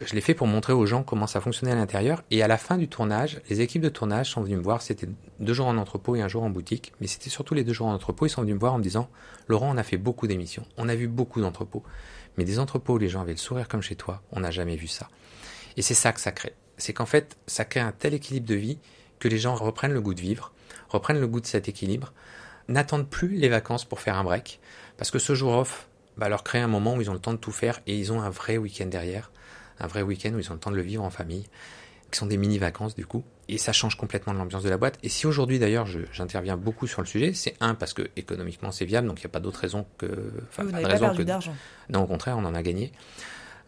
Je 0.00 0.14
l'ai 0.14 0.20
fait 0.20 0.34
pour 0.34 0.48
montrer 0.48 0.72
aux 0.72 0.84
gens 0.84 1.04
comment 1.04 1.28
ça 1.28 1.40
fonctionnait 1.40 1.70
à 1.70 1.76
l'intérieur. 1.76 2.24
Et 2.32 2.42
à 2.42 2.48
la 2.48 2.58
fin 2.58 2.76
du 2.76 2.88
tournage, 2.88 3.40
les 3.48 3.60
équipes 3.60 3.82
de 3.82 3.88
tournage 3.88 4.30
sont 4.32 4.42
venues 4.42 4.56
me 4.56 4.62
voir. 4.62 4.82
C'était 4.82 5.06
deux 5.38 5.54
jours 5.54 5.68
en 5.68 5.76
entrepôt 5.76 6.16
et 6.16 6.20
un 6.20 6.26
jour 6.26 6.42
en 6.42 6.50
boutique. 6.50 6.92
Mais 7.00 7.06
c'était 7.06 7.30
surtout 7.30 7.54
les 7.54 7.62
deux 7.62 7.72
jours 7.72 7.86
en 7.86 7.94
entrepôt. 7.94 8.26
Ils 8.26 8.30
sont 8.30 8.42
venus 8.42 8.56
me 8.56 8.58
voir 8.58 8.74
en 8.74 8.78
me 8.78 8.82
disant, 8.82 9.08
Laurent, 9.46 9.72
on 9.72 9.76
a 9.76 9.84
fait 9.84 9.96
beaucoup 9.96 10.26
d'émissions. 10.26 10.66
On 10.76 10.88
a 10.88 10.96
vu 10.96 11.06
beaucoup 11.06 11.40
d'entrepôts. 11.40 11.84
Mais 12.36 12.42
des 12.42 12.58
entrepôts 12.58 12.94
où 12.94 12.98
les 12.98 13.08
gens 13.08 13.20
avaient 13.20 13.34
le 13.34 13.38
sourire 13.38 13.68
comme 13.68 13.82
chez 13.82 13.94
toi, 13.94 14.20
on 14.32 14.40
n'a 14.40 14.50
jamais 14.50 14.74
vu 14.74 14.88
ça. 14.88 15.08
Et 15.76 15.82
c'est 15.82 15.94
ça 15.94 16.12
que 16.12 16.20
ça 16.20 16.32
crée. 16.32 16.54
C'est 16.76 16.92
qu'en 16.92 17.06
fait, 17.06 17.36
ça 17.46 17.64
crée 17.64 17.78
un 17.78 17.92
tel 17.92 18.12
équilibre 18.14 18.48
de 18.48 18.56
vie 18.56 18.78
que 19.20 19.28
les 19.28 19.38
gens 19.38 19.54
reprennent 19.54 19.92
le 19.92 20.00
goût 20.00 20.14
de 20.14 20.20
vivre, 20.20 20.52
reprennent 20.88 21.20
le 21.20 21.28
goût 21.28 21.40
de 21.40 21.46
cet 21.46 21.68
équilibre, 21.68 22.12
n'attendent 22.66 23.08
plus 23.08 23.36
les 23.36 23.48
vacances 23.48 23.84
pour 23.84 24.00
faire 24.00 24.16
un 24.16 24.24
break. 24.24 24.58
Parce 24.96 25.12
que 25.12 25.20
ce 25.20 25.36
jour 25.36 25.52
off, 25.52 25.86
bah, 26.16 26.28
leur 26.28 26.44
créer 26.44 26.62
un 26.62 26.68
moment 26.68 26.94
où 26.94 27.00
ils 27.00 27.10
ont 27.10 27.14
le 27.14 27.18
temps 27.18 27.32
de 27.32 27.38
tout 27.38 27.52
faire 27.52 27.80
et 27.86 27.98
ils 27.98 28.12
ont 28.12 28.20
un 28.20 28.30
vrai 28.30 28.56
week-end 28.56 28.86
derrière, 28.86 29.30
un 29.78 29.86
vrai 29.86 30.02
week-end 30.02 30.32
où 30.34 30.38
ils 30.38 30.50
ont 30.50 30.54
le 30.54 30.60
temps 30.60 30.70
de 30.70 30.76
le 30.76 30.82
vivre 30.82 31.02
en 31.02 31.10
famille, 31.10 31.46
qui 32.10 32.18
sont 32.18 32.26
des 32.26 32.36
mini-vacances 32.36 32.94
du 32.94 33.06
coup. 33.06 33.24
Et 33.48 33.58
ça 33.58 33.72
change 33.72 33.96
complètement 33.96 34.32
l'ambiance 34.32 34.62
de 34.62 34.70
la 34.70 34.78
boîte. 34.78 34.98
Et 35.02 35.08
si 35.08 35.26
aujourd'hui 35.26 35.58
d'ailleurs 35.58 35.86
j'interviens 36.12 36.56
beaucoup 36.56 36.86
sur 36.86 37.02
le 37.02 37.06
sujet, 37.06 37.34
c'est 37.34 37.54
un 37.60 37.74
parce 37.74 37.92
que 37.92 38.02
économiquement 38.16 38.70
c'est 38.70 38.84
viable, 38.84 39.06
donc 39.08 39.20
il 39.20 39.22
n'y 39.22 39.30
a 39.30 39.32
pas 39.32 39.40
d'autre 39.40 39.60
raison 39.60 39.86
que. 39.98 40.06
Enfin, 40.48 40.66
pas 40.66 40.80
de 40.80 40.86
raison 40.86 41.14
que. 41.14 41.22
d'argent. 41.22 41.54
Non, 41.90 42.02
au 42.02 42.06
contraire, 42.06 42.38
on 42.38 42.44
en 42.44 42.54
a 42.54 42.62
gagné. 42.62 42.92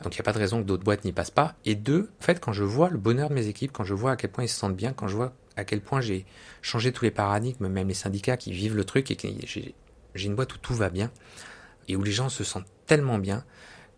Donc 0.02 0.14
il 0.14 0.18
n'y 0.18 0.22
a 0.22 0.24
pas 0.24 0.32
de 0.32 0.38
raison 0.38 0.60
que 0.60 0.66
d'autres 0.66 0.84
boîtes 0.84 1.04
n'y 1.04 1.12
passent 1.12 1.30
pas. 1.30 1.54
Et 1.64 1.74
deux, 1.74 2.10
en 2.20 2.24
fait, 2.24 2.38
quand 2.38 2.52
je 2.52 2.64
vois 2.64 2.90
le 2.90 2.98
bonheur 2.98 3.30
de 3.30 3.34
mes 3.34 3.48
équipes, 3.48 3.72
quand 3.72 3.84
je 3.84 3.94
vois 3.94 4.12
à 4.12 4.16
quel 4.16 4.30
point 4.30 4.44
ils 4.44 4.48
se 4.48 4.58
sentent 4.58 4.76
bien, 4.76 4.92
quand 4.92 5.08
je 5.08 5.16
vois 5.16 5.32
à 5.56 5.64
quel 5.64 5.80
point 5.80 6.00
j'ai 6.00 6.26
changé 6.60 6.92
tous 6.92 7.04
les 7.04 7.10
paradigmes, 7.10 7.66
même 7.68 7.88
les 7.88 7.94
syndicats 7.94 8.36
qui 8.36 8.52
vivent 8.52 8.76
le 8.76 8.84
truc 8.84 9.10
et 9.10 9.16
que 9.16 9.26
j'ai 9.46 9.74
une 10.26 10.34
boîte 10.34 10.54
où 10.54 10.58
tout 10.58 10.74
va 10.74 10.90
bien, 10.90 11.10
et 11.88 11.96
où 11.96 12.02
les 12.02 12.12
gens 12.12 12.28
se 12.28 12.44
sentent 12.44 12.66
tellement 12.86 13.18
bien. 13.18 13.44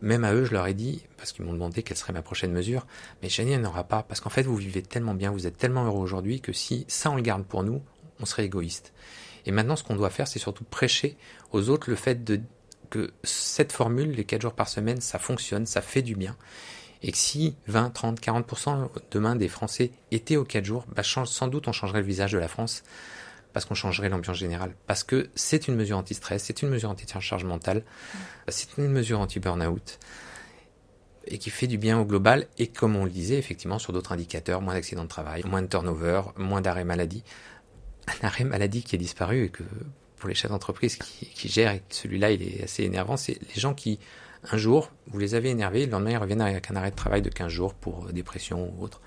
Même 0.00 0.24
à 0.24 0.32
eux, 0.32 0.44
je 0.44 0.52
leur 0.52 0.66
ai 0.66 0.74
dit, 0.74 1.04
parce 1.16 1.32
qu'ils 1.32 1.44
m'ont 1.44 1.52
demandé 1.52 1.82
quelle 1.82 1.96
serait 1.96 2.12
ma 2.12 2.22
prochaine 2.22 2.52
mesure, 2.52 2.86
mais 3.22 3.28
Chani, 3.28 3.56
n'aura 3.58 3.84
pas, 3.84 4.04
parce 4.04 4.20
qu'en 4.20 4.30
fait, 4.30 4.42
vous 4.42 4.56
vivez 4.56 4.82
tellement 4.82 5.14
bien, 5.14 5.32
vous 5.32 5.46
êtes 5.46 5.58
tellement 5.58 5.84
heureux 5.84 6.00
aujourd'hui 6.00 6.40
que 6.40 6.52
si 6.52 6.84
ça, 6.88 7.10
on 7.10 7.16
le 7.16 7.22
garde 7.22 7.44
pour 7.44 7.64
nous, 7.64 7.82
on 8.20 8.26
serait 8.26 8.44
égoïste. 8.44 8.92
Et 9.46 9.50
maintenant, 9.50 9.76
ce 9.76 9.82
qu'on 9.82 9.96
doit 9.96 10.10
faire, 10.10 10.28
c'est 10.28 10.38
surtout 10.38 10.64
prêcher 10.64 11.16
aux 11.52 11.68
autres 11.68 11.90
le 11.90 11.96
fait 11.96 12.22
de, 12.22 12.40
que 12.90 13.10
cette 13.24 13.72
formule, 13.72 14.12
les 14.12 14.24
4 14.24 14.42
jours 14.42 14.54
par 14.54 14.68
semaine, 14.68 15.00
ça 15.00 15.18
fonctionne, 15.18 15.66
ça 15.66 15.80
fait 15.80 16.02
du 16.02 16.14
bien. 16.14 16.36
Et 17.02 17.12
que 17.12 17.18
si 17.18 17.56
20, 17.66 17.90
30, 17.90 18.20
40% 18.20 18.88
demain 19.10 19.36
des 19.36 19.48
Français 19.48 19.92
étaient 20.10 20.36
aux 20.36 20.44
4 20.44 20.64
jours, 20.64 20.84
bah, 20.94 21.02
sans 21.02 21.48
doute 21.48 21.68
on 21.68 21.72
changerait 21.72 22.00
le 22.00 22.06
visage 22.06 22.32
de 22.32 22.38
la 22.38 22.48
France 22.48 22.82
parce 23.52 23.64
qu'on 23.64 23.74
changerait 23.74 24.08
l'ambiance 24.08 24.36
générale. 24.36 24.74
Parce 24.86 25.04
que 25.04 25.30
c'est 25.34 25.68
une 25.68 25.74
mesure 25.74 25.98
anti-stress, 25.98 26.44
c'est 26.44 26.62
une 26.62 26.68
mesure 26.68 26.90
anti-charge 26.90 27.44
mentale, 27.44 27.82
c'est 28.48 28.76
une 28.78 28.88
mesure 28.88 29.20
anti-burnout 29.20 29.98
et 31.30 31.38
qui 31.38 31.50
fait 31.50 31.66
du 31.66 31.78
bien 31.78 31.98
au 31.98 32.04
global 32.04 32.46
et 32.58 32.68
comme 32.68 32.96
on 32.96 33.04
le 33.04 33.10
disait 33.10 33.38
effectivement 33.38 33.78
sur 33.78 33.92
d'autres 33.92 34.12
indicateurs, 34.12 34.62
moins 34.62 34.74
d'accidents 34.74 35.04
de 35.04 35.08
travail, 35.08 35.42
moins 35.44 35.62
de 35.62 35.66
turnover, 35.66 36.22
moins 36.36 36.60
d'arrêt 36.60 36.84
maladie. 36.84 37.22
Un 38.22 38.26
arrêt 38.26 38.44
maladie 38.44 38.82
qui 38.82 38.94
a 38.94 38.98
disparu 38.98 39.44
et 39.44 39.48
que 39.50 39.62
pour 40.16 40.28
les 40.28 40.34
chefs 40.34 40.50
d'entreprise 40.50 40.96
qui, 40.96 41.48
gèrent, 41.48 41.72
et 41.72 41.82
celui-là 41.90 42.32
il 42.32 42.42
est 42.42 42.64
assez 42.64 42.82
énervant, 42.82 43.16
c'est 43.16 43.38
les 43.54 43.60
gens 43.60 43.74
qui 43.74 44.00
un 44.50 44.56
jour, 44.56 44.90
vous 45.08 45.18
les 45.18 45.34
avez 45.34 45.50
énervés, 45.50 45.84
le 45.84 45.92
lendemain 45.92 46.12
ils 46.12 46.16
reviennent 46.16 46.40
avec 46.40 46.70
un 46.70 46.76
arrêt 46.76 46.90
de 46.90 46.96
travail 46.96 47.22
de 47.22 47.28
15 47.28 47.48
jours 47.48 47.74
pour 47.74 48.06
dépression 48.12 48.72
ou 48.72 48.84
autre. 48.84 49.00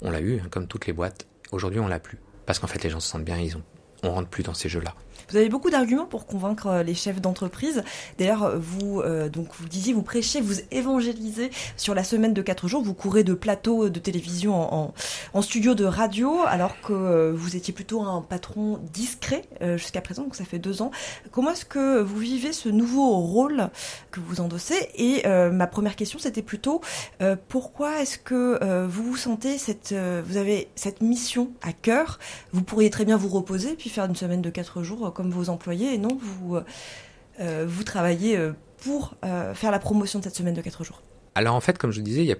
On 0.00 0.10
l'a 0.10 0.20
eu, 0.20 0.40
hein, 0.40 0.48
comme 0.50 0.66
toutes 0.66 0.86
les 0.86 0.92
boîtes. 0.92 1.26
Aujourd'hui, 1.52 1.80
on 1.80 1.88
l'a 1.88 2.00
plus 2.00 2.18
parce 2.48 2.60
qu'en 2.60 2.66
fait 2.66 2.82
les 2.82 2.88
gens 2.88 2.98
se 2.98 3.06
sentent 3.06 3.26
bien, 3.26 3.36
ils 3.36 3.58
ont, 3.58 3.62
on 4.02 4.10
rentre 4.10 4.30
plus 4.30 4.42
dans 4.42 4.54
ces 4.54 4.70
jeux-là. 4.70 4.94
Vous 5.30 5.36
avez 5.36 5.50
beaucoup 5.50 5.68
d'arguments 5.68 6.06
pour 6.06 6.26
convaincre 6.26 6.68
euh, 6.68 6.82
les 6.82 6.94
chefs 6.94 7.20
d'entreprise. 7.20 7.82
D'ailleurs, 8.18 8.58
vous 8.58 9.00
euh, 9.00 9.28
donc 9.28 9.48
vous 9.58 9.68
disiez, 9.68 9.92
vous 9.92 10.02
prêchez, 10.02 10.40
vous 10.40 10.54
évangélisez 10.70 11.50
sur 11.76 11.94
la 11.94 12.02
semaine 12.02 12.32
de 12.32 12.40
4 12.40 12.66
jours. 12.66 12.82
Vous 12.82 12.94
courez 12.94 13.24
de 13.24 13.34
plateau 13.34 13.90
de 13.90 13.98
télévision 13.98 14.54
en, 14.54 14.94
en, 15.34 15.42
studio 15.42 15.74
de 15.74 15.84
radio, 15.84 16.40
alors 16.46 16.80
que 16.80 16.94
euh, 16.94 17.32
vous 17.34 17.56
étiez 17.56 17.74
plutôt 17.74 18.00
un 18.02 18.22
patron 18.22 18.80
discret 18.92 19.42
jusqu'à 19.76 20.00
présent. 20.00 20.22
Donc 20.22 20.34
ça 20.34 20.44
fait 20.44 20.58
deux 20.58 20.82
ans. 20.82 20.90
Comment 21.30 21.50
est-ce 21.50 21.64
que 21.64 22.00
vous 22.00 22.18
vivez 22.18 22.52
ce 22.52 22.68
nouveau 22.68 23.18
rôle 23.18 23.68
que 24.10 24.20
vous 24.20 24.40
endossez? 24.40 24.88
Et 24.94 25.22
ma 25.26 25.66
première 25.66 25.96
question, 25.96 26.18
c'était 26.18 26.42
plutôt 26.42 26.80
pourquoi 27.48 28.00
est-ce 28.00 28.18
que 28.18 28.86
vous 28.86 29.02
vous 29.02 29.16
sentez 29.16 29.58
cette, 29.58 29.94
vous 30.24 30.36
avez 30.36 30.68
cette 30.74 31.00
mission 31.00 31.50
à 31.62 31.72
cœur? 31.72 32.18
Vous 32.52 32.62
pourriez 32.62 32.90
très 32.90 33.04
bien 33.04 33.16
vous 33.16 33.28
reposer 33.28 33.74
puis 33.74 33.90
faire 33.90 34.04
une 34.04 34.16
semaine 34.16 34.42
de 34.42 34.50
4 34.50 34.82
jours 34.82 35.12
comme 35.18 35.30
vos 35.32 35.48
employés 35.50 35.94
et 35.94 35.98
non, 35.98 36.16
vous, 36.16 36.54
euh, 36.54 36.64
euh, 37.40 37.66
vous 37.68 37.82
travaillez 37.82 38.36
euh, 38.36 38.52
pour 38.76 39.16
faire 39.20 39.72
la 39.72 39.80
promotion 39.80 40.20
de 40.20 40.24
cette 40.24 40.36
semaine 40.36 40.54
de 40.54 40.62
4 40.62 40.84
jours. 40.84 41.02
Alors 41.34 41.56
en 41.56 41.60
fait, 41.60 41.76
comme 41.76 41.90
je 41.90 42.00
disais, 42.00 42.22
il 42.22 42.28
y 42.28 42.32
a 42.32 42.36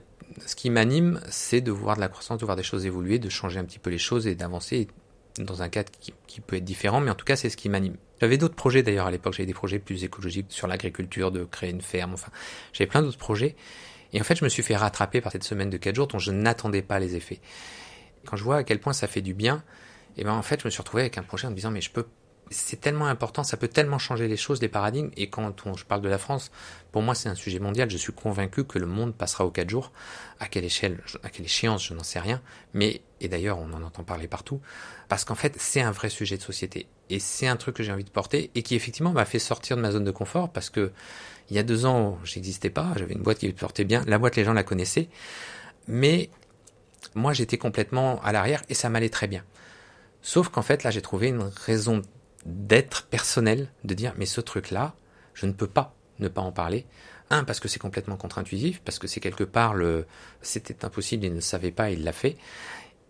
ce 0.46 0.54
qui 0.54 0.70
m'anime, 0.70 1.20
c'est 1.28 1.60
de 1.60 1.72
voir 1.72 1.96
de 1.96 2.00
la 2.00 2.06
croissance, 2.06 2.38
de 2.38 2.44
voir 2.44 2.56
des 2.56 2.62
choses 2.62 2.86
évoluer, 2.86 3.18
de 3.18 3.28
changer 3.28 3.58
un 3.58 3.64
petit 3.64 3.80
peu 3.80 3.90
les 3.90 3.98
choses 3.98 4.28
et 4.28 4.36
d'avancer 4.36 4.86
dans 5.40 5.62
un 5.62 5.68
cadre 5.68 5.90
qui, 6.00 6.40
peut 6.40 6.54
être 6.54 6.64
différent, 6.64 7.00
mais 7.00 7.10
en 7.10 7.16
tout 7.16 7.24
cas, 7.24 7.34
c'est 7.34 7.50
ce 7.50 7.56
qui 7.56 7.68
m'anime. 7.68 7.96
J'avais 8.20 8.38
d'autres 8.38 8.54
projets 8.54 8.84
d'ailleurs 8.84 9.06
à 9.06 9.10
l'époque, 9.10 9.32
j'avais 9.32 9.46
des 9.46 9.54
projets 9.54 9.80
plus 9.80 10.04
écologiques 10.04 10.46
sur 10.50 10.68
l'agriculture, 10.68 11.32
de 11.32 11.42
créer 11.42 11.70
une 11.70 11.82
ferme, 11.82 12.14
enfin, 12.14 12.30
j'avais 12.72 12.88
plein 12.88 13.02
d'autres 13.02 13.18
projets. 13.18 13.56
Et 14.12 14.20
en 14.20 14.24
fait, 14.24 14.36
je 14.36 14.44
me 14.44 14.48
suis 14.48 14.62
fait 14.62 14.76
rattraper 14.76 15.20
par 15.20 15.32
cette 15.32 15.44
semaine 15.44 15.70
de 15.70 15.76
4 15.76 15.96
jours 15.96 16.06
dont 16.06 16.20
je 16.20 16.30
n'attendais 16.30 16.82
pas 16.82 17.00
les 17.00 17.16
effets. 17.16 17.40
Quand 18.26 18.36
je 18.36 18.44
vois 18.44 18.58
à 18.58 18.62
quel 18.62 18.78
point 18.78 18.92
ça 18.92 19.08
fait 19.08 19.22
du 19.22 19.34
bien, 19.34 19.64
et 20.16 20.22
ben 20.24 20.32
en 20.32 20.42
fait, 20.42 20.60
je 20.60 20.66
me 20.66 20.70
suis 20.70 20.80
retrouvé 20.80 21.02
avec 21.02 21.18
un 21.18 21.22
projet 21.22 21.48
en 21.48 21.50
me 21.50 21.56
disant 21.56 21.72
mais 21.72 21.80
je 21.80 21.90
peux 21.90 22.06
c'est 22.50 22.80
tellement 22.80 23.06
important, 23.06 23.44
ça 23.44 23.56
peut 23.56 23.68
tellement 23.68 23.98
changer 23.98 24.28
les 24.28 24.36
choses, 24.36 24.60
les 24.60 24.68
paradigmes. 24.68 25.10
Et 25.16 25.28
quand 25.28 25.66
on, 25.66 25.74
je 25.74 25.84
parle 25.84 26.00
de 26.00 26.08
la 26.08 26.18
France, 26.18 26.50
pour 26.92 27.02
moi, 27.02 27.14
c'est 27.14 27.28
un 27.28 27.34
sujet 27.34 27.58
mondial. 27.58 27.90
Je 27.90 27.96
suis 27.96 28.12
convaincu 28.12 28.64
que 28.64 28.78
le 28.78 28.86
monde 28.86 29.14
passera 29.14 29.44
aux 29.44 29.50
quatre 29.50 29.68
jours. 29.68 29.92
À 30.40 30.46
quelle 30.46 30.64
échelle, 30.64 31.00
à 31.22 31.30
quelle 31.30 31.44
échéance, 31.44 31.86
je 31.86 31.94
n'en 31.94 32.02
sais 32.02 32.20
rien. 32.20 32.40
Mais, 32.74 33.02
et 33.20 33.28
d'ailleurs, 33.28 33.58
on 33.58 33.72
en 33.72 33.82
entend 33.82 34.04
parler 34.04 34.28
partout. 34.28 34.60
Parce 35.08 35.24
qu'en 35.24 35.34
fait, 35.34 35.54
c'est 35.58 35.80
un 35.80 35.90
vrai 35.90 36.08
sujet 36.08 36.36
de 36.36 36.42
société. 36.42 36.86
Et 37.10 37.18
c'est 37.18 37.46
un 37.46 37.56
truc 37.56 37.76
que 37.76 37.82
j'ai 37.82 37.92
envie 37.92 38.04
de 38.04 38.10
porter 38.10 38.50
et 38.54 38.62
qui, 38.62 38.74
effectivement, 38.74 39.12
m'a 39.12 39.24
fait 39.24 39.38
sortir 39.38 39.76
de 39.76 39.82
ma 39.82 39.90
zone 39.90 40.04
de 40.04 40.10
confort 40.10 40.50
parce 40.50 40.70
que 40.70 40.92
il 41.50 41.56
y 41.56 41.58
a 41.58 41.62
deux 41.62 41.86
ans, 41.86 42.18
j'existais 42.24 42.70
pas. 42.70 42.92
J'avais 42.96 43.14
une 43.14 43.22
boîte 43.22 43.38
qui 43.38 43.50
portait 43.52 43.84
bien. 43.84 44.04
La 44.06 44.18
boîte, 44.18 44.36
les 44.36 44.44
gens 44.44 44.52
la 44.52 44.64
connaissaient. 44.64 45.08
Mais, 45.86 46.30
moi, 47.14 47.32
j'étais 47.32 47.58
complètement 47.58 48.20
à 48.22 48.32
l'arrière 48.32 48.62
et 48.68 48.74
ça 48.74 48.90
m'allait 48.90 49.08
très 49.08 49.28
bien. 49.28 49.44
Sauf 50.20 50.48
qu'en 50.48 50.62
fait, 50.62 50.82
là, 50.82 50.90
j'ai 50.90 51.00
trouvé 51.00 51.28
une 51.28 51.42
raison 51.42 52.02
d'être 52.48 53.06
personnel, 53.06 53.68
de 53.84 53.94
dire 53.94 54.14
mais 54.16 54.26
ce 54.26 54.40
truc-là, 54.40 54.94
je 55.34 55.46
ne 55.46 55.52
peux 55.52 55.66
pas 55.66 55.94
ne 56.18 56.28
pas 56.28 56.40
en 56.40 56.52
parler. 56.52 56.86
Un, 57.30 57.44
parce 57.44 57.60
que 57.60 57.68
c'est 57.68 57.78
complètement 57.78 58.16
contre-intuitif, 58.16 58.80
parce 58.80 58.98
que 58.98 59.06
c'est 59.06 59.20
quelque 59.20 59.44
part 59.44 59.74
le 59.74 60.06
c'était 60.40 60.84
impossible, 60.84 61.26
il 61.26 61.34
ne 61.34 61.40
savait 61.40 61.70
pas, 61.70 61.90
il 61.90 62.04
l'a 62.04 62.12
fait. 62.12 62.36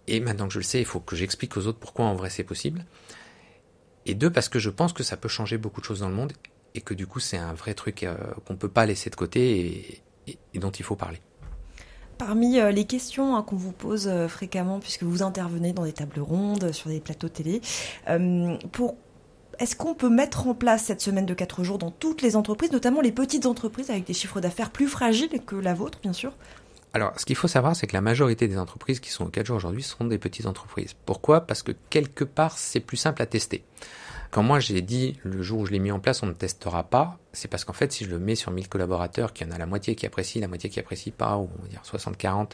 Et 0.08 0.20
maintenant 0.20 0.48
que 0.48 0.54
je 0.54 0.58
le 0.58 0.64
sais, 0.64 0.80
il 0.80 0.84
faut 0.84 1.00
que 1.00 1.14
j'explique 1.14 1.56
aux 1.56 1.66
autres 1.66 1.78
pourquoi 1.78 2.06
en 2.06 2.14
vrai 2.14 2.30
c'est 2.30 2.44
possible. 2.44 2.84
Et 4.06 4.14
deux, 4.14 4.30
parce 4.30 4.48
que 4.48 4.58
je 4.58 4.70
pense 4.70 4.92
que 4.92 5.02
ça 5.02 5.16
peut 5.16 5.28
changer 5.28 5.58
beaucoup 5.58 5.80
de 5.80 5.86
choses 5.86 6.00
dans 6.00 6.08
le 6.08 6.14
monde 6.14 6.32
et 6.74 6.80
que 6.80 6.94
du 6.94 7.06
coup 7.06 7.20
c'est 7.20 7.36
un 7.36 7.52
vrai 7.52 7.74
truc 7.74 8.02
euh, 8.02 8.16
qu'on 8.44 8.54
ne 8.54 8.58
peut 8.58 8.68
pas 8.68 8.86
laisser 8.86 9.10
de 9.10 9.16
côté 9.16 10.02
et, 10.26 10.58
dont 10.58 10.70
il 10.70 10.84
faut 10.84 10.96
parler. 10.96 11.20
Parmi 12.16 12.58
euh, 12.58 12.72
les 12.72 12.84
questions 12.84 13.36
hein, 13.36 13.42
qu'on 13.42 13.56
vous 13.56 13.70
pose 13.70 14.08
euh, 14.08 14.26
fréquemment, 14.26 14.80
puisque 14.80 15.04
vous 15.04 15.22
intervenez 15.22 15.72
dans 15.72 15.84
des 15.84 15.92
tables 15.92 16.20
rondes, 16.20 16.72
sur 16.72 16.90
des 16.90 17.00
plateaux 17.00 17.28
télé, 17.28 17.60
pour 18.72 18.96
est-ce 19.58 19.76
qu'on 19.76 19.94
peut 19.94 20.08
mettre 20.08 20.46
en 20.46 20.54
place 20.54 20.84
cette 20.84 21.00
semaine 21.00 21.26
de 21.26 21.34
4 21.34 21.64
jours 21.64 21.78
dans 21.78 21.90
toutes 21.90 22.22
les 22.22 22.36
entreprises, 22.36 22.72
notamment 22.72 23.00
les 23.00 23.12
petites 23.12 23.46
entreprises 23.46 23.90
avec 23.90 24.04
des 24.04 24.14
chiffres 24.14 24.40
d'affaires 24.40 24.70
plus 24.70 24.88
fragiles 24.88 25.40
que 25.44 25.56
la 25.56 25.74
vôtre, 25.74 25.98
bien 26.02 26.12
sûr? 26.12 26.32
Alors, 26.94 27.12
ce 27.18 27.26
qu'il 27.26 27.36
faut 27.36 27.48
savoir, 27.48 27.76
c'est 27.76 27.86
que 27.86 27.92
la 27.92 28.00
majorité 28.00 28.48
des 28.48 28.58
entreprises 28.58 29.00
qui 29.00 29.10
sont 29.10 29.26
aux 29.26 29.30
4 29.30 29.46
jours 29.46 29.56
aujourd'hui 29.56 29.82
sont 29.82 30.04
des 30.04 30.18
petites 30.18 30.46
entreprises. 30.46 30.94
Pourquoi? 31.04 31.42
Parce 31.42 31.62
que 31.62 31.72
quelque 31.90 32.24
part, 32.24 32.56
c'est 32.56 32.80
plus 32.80 32.96
simple 32.96 33.20
à 33.20 33.26
tester. 33.26 33.64
Quand 34.30 34.42
moi 34.42 34.60
j'ai 34.60 34.82
dit 34.82 35.18
le 35.22 35.42
jour 35.42 35.60
où 35.60 35.66
je 35.66 35.72
l'ai 35.72 35.78
mis 35.78 35.90
en 35.90 36.00
place, 36.00 36.22
on 36.22 36.26
ne 36.26 36.32
testera 36.32 36.84
pas, 36.84 37.18
c'est 37.32 37.48
parce 37.48 37.64
qu'en 37.64 37.72
fait, 37.72 37.92
si 37.92 38.04
je 38.04 38.10
le 38.10 38.18
mets 38.18 38.34
sur 38.34 38.50
1000 38.50 38.68
collaborateurs, 38.68 39.32
qu'il 39.32 39.46
y 39.46 39.50
en 39.50 39.52
a 39.54 39.58
la 39.58 39.64
moitié 39.64 39.94
qui 39.94 40.04
apprécie, 40.04 40.38
la 40.38 40.48
moitié 40.48 40.68
qui 40.68 40.78
apprécie 40.78 41.10
pas, 41.10 41.38
ou 41.38 41.48
on 41.58 41.62
va 41.62 41.68
dire 41.68 41.82
60-40, 41.82 42.50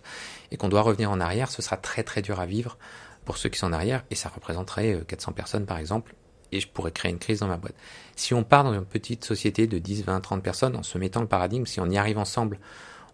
et 0.53 0.57
qu'on 0.57 0.69
doit 0.69 0.83
revenir 0.83 1.11
en 1.11 1.21
arrière, 1.21 1.51
ce 1.51 1.63
sera 1.63 1.77
très 1.77 2.05
très 2.05 2.23
dur 2.23 2.39
à 2.39 2.47
vivre 2.47 2.79
pour 3.25 3.39
ceux 3.39 3.49
qui 3.49 3.59
sont 3.59 3.67
en 3.67 3.73
arrière, 3.73 4.05
et 4.11 4.15
ça 4.15 4.29
représenterait 4.29 5.03
400 5.09 5.31
euh, 5.31 5.35
personnes 5.35 5.67
par 5.67 5.79
exemple, 5.79 6.15
je 6.61 6.69
pourrais 6.69 6.93
créer 6.93 7.11
une 7.11 7.19
crise 7.19 7.41
dans 7.41 7.49
ma 7.49 7.57
boîte. 7.57 7.75
Si 8.17 8.35
on 8.35 8.45
part 8.45 8.65
dans 8.65 8.75
une 8.75 8.85
petite 8.85 9.25
société 9.25 9.67
de 9.67 9.79
10, 9.79 10.05
20, 10.05 10.21
30 10.21 10.43
personnes 10.43 10.77
en 10.77 10.83
se 10.83 10.99
mettant 10.99 11.21
le 11.21 11.27
paradigme, 11.27 11.67
si 11.67 11.81
on 11.81 11.87
y 11.87 11.99
arrive 11.99 12.19
ensemble, 12.19 12.59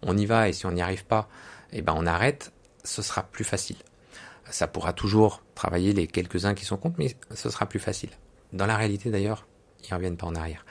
on 0.02 0.16
y 0.16 0.26
va 0.26 0.48
et 0.48 0.52
si 0.52 0.66
on 0.66 0.72
n'y 0.72 0.82
arrive 0.82 1.04
pas, 1.04 1.28
eh 1.72 1.82
ben 1.82 1.94
on 1.96 2.06
arrête, 2.06 2.52
ce 2.84 3.02
sera 3.02 3.22
plus 3.22 3.44
facile. 3.44 3.76
Ça 4.50 4.66
pourra 4.66 4.92
toujours 4.92 5.42
travailler 5.54 5.92
les 5.92 6.06
quelques-uns 6.06 6.54
qui 6.54 6.64
sont 6.64 6.76
contre, 6.76 6.96
mais 6.98 7.16
ce 7.34 7.50
sera 7.50 7.66
plus 7.66 7.78
facile. 7.78 8.10
Dans 8.52 8.66
la 8.66 8.76
réalité 8.76 9.10
d'ailleurs, 9.10 9.46
ils 9.88 9.94
reviennent 9.94 10.16
pas 10.16 10.26
en 10.26 10.34
arrière. 10.34 10.64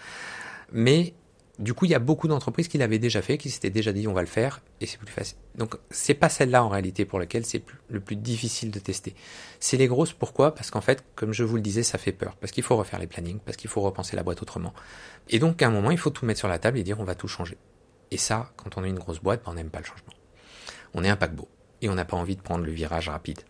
Mais 0.71 1.13
du 1.59 1.73
coup, 1.73 1.83
il 1.83 1.91
y 1.91 1.95
a 1.95 1.99
beaucoup 1.99 2.29
d'entreprises 2.29 2.69
qui 2.69 2.77
l'avaient 2.77 2.99
déjà 2.99 3.21
fait, 3.21 3.37
qui 3.37 3.49
s'étaient 3.49 3.69
déjà 3.69 3.91
dit 3.91 4.07
on 4.07 4.13
va 4.13 4.21
le 4.21 4.27
faire, 4.27 4.61
et 4.79 4.85
c'est 4.85 4.97
plus 4.97 5.11
facile. 5.11 5.37
Donc, 5.55 5.75
c'est 5.91 6.13
pas 6.13 6.29
celle-là 6.29 6.63
en 6.63 6.69
réalité 6.69 7.03
pour 7.03 7.19
laquelle 7.19 7.45
c'est 7.45 7.61
le 7.89 7.99
plus 7.99 8.15
difficile 8.15 8.71
de 8.71 8.79
tester. 8.79 9.13
C'est 9.59 9.75
les 9.75 9.87
grosses. 9.87 10.13
Pourquoi? 10.13 10.55
Parce 10.55 10.71
qu'en 10.71 10.79
fait, 10.79 11.03
comme 11.15 11.33
je 11.33 11.43
vous 11.43 11.57
le 11.57 11.61
disais, 11.61 11.83
ça 11.83 11.97
fait 11.97 12.13
peur. 12.13 12.37
Parce 12.37 12.53
qu'il 12.53 12.63
faut 12.63 12.77
refaire 12.77 12.97
les 12.97 13.07
plannings, 13.07 13.39
parce 13.39 13.57
qu'il 13.57 13.69
faut 13.69 13.81
repenser 13.81 14.15
la 14.15 14.23
boîte 14.23 14.41
autrement. 14.41 14.73
Et 15.27 15.37
donc, 15.37 15.61
à 15.61 15.67
un 15.67 15.69
moment, 15.69 15.91
il 15.91 15.97
faut 15.97 16.11
tout 16.11 16.25
mettre 16.25 16.39
sur 16.39 16.47
la 16.47 16.59
table 16.59 16.77
et 16.77 16.83
dire 16.83 16.97
on 17.01 17.03
va 17.03 17.15
tout 17.15 17.27
changer. 17.27 17.57
Et 18.09 18.17
ça, 18.17 18.53
quand 18.55 18.77
on 18.77 18.83
a 18.83 18.87
une 18.87 18.97
grosse 18.97 19.19
boîte, 19.19 19.41
ben, 19.45 19.51
on 19.51 19.55
n'aime 19.55 19.69
pas 19.69 19.79
le 19.79 19.85
changement. 19.85 20.13
On 20.93 21.03
est 21.03 21.09
un 21.09 21.17
paquebot 21.17 21.49
et 21.81 21.89
on 21.89 21.95
n'a 21.95 22.05
pas 22.05 22.15
envie 22.15 22.37
de 22.37 22.41
prendre 22.41 22.63
le 22.63 22.71
virage 22.71 23.09
rapide. 23.09 23.41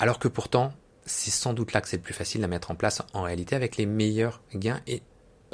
Alors 0.00 0.18
que 0.18 0.26
pourtant, 0.26 0.72
c'est 1.06 1.30
sans 1.30 1.54
doute 1.54 1.72
là 1.72 1.80
que 1.80 1.88
c'est 1.88 1.98
le 1.98 2.02
plus 2.02 2.14
facile 2.14 2.42
à 2.42 2.48
mettre 2.48 2.72
en 2.72 2.74
place 2.74 3.02
en 3.12 3.22
réalité 3.22 3.54
avec 3.54 3.76
les 3.76 3.86
meilleurs 3.86 4.42
gains 4.54 4.80
et 4.86 5.02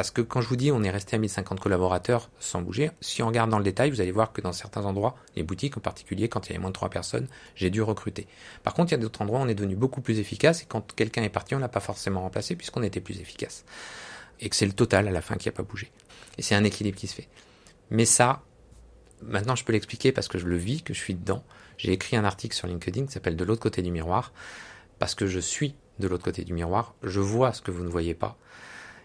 parce 0.00 0.10
que 0.10 0.22
quand 0.22 0.40
je 0.40 0.48
vous 0.48 0.56
dis 0.56 0.72
on 0.72 0.82
est 0.82 0.88
resté 0.88 1.16
à 1.16 1.18
1050 1.18 1.60
collaborateurs 1.60 2.30
sans 2.38 2.62
bouger, 2.62 2.90
si 3.02 3.22
on 3.22 3.26
regarde 3.26 3.50
dans 3.50 3.58
le 3.58 3.64
détail, 3.64 3.90
vous 3.90 4.00
allez 4.00 4.12
voir 4.12 4.32
que 4.32 4.40
dans 4.40 4.54
certains 4.54 4.86
endroits, 4.86 5.14
les 5.36 5.42
boutiques 5.42 5.76
en 5.76 5.80
particulier, 5.80 6.30
quand 6.30 6.46
il 6.46 6.48
y 6.48 6.52
avait 6.54 6.58
moins 6.58 6.70
de 6.70 6.74
3 6.74 6.88
personnes, 6.88 7.28
j'ai 7.54 7.68
dû 7.68 7.82
recruter. 7.82 8.26
Par 8.62 8.72
contre, 8.72 8.92
il 8.92 8.94
y 8.94 8.98
a 8.98 8.98
d'autres 9.02 9.20
endroits 9.20 9.40
où 9.40 9.42
on 9.42 9.48
est 9.48 9.54
devenu 9.54 9.76
beaucoup 9.76 10.00
plus 10.00 10.18
efficace 10.18 10.62
et 10.62 10.64
quand 10.66 10.94
quelqu'un 10.94 11.22
est 11.22 11.28
parti, 11.28 11.54
on 11.54 11.58
l'a 11.58 11.68
pas 11.68 11.80
forcément 11.80 12.22
remplacé 12.22 12.56
puisqu'on 12.56 12.82
était 12.82 13.02
plus 13.02 13.20
efficace. 13.20 13.66
Et 14.40 14.48
que 14.48 14.56
c'est 14.56 14.64
le 14.64 14.72
total 14.72 15.06
à 15.06 15.10
la 15.10 15.20
fin 15.20 15.34
qui 15.34 15.48
n'a 15.48 15.52
pas 15.52 15.64
bougé. 15.64 15.92
Et 16.38 16.42
c'est 16.42 16.54
un 16.54 16.64
équilibre 16.64 16.96
qui 16.96 17.06
se 17.06 17.14
fait. 17.14 17.28
Mais 17.90 18.06
ça, 18.06 18.42
maintenant 19.20 19.54
je 19.54 19.64
peux 19.64 19.74
l'expliquer 19.74 20.12
parce 20.12 20.28
que 20.28 20.38
je 20.38 20.46
le 20.46 20.56
vis, 20.56 20.80
que 20.82 20.94
je 20.94 20.98
suis 20.98 21.14
dedans. 21.14 21.44
J'ai 21.76 21.92
écrit 21.92 22.16
un 22.16 22.24
article 22.24 22.56
sur 22.56 22.68
LinkedIn 22.68 23.04
qui 23.04 23.12
s'appelle 23.12 23.36
De 23.36 23.44
l'autre 23.44 23.60
côté 23.60 23.82
du 23.82 23.90
miroir 23.90 24.32
parce 24.98 25.14
que 25.14 25.26
je 25.26 25.40
suis 25.40 25.74
de 25.98 26.08
l'autre 26.08 26.24
côté 26.24 26.42
du 26.42 26.54
miroir, 26.54 26.94
je 27.02 27.20
vois 27.20 27.52
ce 27.52 27.60
que 27.60 27.70
vous 27.70 27.82
ne 27.82 27.90
voyez 27.90 28.14
pas. 28.14 28.38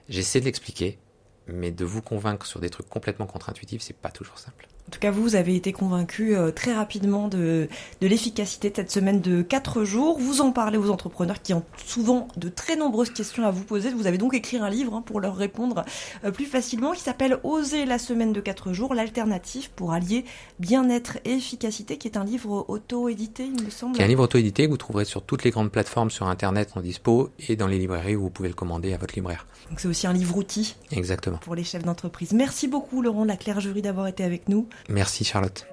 J'essaie 0.07 0.39
de 0.39 0.45
l'expliquer, 0.45 0.99
mais 1.47 1.71
de 1.71 1.85
vous 1.85 2.01
convaincre 2.01 2.45
sur 2.45 2.59
des 2.59 2.69
trucs 2.69 2.89
complètement 2.89 3.25
contre-intuitifs, 3.25 3.81
c'est 3.81 3.93
pas 3.93 4.11
toujours 4.11 4.37
simple. 4.37 4.67
En 4.87 4.91
tout 4.91 4.99
cas, 4.99 5.09
vous, 5.09 5.23
vous 5.23 5.35
avez 5.35 5.55
été 5.55 5.73
convaincu 5.73 6.35
euh, 6.35 6.51
très 6.51 6.71
rapidement 6.71 7.27
de, 7.27 7.67
de 8.01 8.07
l'efficacité 8.07 8.69
de 8.69 8.75
cette 8.75 8.91
semaine 8.91 9.19
de 9.19 9.41
4 9.41 9.83
jours. 9.83 10.19
Vous 10.19 10.41
en 10.41 10.51
parlez 10.51 10.77
aux 10.77 10.91
entrepreneurs 10.91 11.41
qui 11.41 11.55
ont 11.55 11.63
souvent 11.85 12.27
de 12.37 12.49
très 12.49 12.75
nombreuses 12.75 13.09
questions 13.09 13.45
à 13.45 13.51
vous 13.51 13.63
poser. 13.63 13.89
Vous 13.89 14.05
avez 14.05 14.19
donc 14.19 14.35
écrit 14.35 14.57
un 14.57 14.69
livre 14.69 14.93
hein, 14.93 15.01
pour 15.01 15.19
leur 15.19 15.35
répondre 15.35 15.85
euh, 16.23 16.29
plus 16.29 16.45
facilement 16.45 16.91
qui 16.91 17.01
s'appelle 17.01 17.39
Oser 17.43 17.85
la 17.85 17.97
semaine 17.97 18.31
de 18.31 18.39
4 18.39 18.73
jours, 18.73 18.93
l'alternative 18.93 19.71
pour 19.75 19.91
allier 19.91 20.23
bien-être 20.59 21.17
et 21.25 21.33
efficacité, 21.33 21.97
qui 21.97 22.07
est 22.07 22.17
un 22.17 22.23
livre 22.23 22.65
auto-édité, 22.67 23.45
il 23.45 23.65
me 23.65 23.71
semble. 23.71 23.95
Qui 23.95 24.01
est 24.01 24.05
un 24.05 24.07
livre 24.07 24.23
auto-édité 24.23 24.65
que 24.65 24.69
vous 24.69 24.77
trouverez 24.77 25.05
sur 25.05 25.23
toutes 25.23 25.43
les 25.43 25.49
grandes 25.49 25.71
plateformes 25.71 26.11
sur 26.11 26.27
Internet 26.27 26.73
en 26.75 26.81
dispo 26.81 27.31
et 27.49 27.55
dans 27.55 27.67
les 27.67 27.79
librairies 27.79 28.15
où 28.15 28.21
vous 28.21 28.29
pouvez 28.29 28.49
le 28.49 28.55
commander 28.55 28.93
à 28.93 28.97
votre 28.97 29.15
libraire. 29.15 29.47
Donc 29.69 29.79
c'est 29.79 29.87
aussi 29.87 30.05
un 30.05 30.13
livre 30.13 30.37
outil. 30.37 30.75
Exactement. 30.91 31.37
Pour 31.37 31.55
les 31.55 31.63
chefs 31.63 31.83
d'entreprise. 31.83 32.33
Merci 32.33 32.67
beaucoup 32.67 33.01
Laurent 33.01 33.25
Laclaire 33.25 33.59
Jury 33.59 33.81
d'avoir 33.81 34.07
été 34.07 34.23
avec 34.23 34.47
nous. 34.47 34.67
Merci 34.89 35.23
Charlotte. 35.23 35.65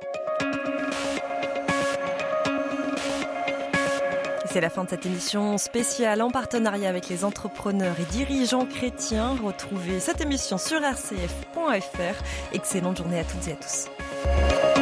C'est 4.52 4.60
la 4.60 4.68
fin 4.68 4.84
de 4.84 4.90
cette 4.90 5.06
émission 5.06 5.56
spéciale 5.56 6.20
en 6.20 6.30
partenariat 6.30 6.90
avec 6.90 7.08
les 7.08 7.24
entrepreneurs 7.24 7.96
et 7.98 8.04
dirigeants 8.12 8.66
chrétiens. 8.66 9.34
Retrouvez 9.42 9.98
cette 9.98 10.20
émission 10.20 10.58
sur 10.58 10.78
rcf.fr. 10.80 12.22
Excellente 12.52 12.98
journée 12.98 13.20
à 13.20 13.24
toutes 13.24 13.48
et 13.48 13.52
à 13.52 13.56
tous. 13.56 14.81